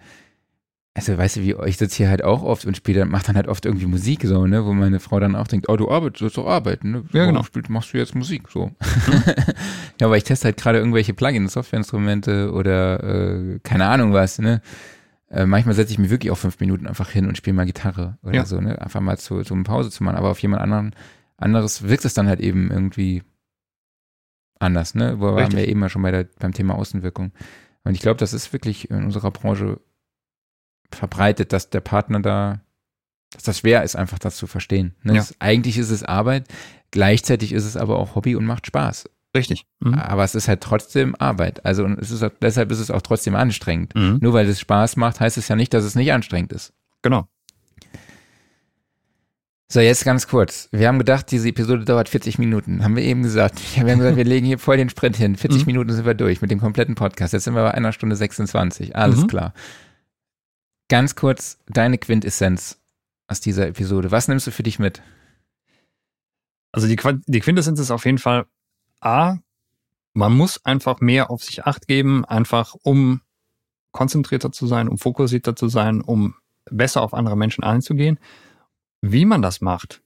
[0.95, 3.47] also weißt du, wie ich sitze hier halt auch oft und spiele, mache dann halt
[3.47, 6.45] oft irgendwie Musik so, ne, wo meine Frau dann auch denkt, oh, du arbeitest, doch
[6.45, 7.03] arbeiten, ne?
[7.13, 7.41] Ja, genau.
[7.41, 8.71] Spielst, machst du jetzt Musik, so.
[9.07, 9.23] Mhm.
[9.99, 14.61] ja, aber ich teste halt gerade irgendwelche Plugins, Softwareinstrumente oder äh, keine Ahnung was, ne.
[15.29, 18.17] Äh, manchmal setze ich mich wirklich auch fünf Minuten einfach hin und spiele mal Gitarre
[18.21, 18.45] oder ja.
[18.45, 18.79] so, ne?
[18.79, 20.95] Einfach mal zu, so eine Pause zu machen, aber auf jemand anderen,
[21.37, 23.23] anderes wirkt es dann halt eben irgendwie
[24.59, 25.19] anders, ne?
[25.19, 25.43] Wo Richtig.
[25.43, 27.31] waren wir eben mal schon bei der, beim Thema Außenwirkung.
[27.83, 29.79] Und ich glaube, das ist wirklich in unserer Branche
[30.95, 32.61] verbreitet, dass der Partner da,
[33.33, 34.95] dass das schwer ist, einfach das zu verstehen.
[35.03, 35.13] Ne?
[35.13, 35.19] Ja.
[35.19, 36.47] Das, eigentlich ist es Arbeit,
[36.91, 39.09] gleichzeitig ist es aber auch Hobby und macht Spaß.
[39.35, 39.65] Richtig.
[39.79, 39.95] Mhm.
[39.95, 41.65] Aber es ist halt trotzdem Arbeit.
[41.65, 43.95] Also und es ist deshalb ist es auch trotzdem anstrengend.
[43.95, 44.19] Mhm.
[44.21, 46.73] Nur weil es Spaß macht, heißt es ja nicht, dass es nicht anstrengend ist.
[47.01, 47.27] Genau.
[49.69, 50.69] So, jetzt ganz kurz.
[50.71, 52.83] Wir haben gedacht, diese Episode dauert 40 Minuten.
[52.83, 53.59] Haben wir eben gesagt.
[53.75, 55.35] Wir haben gesagt, wir legen hier voll den Sprint hin.
[55.35, 55.65] 40 mhm.
[55.65, 57.33] Minuten sind wir durch mit dem kompletten Podcast.
[57.33, 58.95] Jetzt sind wir bei einer Stunde 26.
[58.95, 59.27] Alles mhm.
[59.27, 59.53] klar
[60.89, 62.79] ganz kurz deine Quintessenz
[63.27, 64.11] aus dieser Episode.
[64.11, 65.01] Was nimmst du für dich mit?
[66.71, 66.97] Also die,
[67.27, 68.45] die Quintessenz ist auf jeden Fall
[68.99, 69.37] A,
[70.13, 73.21] man muss einfach mehr auf sich acht geben, einfach um
[73.91, 76.35] konzentrierter zu sein, um fokussierter zu sein, um
[76.69, 78.19] besser auf andere Menschen einzugehen.
[79.01, 80.01] Wie man das macht,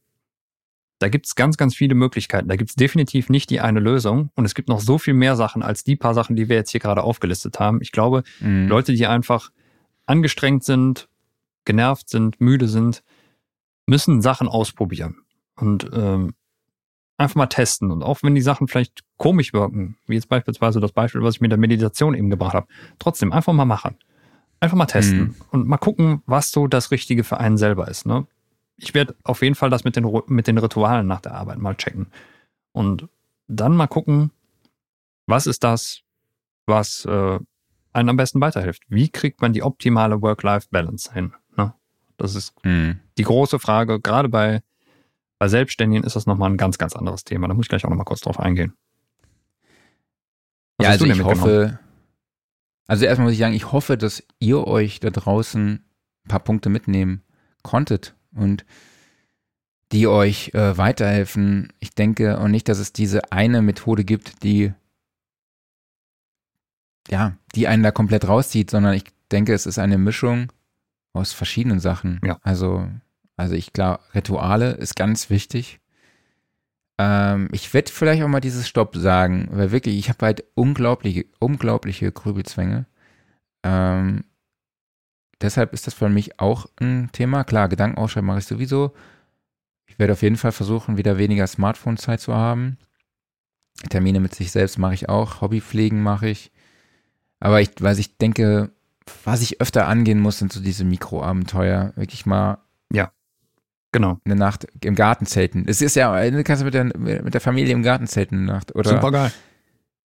[0.99, 2.47] da gibt es ganz, ganz viele Möglichkeiten.
[2.47, 4.31] Da gibt es definitiv nicht die eine Lösung.
[4.35, 6.71] Und es gibt noch so viel mehr Sachen als die paar Sachen, die wir jetzt
[6.71, 7.79] hier gerade aufgelistet haben.
[7.81, 8.67] Ich glaube, mhm.
[8.67, 9.51] Leute, die einfach
[10.07, 11.07] angestrengt sind,
[11.65, 13.03] genervt sind, müde sind,
[13.85, 15.17] müssen Sachen ausprobieren
[15.55, 16.33] und ähm,
[17.17, 17.91] einfach mal testen.
[17.91, 21.41] Und auch wenn die Sachen vielleicht komisch wirken, wie jetzt beispielsweise das Beispiel, was ich
[21.41, 22.67] mit der Meditation eben gebracht habe,
[22.99, 23.95] trotzdem einfach mal machen.
[24.59, 25.35] Einfach mal testen mhm.
[25.51, 28.05] und mal gucken, was so das Richtige für einen selber ist.
[28.05, 28.25] Ne?
[28.77, 31.75] Ich werde auf jeden Fall das mit den, mit den Ritualen nach der Arbeit mal
[31.75, 32.07] checken.
[32.71, 33.07] Und
[33.47, 34.31] dann mal gucken,
[35.27, 36.01] was ist das,
[36.65, 37.39] was äh,
[37.97, 38.83] einen am besten weiterhilft.
[38.87, 41.33] Wie kriegt man die optimale Work-Life-Balance hin?
[41.57, 41.73] Ne?
[42.17, 42.99] Das ist mhm.
[43.17, 43.99] die große Frage.
[43.99, 44.61] Gerade bei,
[45.39, 47.47] bei Selbstständigen ist das nochmal ein ganz, ganz anderes Thema.
[47.47, 48.73] Da muss ich gleich auch nochmal kurz drauf eingehen.
[50.77, 51.79] Was ja, also ich hoffe,
[52.85, 56.69] also erstmal muss ich sagen, ich hoffe, dass ihr euch da draußen ein paar Punkte
[56.69, 57.23] mitnehmen
[57.63, 58.63] konntet und
[59.91, 61.73] die euch äh, weiterhelfen.
[61.79, 64.73] Ich denke auch nicht, dass es diese eine Methode gibt, die
[67.09, 70.51] ja, die einen da komplett rauszieht, sondern ich denke, es ist eine Mischung
[71.13, 72.19] aus verschiedenen Sachen.
[72.23, 72.39] Ja.
[72.43, 72.87] Also,
[73.35, 75.79] also ich glaube, Rituale ist ganz wichtig.
[76.99, 81.25] Ähm, ich werde vielleicht auch mal dieses Stopp sagen, weil wirklich, ich habe halt unglaubliche,
[81.39, 82.85] unglaubliche Grübelzwänge.
[83.63, 84.23] Ähm,
[85.41, 87.43] deshalb ist das für mich auch ein Thema.
[87.43, 88.93] Klar, Gedankenausschreiben mache ich sowieso.
[89.85, 92.77] Ich werde auf jeden Fall versuchen, wieder weniger Smartphone-Zeit zu haben.
[93.89, 95.41] Termine mit sich selbst mache ich auch.
[95.41, 96.51] Hobbypflegen mache ich.
[97.39, 98.71] Aber ich, weil ich denke,
[99.23, 101.93] was ich öfter angehen muss, sind so diese Mikroabenteuer.
[101.95, 102.59] Wirklich mal.
[102.91, 103.11] Ja.
[103.91, 104.19] Genau.
[104.25, 105.65] Eine Nacht im Garten zelten.
[105.67, 108.75] Es ist ja, du kannst mit der, mit der Familie im Garten zelten eine Nacht.
[108.75, 109.31] Oder Super geil.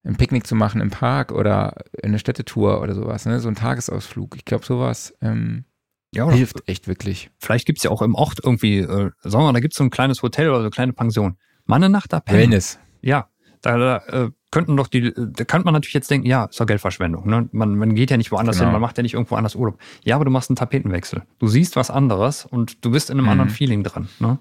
[0.04, 3.38] Ein Picknick zu machen im Park oder eine Städtetour oder sowas, ne?
[3.38, 4.34] So ein Tagesausflug.
[4.36, 5.64] Ich glaube, sowas ähm,
[6.12, 7.30] ja, hilft echt wirklich.
[7.38, 9.78] Vielleicht gibt es ja auch im Ort irgendwie, äh, sagen wir mal, da gibt es
[9.78, 11.38] so ein kleines Hotel oder so eine kleine Pension.
[11.64, 12.40] Mal eine Nacht da pennen.
[12.40, 12.78] Wellness.
[13.00, 13.28] Ja,
[13.62, 16.66] da, da äh, könnten doch die, da könnte man natürlich jetzt denken, ja, ist doch
[16.66, 17.26] Geldverschwendung.
[17.26, 17.48] Ne?
[17.50, 18.68] Man, man geht ja nicht woanders genau.
[18.68, 19.80] hin, man macht ja nicht irgendwo anders Urlaub.
[20.04, 21.22] Ja, aber du machst einen Tapetenwechsel.
[21.40, 23.32] Du siehst was anderes und du bist in einem mhm.
[23.32, 24.08] anderen Feeling dran.
[24.20, 24.38] Ne?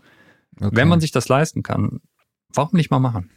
[0.59, 0.69] Okay.
[0.75, 2.01] Wenn man sich das leisten kann,
[2.53, 3.31] warum nicht mal machen?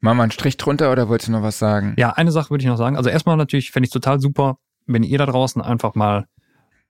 [0.00, 1.94] Machen wir einen Strich drunter oder wolltest du noch was sagen?
[1.96, 2.98] Ja, eine Sache würde ich noch sagen.
[2.98, 6.26] Also erstmal natürlich fände ich total super, wenn ihr da draußen einfach mal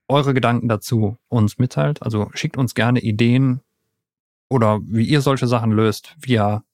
[0.08, 2.02] eure Gedanken dazu uns mitteilt.
[2.02, 3.60] Also schickt uns gerne Ideen
[4.50, 6.64] oder wie ihr solche Sachen löst via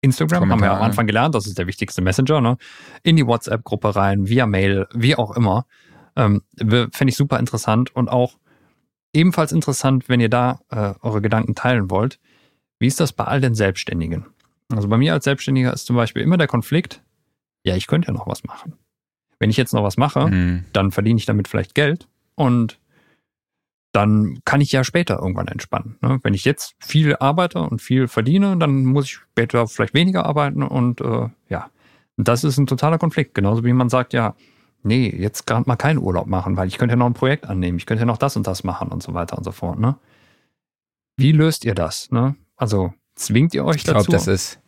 [0.00, 2.56] Instagram, haben wir ja am Anfang gelernt, das ist der wichtigste Messenger, ne?
[3.02, 5.66] In die WhatsApp-Gruppe rein, via Mail, wie auch immer.
[6.16, 8.38] Ähm, Fände ich super interessant und auch
[9.12, 12.20] ebenfalls interessant, wenn ihr da äh, eure Gedanken teilen wollt.
[12.78, 14.26] Wie ist das bei all den Selbstständigen?
[14.72, 17.02] Also bei mir als Selbstständiger ist zum Beispiel immer der Konflikt,
[17.64, 18.74] ja, ich könnte ja noch was machen.
[19.38, 20.64] Wenn ich jetzt noch was mache, mhm.
[20.72, 22.78] dann verdiene ich damit vielleicht Geld und
[23.96, 25.96] dann kann ich ja später irgendwann entspannen.
[26.02, 26.20] Ne?
[26.22, 30.62] Wenn ich jetzt viel arbeite und viel verdiene, dann muss ich später vielleicht weniger arbeiten
[30.62, 31.70] und äh, ja,
[32.18, 33.34] das ist ein totaler Konflikt.
[33.34, 34.34] Genauso wie man sagt, ja,
[34.82, 37.78] nee, jetzt gerade mal keinen Urlaub machen, weil ich könnte ja noch ein Projekt annehmen,
[37.78, 39.78] ich könnte ja noch das und das machen und so weiter und so fort.
[39.78, 39.96] Ne?
[41.16, 42.10] Wie löst ihr das?
[42.10, 42.36] Ne?
[42.54, 44.10] Also zwingt ihr euch ich glaub, dazu?
[44.10, 44.60] Das ist,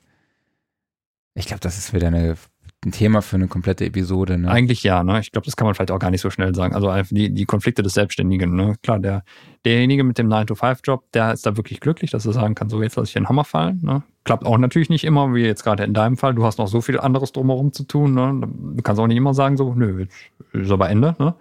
[1.34, 2.36] ich glaube, das ist wieder eine
[2.84, 4.38] ein Thema für eine komplette Episode.
[4.38, 4.50] Ne?
[4.50, 5.18] Eigentlich ja, ne?
[5.20, 6.74] Ich glaube, das kann man vielleicht auch gar nicht so schnell sagen.
[6.74, 8.76] Also die, die Konflikte des Selbstständigen, ne?
[8.82, 9.24] Klar, der,
[9.64, 12.94] derjenige mit dem 9-to-5-Job, der ist da wirklich glücklich, dass er sagen kann, so jetzt
[12.94, 13.80] lasse ich den Hammer fallen.
[13.82, 14.04] Ne?
[14.24, 16.34] Klappt auch natürlich nicht immer, wie jetzt gerade in deinem Fall.
[16.34, 18.14] Du hast noch so viel anderes drumherum zu tun.
[18.14, 18.48] Ne?
[18.76, 20.06] Du kannst auch nicht immer sagen, so, nö,
[20.52, 21.16] ist aber Ende.
[21.18, 21.34] Ne?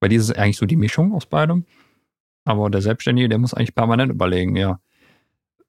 [0.00, 1.66] Bei dir ist es eigentlich so die Mischung aus beidem.
[2.44, 4.80] Aber der Selbstständige, der muss eigentlich permanent überlegen, ja,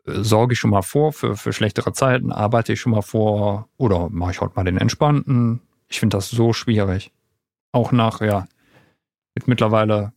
[0.05, 4.09] sorge ich schon mal vor für, für schlechtere Zeiten, arbeite ich schon mal vor oder
[4.09, 5.61] mache ich heute mal den entspannten.
[5.87, 7.11] Ich finde das so schwierig.
[7.71, 8.47] Auch nach, ja,
[9.33, 10.13] mit mittlerweile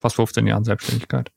[0.00, 1.32] fast 15 Jahren Selbstständigkeit.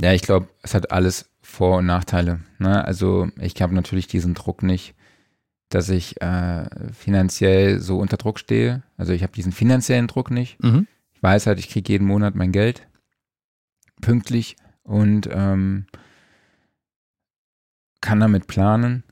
[0.00, 2.40] Ja, ich glaube, es hat alles Vor- und Nachteile.
[2.58, 2.84] Ne?
[2.84, 4.94] Also ich habe natürlich diesen Druck nicht,
[5.68, 8.82] dass ich äh, finanziell so unter Druck stehe.
[8.96, 10.62] Also ich habe diesen finanziellen Druck nicht.
[10.62, 10.86] Mhm.
[11.14, 12.86] Ich weiß halt, ich kriege jeden Monat mein Geld
[14.00, 14.56] pünktlich
[14.86, 15.86] und ähm,
[18.00, 19.02] kann damit planen.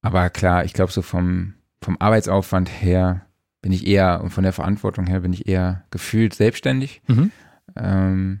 [0.00, 3.26] Aber klar, ich glaube, so vom, vom Arbeitsaufwand her
[3.60, 7.02] bin ich eher und von der Verantwortung her bin ich eher gefühlt selbstständig.
[7.06, 7.30] Mhm.
[7.76, 8.40] Ähm,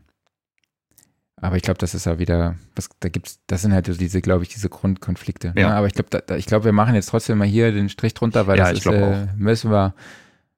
[1.36, 4.20] aber ich glaube, das ist ja wieder, was, da gibt's, das sind halt so diese,
[4.20, 5.52] glaube ich, diese Grundkonflikte.
[5.56, 5.68] Ja.
[5.68, 5.74] Ne?
[5.74, 8.58] Aber ich glaube, ich glaube, wir machen jetzt trotzdem mal hier den Strich drunter, weil
[8.58, 9.94] ja, das ist, äh, müssen wir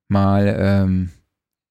[0.08, 1.10] mal ähm,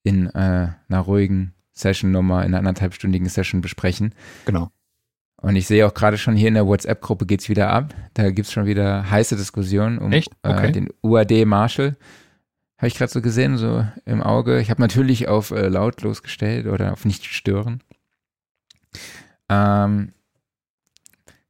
[0.03, 4.13] in äh, einer ruhigen Session nochmal in einer anderthalbstündigen Session besprechen.
[4.45, 4.69] Genau.
[5.43, 7.93] Und ich sehe auch gerade schon hier in der WhatsApp-Gruppe geht es wieder ab.
[8.13, 10.23] Da gibt es schon wieder heiße Diskussionen um okay.
[10.43, 11.97] äh, den UAD Marshall.
[12.77, 14.61] Habe ich gerade so gesehen, so im Auge.
[14.61, 17.81] Ich habe natürlich auf äh, lautlos gestellt oder auf nicht stören.
[19.49, 20.13] Ähm,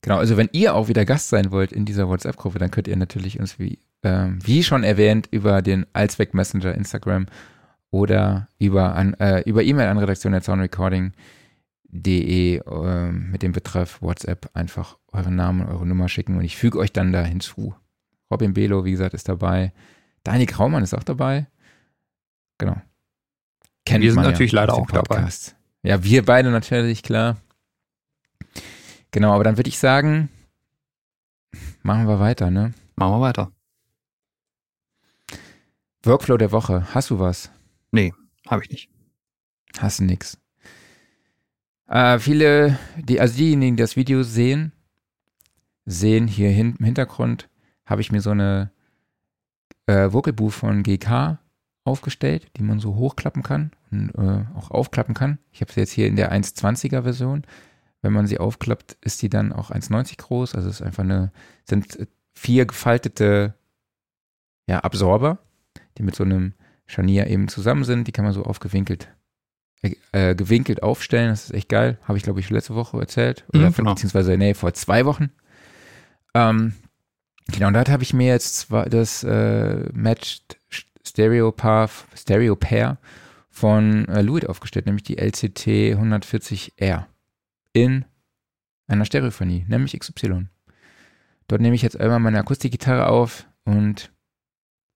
[0.02, 2.98] genau, also wenn ihr auch wieder Gast sein wollt in dieser WhatsApp-Gruppe, dann könnt ihr
[2.98, 7.28] natürlich uns wie, ähm, wie schon erwähnt über den Allzweck Messenger Instagram
[7.94, 15.36] oder über an, äh, über E-Mail an redaktion.soundrecording.de äh, mit dem Betreff WhatsApp einfach euren
[15.36, 17.76] Namen, und eure Nummer schicken und ich füge euch dann da hinzu.
[18.32, 19.74] Robin Belo, wie gesagt, ist dabei.
[20.24, 21.46] Dani Graumann ist auch dabei.
[22.58, 22.82] Genau.
[23.86, 25.56] Kennt wir sind natürlich ja leider auch Podcast.
[25.84, 25.90] dabei.
[25.90, 27.38] Ja, wir beide natürlich, klar.
[29.12, 30.30] Genau, aber dann würde ich sagen,
[31.84, 32.74] machen wir weiter, ne?
[32.96, 33.52] Machen wir weiter.
[36.02, 36.88] Workflow der Woche.
[36.96, 37.52] Hast du was?
[37.94, 38.12] Nee,
[38.48, 38.90] habe ich nicht.
[39.78, 40.40] Hast du nix.
[41.88, 44.72] Äh, viele, die, also diejenigen, die das Video sehen,
[45.86, 47.50] sehen hier hin, im Hintergrund,
[47.86, 48.72] habe ich mir so eine
[49.86, 51.38] äh, Vocalbooth von GK
[51.84, 55.38] aufgestellt, die man so hochklappen kann und äh, auch aufklappen kann.
[55.52, 57.44] Ich habe sie jetzt hier in der 1,20er Version.
[58.02, 60.56] Wenn man sie aufklappt, ist die dann auch 1,90 groß.
[60.56, 61.32] Also es ist einfach eine,
[61.64, 63.54] sind vier gefaltete
[64.66, 65.38] ja, Absorber,
[66.00, 66.54] die mit so einem
[66.86, 68.08] Scharnier eben zusammen sind.
[68.08, 69.10] Die kann man so aufgewinkelt
[69.82, 71.30] äh, äh, gewinkelt aufstellen.
[71.30, 71.98] Das ist echt geil.
[72.04, 73.46] Habe ich, glaube ich, letzte Woche erzählt.
[73.54, 73.94] Oder mhm, genau.
[73.94, 75.32] beziehungsweise, nee, vor zwei Wochen.
[76.34, 76.74] Ähm,
[77.48, 80.58] genau, und da habe ich mir jetzt zwar das äh, Matched
[81.06, 82.98] Stereo Path, Stereo Pair
[83.50, 87.06] von äh, Luit aufgestellt, nämlich die LCT 140R
[87.74, 88.06] in
[88.88, 90.48] einer Stereophonie, nämlich XY.
[91.48, 94.12] Dort nehme ich jetzt einmal meine Akustikgitarre auf und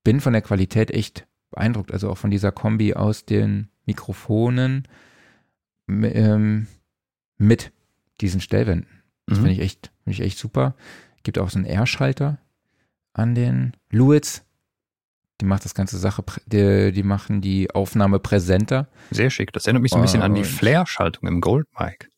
[0.04, 4.88] bin von der Qualität echt beeindruckt, also auch von dieser Kombi aus den Mikrofonen
[5.88, 6.68] ähm,
[7.38, 7.72] mit
[8.22, 9.04] diesen Stellwänden.
[9.26, 9.44] Das mhm.
[9.44, 10.76] finde ich echt, finde ich echt super.
[11.24, 12.38] Gibt auch so einen R-Schalter
[13.14, 14.44] an den Luits.
[15.40, 18.88] Die macht das ganze Sache, die, die machen die Aufnahme präsenter.
[19.12, 19.54] Sehr schick.
[19.54, 22.10] Das erinnert mich so ein bisschen Und an die Flair-Schaltung im Gold Mic.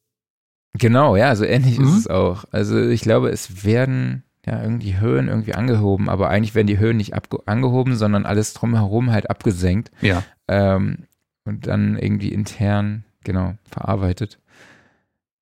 [0.73, 1.88] Genau, ja, so ähnlich mhm.
[1.88, 2.45] ist es auch.
[2.51, 6.97] Also ich glaube, es werden ja, irgendwie Höhen irgendwie angehoben, aber eigentlich werden die Höhen
[6.97, 7.13] nicht
[7.45, 9.91] angehoben, sondern alles drumherum halt abgesenkt.
[10.01, 10.23] Ja.
[10.47, 11.05] Ähm,
[11.45, 14.39] und dann irgendwie intern, genau, verarbeitet.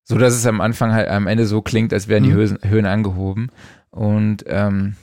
[0.04, 2.58] So dass es am Anfang halt am Ende so klingt, als wären die Mhm.
[2.64, 3.50] Höhen, angehoben.
[3.90, 4.96] Und ähm,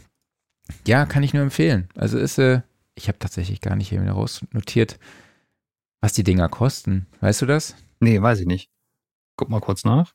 [0.87, 1.89] ja, kann ich nur empfehlen.
[1.95, 2.61] Also ist, äh,
[2.95, 4.97] ich habe tatsächlich gar nicht hier wieder rausnotiert,
[6.01, 7.07] was die Dinger kosten.
[7.21, 7.75] Weißt du das?
[7.99, 8.69] Nee, weiß ich nicht.
[9.35, 10.13] Guck mal kurz nach.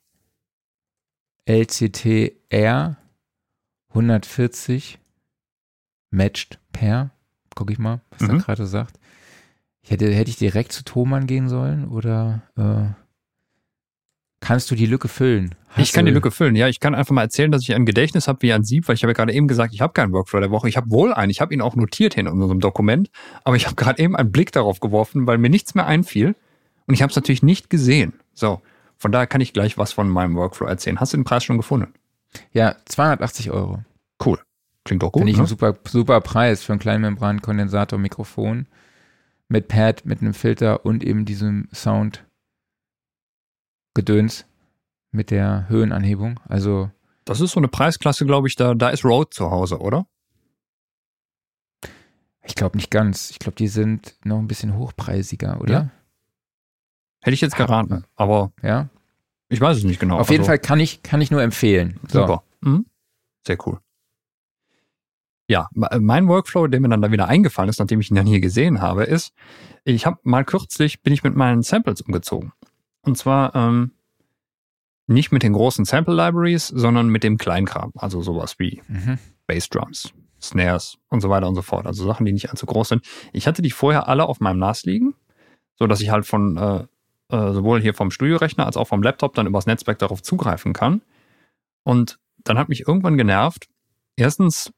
[1.45, 2.97] LCTR
[3.93, 4.99] 140
[6.11, 7.11] matched per.
[7.55, 8.39] Guck ich mal, was er Mhm.
[8.39, 8.99] gerade sagt.
[9.81, 12.93] Ich hätte, hätte ich direkt zu Thomann gehen sollen oder äh,
[14.39, 15.55] kannst du die Lücke füllen?
[15.71, 16.55] ich Hast kann die Lücke füllen.
[16.55, 18.95] Ja, ich kann einfach mal erzählen, dass ich ein Gedächtnis habe wie ein Sieb, weil
[18.95, 20.69] ich habe ja gerade eben gesagt, ich habe keinen Workflow der Woche.
[20.69, 21.29] Ich habe wohl einen.
[21.31, 23.09] Ich habe ihn auch notiert hier in unserem Dokument,
[23.43, 26.35] aber ich habe gerade eben einen Blick darauf geworfen, weil mir nichts mehr einfiel
[26.87, 28.13] und ich habe es natürlich nicht gesehen.
[28.33, 28.61] So,
[28.97, 30.99] von daher kann ich gleich was von meinem Workflow erzählen.
[30.99, 31.93] Hast du den Preis schon gefunden?
[32.53, 33.83] Ja, 280 Euro.
[34.23, 34.39] Cool.
[34.83, 35.19] Klingt doch gut.
[35.21, 35.43] Finde ich ne?
[35.43, 38.65] ein super, super Preis für ein Kleinmembran-Kondensator-Mikrofon
[39.47, 44.45] mit Pad, mit einem Filter und eben diesem Sound-Gedöns
[45.11, 46.39] mit der Höhenanhebung.
[46.47, 46.89] Also
[47.25, 50.07] Das ist so eine Preisklasse, glaube ich, da, da ist Rode zu Hause, oder?
[52.43, 53.31] ich glaube nicht ganz.
[53.31, 55.73] Ich glaube, die sind noch ein bisschen hochpreisiger, oder?
[55.73, 55.89] Ja.
[57.21, 58.89] Hätte ich jetzt geraten, aber Ja.
[59.51, 60.17] Ich weiß es nicht genau.
[60.17, 61.99] Auf jeden Also- Fall kann ich, kann ich nur empfehlen.
[62.07, 62.21] So.
[62.21, 62.43] Super.
[62.61, 62.85] Mhm.
[63.45, 63.79] Sehr cool.
[65.47, 68.25] Ja, me- mein Workflow, der mir dann da wieder eingefallen ist, nachdem ich ihn dann
[68.25, 69.33] hier gesehen habe, ist,
[69.83, 72.53] ich habe mal kürzlich, bin ich mit meinen Samples umgezogen.
[73.01, 73.91] Und zwar ähm,
[75.07, 77.91] nicht mit den großen Sample Libraries, sondern mit dem Kleinkram.
[77.95, 79.17] Also sowas wie Mhm.
[79.47, 81.85] Bassdrums, Snares und so weiter und so fort.
[81.85, 83.05] Also Sachen, die nicht allzu groß sind.
[83.33, 85.15] Ich hatte die vorher alle auf meinem NAS liegen,
[85.75, 86.85] so dass ich halt von äh,
[87.31, 91.01] äh, sowohl hier vom Studiorechner als auch vom Laptop dann übers Netzwerk darauf zugreifen kann.
[91.83, 93.67] Und dann hat mich irgendwann genervt.
[94.15, 94.71] Erstens,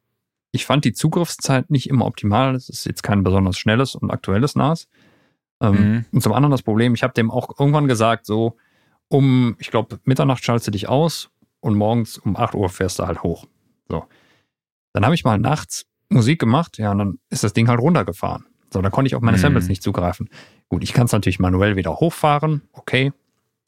[0.51, 2.55] ich fand die Zugriffszeit nicht immer optimal.
[2.55, 4.87] Es ist jetzt kein besonders schnelles und aktuelles NAS.
[5.61, 6.05] Ähm, Mhm.
[6.11, 8.57] Und zum anderen das Problem, ich habe dem auch irgendwann gesagt, so
[9.09, 13.05] um, ich glaube, Mitternacht schaltest du dich aus und morgens um 8 Uhr fährst du
[13.07, 13.45] halt hoch.
[13.87, 14.05] So.
[14.93, 18.45] Dann habe ich mal nachts Musik gemacht, ja, und dann ist das Ding halt runtergefahren.
[18.71, 19.41] So, dann konnte ich auf meine Mhm.
[19.41, 20.29] Samples nicht zugreifen.
[20.73, 23.13] Gut, ich kann es natürlich manuell wieder hochfahren, okay,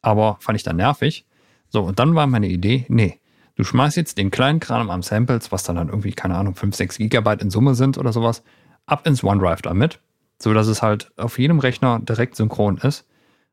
[0.02, 1.28] aber fand ich dann nervig.
[1.70, 3.20] So, und dann war meine Idee, nee,
[3.54, 6.76] du schmeißt jetzt den kleinen Kram am Samples, was dann, dann irgendwie, keine Ahnung, 5,
[6.76, 8.42] 6 Gigabyte in Summe sind oder sowas,
[8.88, 10.00] ab ins OneDrive damit,
[10.42, 13.06] so dass es halt auf jedem Rechner direkt synchron ist.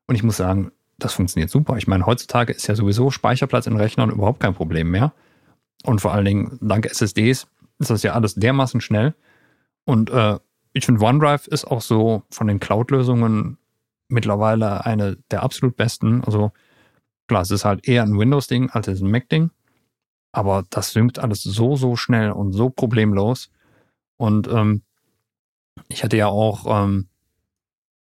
[0.06, 1.76] Und ich muss sagen, das funktioniert super.
[1.76, 5.12] Ich meine, heutzutage ist ja sowieso Speicherplatz in Rechnern überhaupt kein Problem mehr.
[5.84, 7.48] Und vor allen Dingen dank SSDs
[7.80, 9.12] ist das ja alles dermaßen schnell.
[9.84, 10.38] Und äh,
[10.72, 13.58] ich finde, OneDrive ist auch so von den Cloud-Lösungen
[14.08, 16.22] mittlerweile eine der absolut besten.
[16.24, 16.52] Also
[17.28, 19.50] klar, es ist halt eher ein Windows-Ding als ein Mac-Ding.
[20.32, 23.50] Aber das synkt alles so, so schnell und so problemlos.
[24.16, 24.82] Und ähm,
[25.88, 27.08] ich hatte ja auch ähm,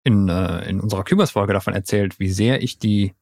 [0.04, 3.14] in, äh, in unserer Cubase-Folge davon erzählt, wie sehr ich die,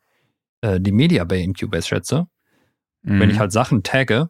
[0.61, 2.27] äh, die Media Bay in Cubase schätze.
[3.03, 3.19] Mhm.
[3.19, 4.29] Wenn ich halt Sachen tagge,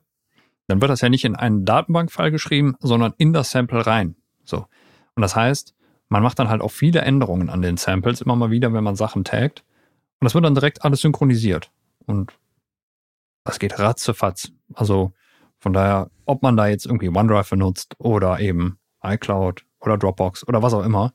[0.67, 4.15] dann wird das ja nicht in einen Datenbankfile geschrieben, sondern in das Sample rein.
[5.15, 5.75] Und das heißt,
[6.09, 8.95] man macht dann halt auch viele Änderungen an den Samples immer mal wieder, wenn man
[8.95, 9.63] Sachen taggt.
[10.19, 11.71] Und das wird dann direkt alles synchronisiert.
[12.05, 12.33] Und
[13.43, 14.51] das geht ratzefatz.
[14.73, 15.13] Also
[15.59, 20.61] von daher, ob man da jetzt irgendwie OneDrive benutzt oder eben iCloud oder Dropbox oder
[20.61, 21.13] was auch immer.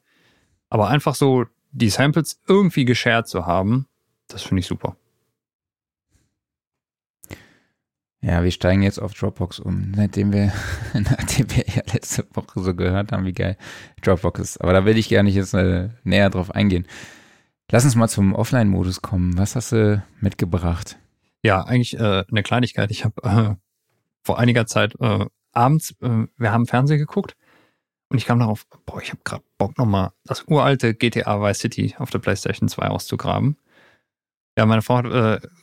[0.69, 3.87] Aber einfach so die Samples irgendwie geshared zu haben,
[4.29, 4.97] das finde ich super.
[8.27, 10.53] Ja, wir steigen jetzt auf Dropbox um, nachdem wir,
[10.95, 13.57] nachdem wir ja letzte Woche so gehört haben, wie geil
[14.03, 14.61] Dropbox ist.
[14.61, 16.89] Aber da will ich gar nicht jetzt äh, näher drauf eingehen.
[17.71, 19.39] Lass uns mal zum Offline-Modus kommen.
[19.39, 20.99] Was hast du mitgebracht?
[21.45, 22.91] Ja, eigentlich äh, eine Kleinigkeit.
[22.91, 23.55] Ich habe äh,
[24.25, 27.37] vor einiger Zeit äh, abends, äh, wir haben Fernsehen geguckt
[28.09, 31.95] und ich kam darauf, boah, ich habe gerade Bock nochmal das uralte GTA Vice City
[31.99, 33.57] auf der PlayStation 2 auszugraben.
[34.59, 35.05] Ja, meine Frau hat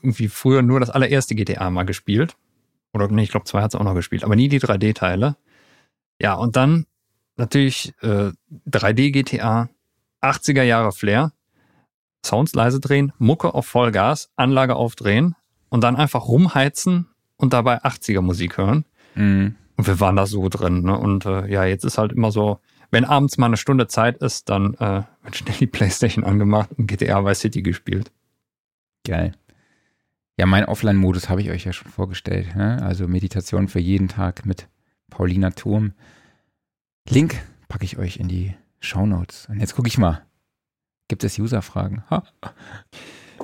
[0.02, 2.38] irgendwie früher nur das allererste GTA mal gespielt.
[2.94, 5.36] Oder nee, ich glaube, zwei hat sie auch noch gespielt, aber nie die 3D-Teile.
[6.22, 6.86] Ja, und dann
[7.36, 8.32] natürlich äh,
[8.70, 9.70] 3D-GTA,
[10.22, 11.34] 80er Jahre Flair,
[12.26, 15.36] Sounds leise drehen, Mucke auf Vollgas, Anlage aufdrehen
[15.70, 18.86] und dann einfach rumheizen und dabei 80er Musik hören.
[19.16, 19.56] Mhm.
[19.76, 20.84] Und wir waren da so drin.
[20.84, 20.98] Ne?
[20.98, 22.60] Und äh, ja, jetzt ist halt immer so,
[22.92, 26.88] wenn abends mal eine Stunde Zeit ist, dann äh, wird schnell die Playstation angemacht und
[26.88, 28.12] GTA Vice City gespielt.
[29.06, 29.34] Geil.
[30.38, 32.56] Ja, mein Offline-Modus habe ich euch ja schon vorgestellt.
[32.56, 32.82] Ne?
[32.82, 34.68] Also Meditation für jeden Tag mit
[35.10, 35.94] Paulina Turm.
[37.08, 37.36] Link
[37.68, 39.48] packe ich euch in die Shownotes.
[39.50, 40.26] Und jetzt gucke ich mal.
[41.08, 42.04] Gibt es User-Fragen?
[42.10, 42.24] Ha,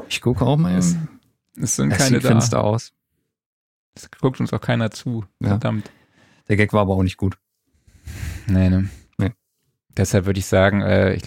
[0.07, 0.75] Ich gucke auch mal.
[0.77, 1.19] Es- eben.
[1.57, 2.29] es sind Es keine sieht da.
[2.29, 2.91] finster aus.
[3.95, 5.25] Es guckt uns auch keiner zu.
[5.41, 5.49] Ja.
[5.49, 5.91] Verdammt.
[6.47, 7.37] Der Gag war aber auch nicht gut.
[8.47, 8.89] Nee, ne?
[9.17, 9.33] Nee.
[9.89, 11.21] Deshalb würde ich sagen, äh, ich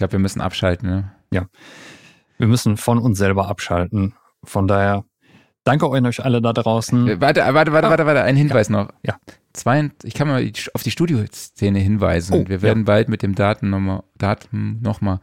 [5.63, 7.07] Danke euch alle da draußen.
[7.07, 7.89] Äh, Warte, warte, warte, Ah.
[7.91, 8.89] warte, warte, ein Hinweis noch.
[9.03, 9.15] Ja.
[9.53, 12.33] Zwei, ich kann mal auf die Studioszene hinweisen.
[12.33, 15.19] Oh, Wir werden bald mit dem Daten nochmal, Daten nochmal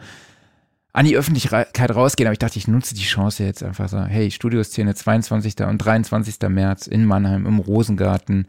[0.92, 4.30] an die Öffentlichkeit rausgehen, aber ich dachte, ich nutze die Chance jetzt einfach so, hey,
[4.30, 5.60] Studioszene 22.
[5.66, 6.48] und 23.
[6.48, 8.46] März in Mannheim im Rosengarten.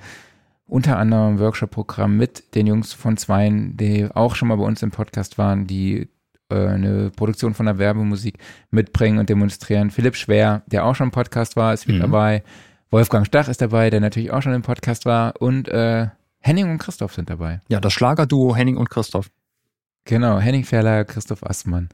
[0.65, 4.89] Unter anderem Workshop-Programm mit den Jungs von Zweien, die auch schon mal bei uns im
[4.91, 6.07] Podcast waren, die
[6.51, 8.37] äh, eine Produktion von der Werbemusik
[8.69, 9.89] mitbringen und demonstrieren.
[9.91, 12.01] Philipp Schwer, der auch schon im Podcast war, ist mit Mhm.
[12.01, 12.43] dabei.
[12.89, 15.33] Wolfgang Stach ist dabei, der natürlich auch schon im Podcast war.
[15.41, 16.07] Und äh,
[16.39, 17.61] Henning und Christoph sind dabei.
[17.69, 19.29] Ja, das Schlagerduo Henning und Christoph.
[20.05, 21.89] Genau, Henning Ferler, Christoph Assmann.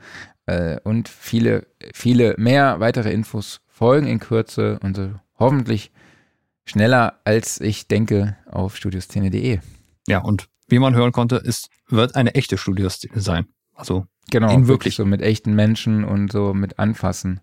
[0.45, 5.91] Äh, und viele, viele mehr weitere Infos folgen in Kürze und so hoffentlich
[6.65, 9.59] schneller als ich denke auf studioszene.de.
[10.07, 13.45] Ja, und wie man hören konnte, es wird eine echte Studioszene sein.
[13.77, 17.39] Also Genau, In wirklich so mit echten Menschen und so mit Anfassen.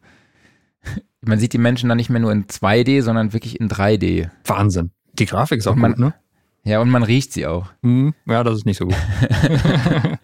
[1.23, 4.29] Man sieht die Menschen dann nicht mehr nur in 2D, sondern wirklich in 3D.
[4.45, 4.91] Wahnsinn.
[5.15, 6.15] Die Grafik ist auch man- gut, ne?
[6.67, 7.67] Ja, und man riecht sie auch.
[7.83, 8.97] Hm, ja, das ist nicht so gut.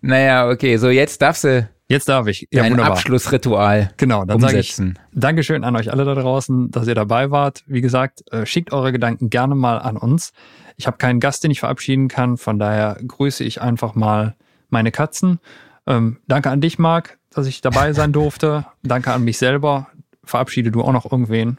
[0.00, 2.48] Naja, okay, so jetzt darfst du Jetzt darf ich.
[2.50, 2.92] Ja, ein wunderbar.
[2.92, 4.74] Abschlussritual Genau, dann sage ich.
[5.12, 7.64] Dankeschön an euch alle da draußen, dass ihr dabei wart.
[7.66, 10.32] Wie gesagt, äh, schickt eure Gedanken gerne mal an uns.
[10.78, 14.36] Ich habe keinen Gast, den ich verabschieden kann, von daher grüße ich einfach mal
[14.70, 15.38] meine Katzen.
[15.86, 18.64] Ähm, danke an dich, Marc, dass ich dabei sein durfte.
[18.82, 19.88] danke an mich selber.
[20.24, 21.58] Verabschiede du auch noch irgendwen.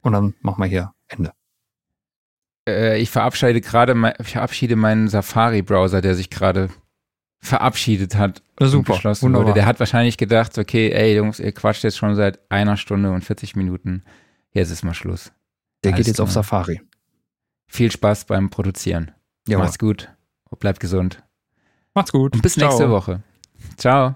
[0.00, 1.32] Und dann machen wir hier Ende.
[2.66, 6.70] Äh, ich verabschiede gerade ich verabschiede meinen Safari-Browser, der sich gerade
[7.42, 9.48] verabschiedet hat Ja, und super, geschlossen wunderbar.
[9.48, 9.54] wurde.
[9.54, 13.24] Der hat wahrscheinlich gedacht, okay, ey Jungs, ihr quatscht jetzt schon seit einer Stunde und
[13.24, 14.04] 40 Minuten.
[14.52, 15.32] Jetzt ist mal Schluss.
[15.82, 16.30] Der geht alles jetzt auf.
[16.30, 16.80] Safari.
[17.66, 19.10] Viel Spaß beim Produzieren.
[19.48, 19.64] Jawohl.
[19.64, 20.08] Macht's gut.
[20.60, 21.22] Bleibt gesund.
[21.94, 22.34] Macht's gut.
[22.34, 22.68] Und bis Ciao.
[22.68, 23.22] nächste Woche.
[23.76, 24.14] Ciao.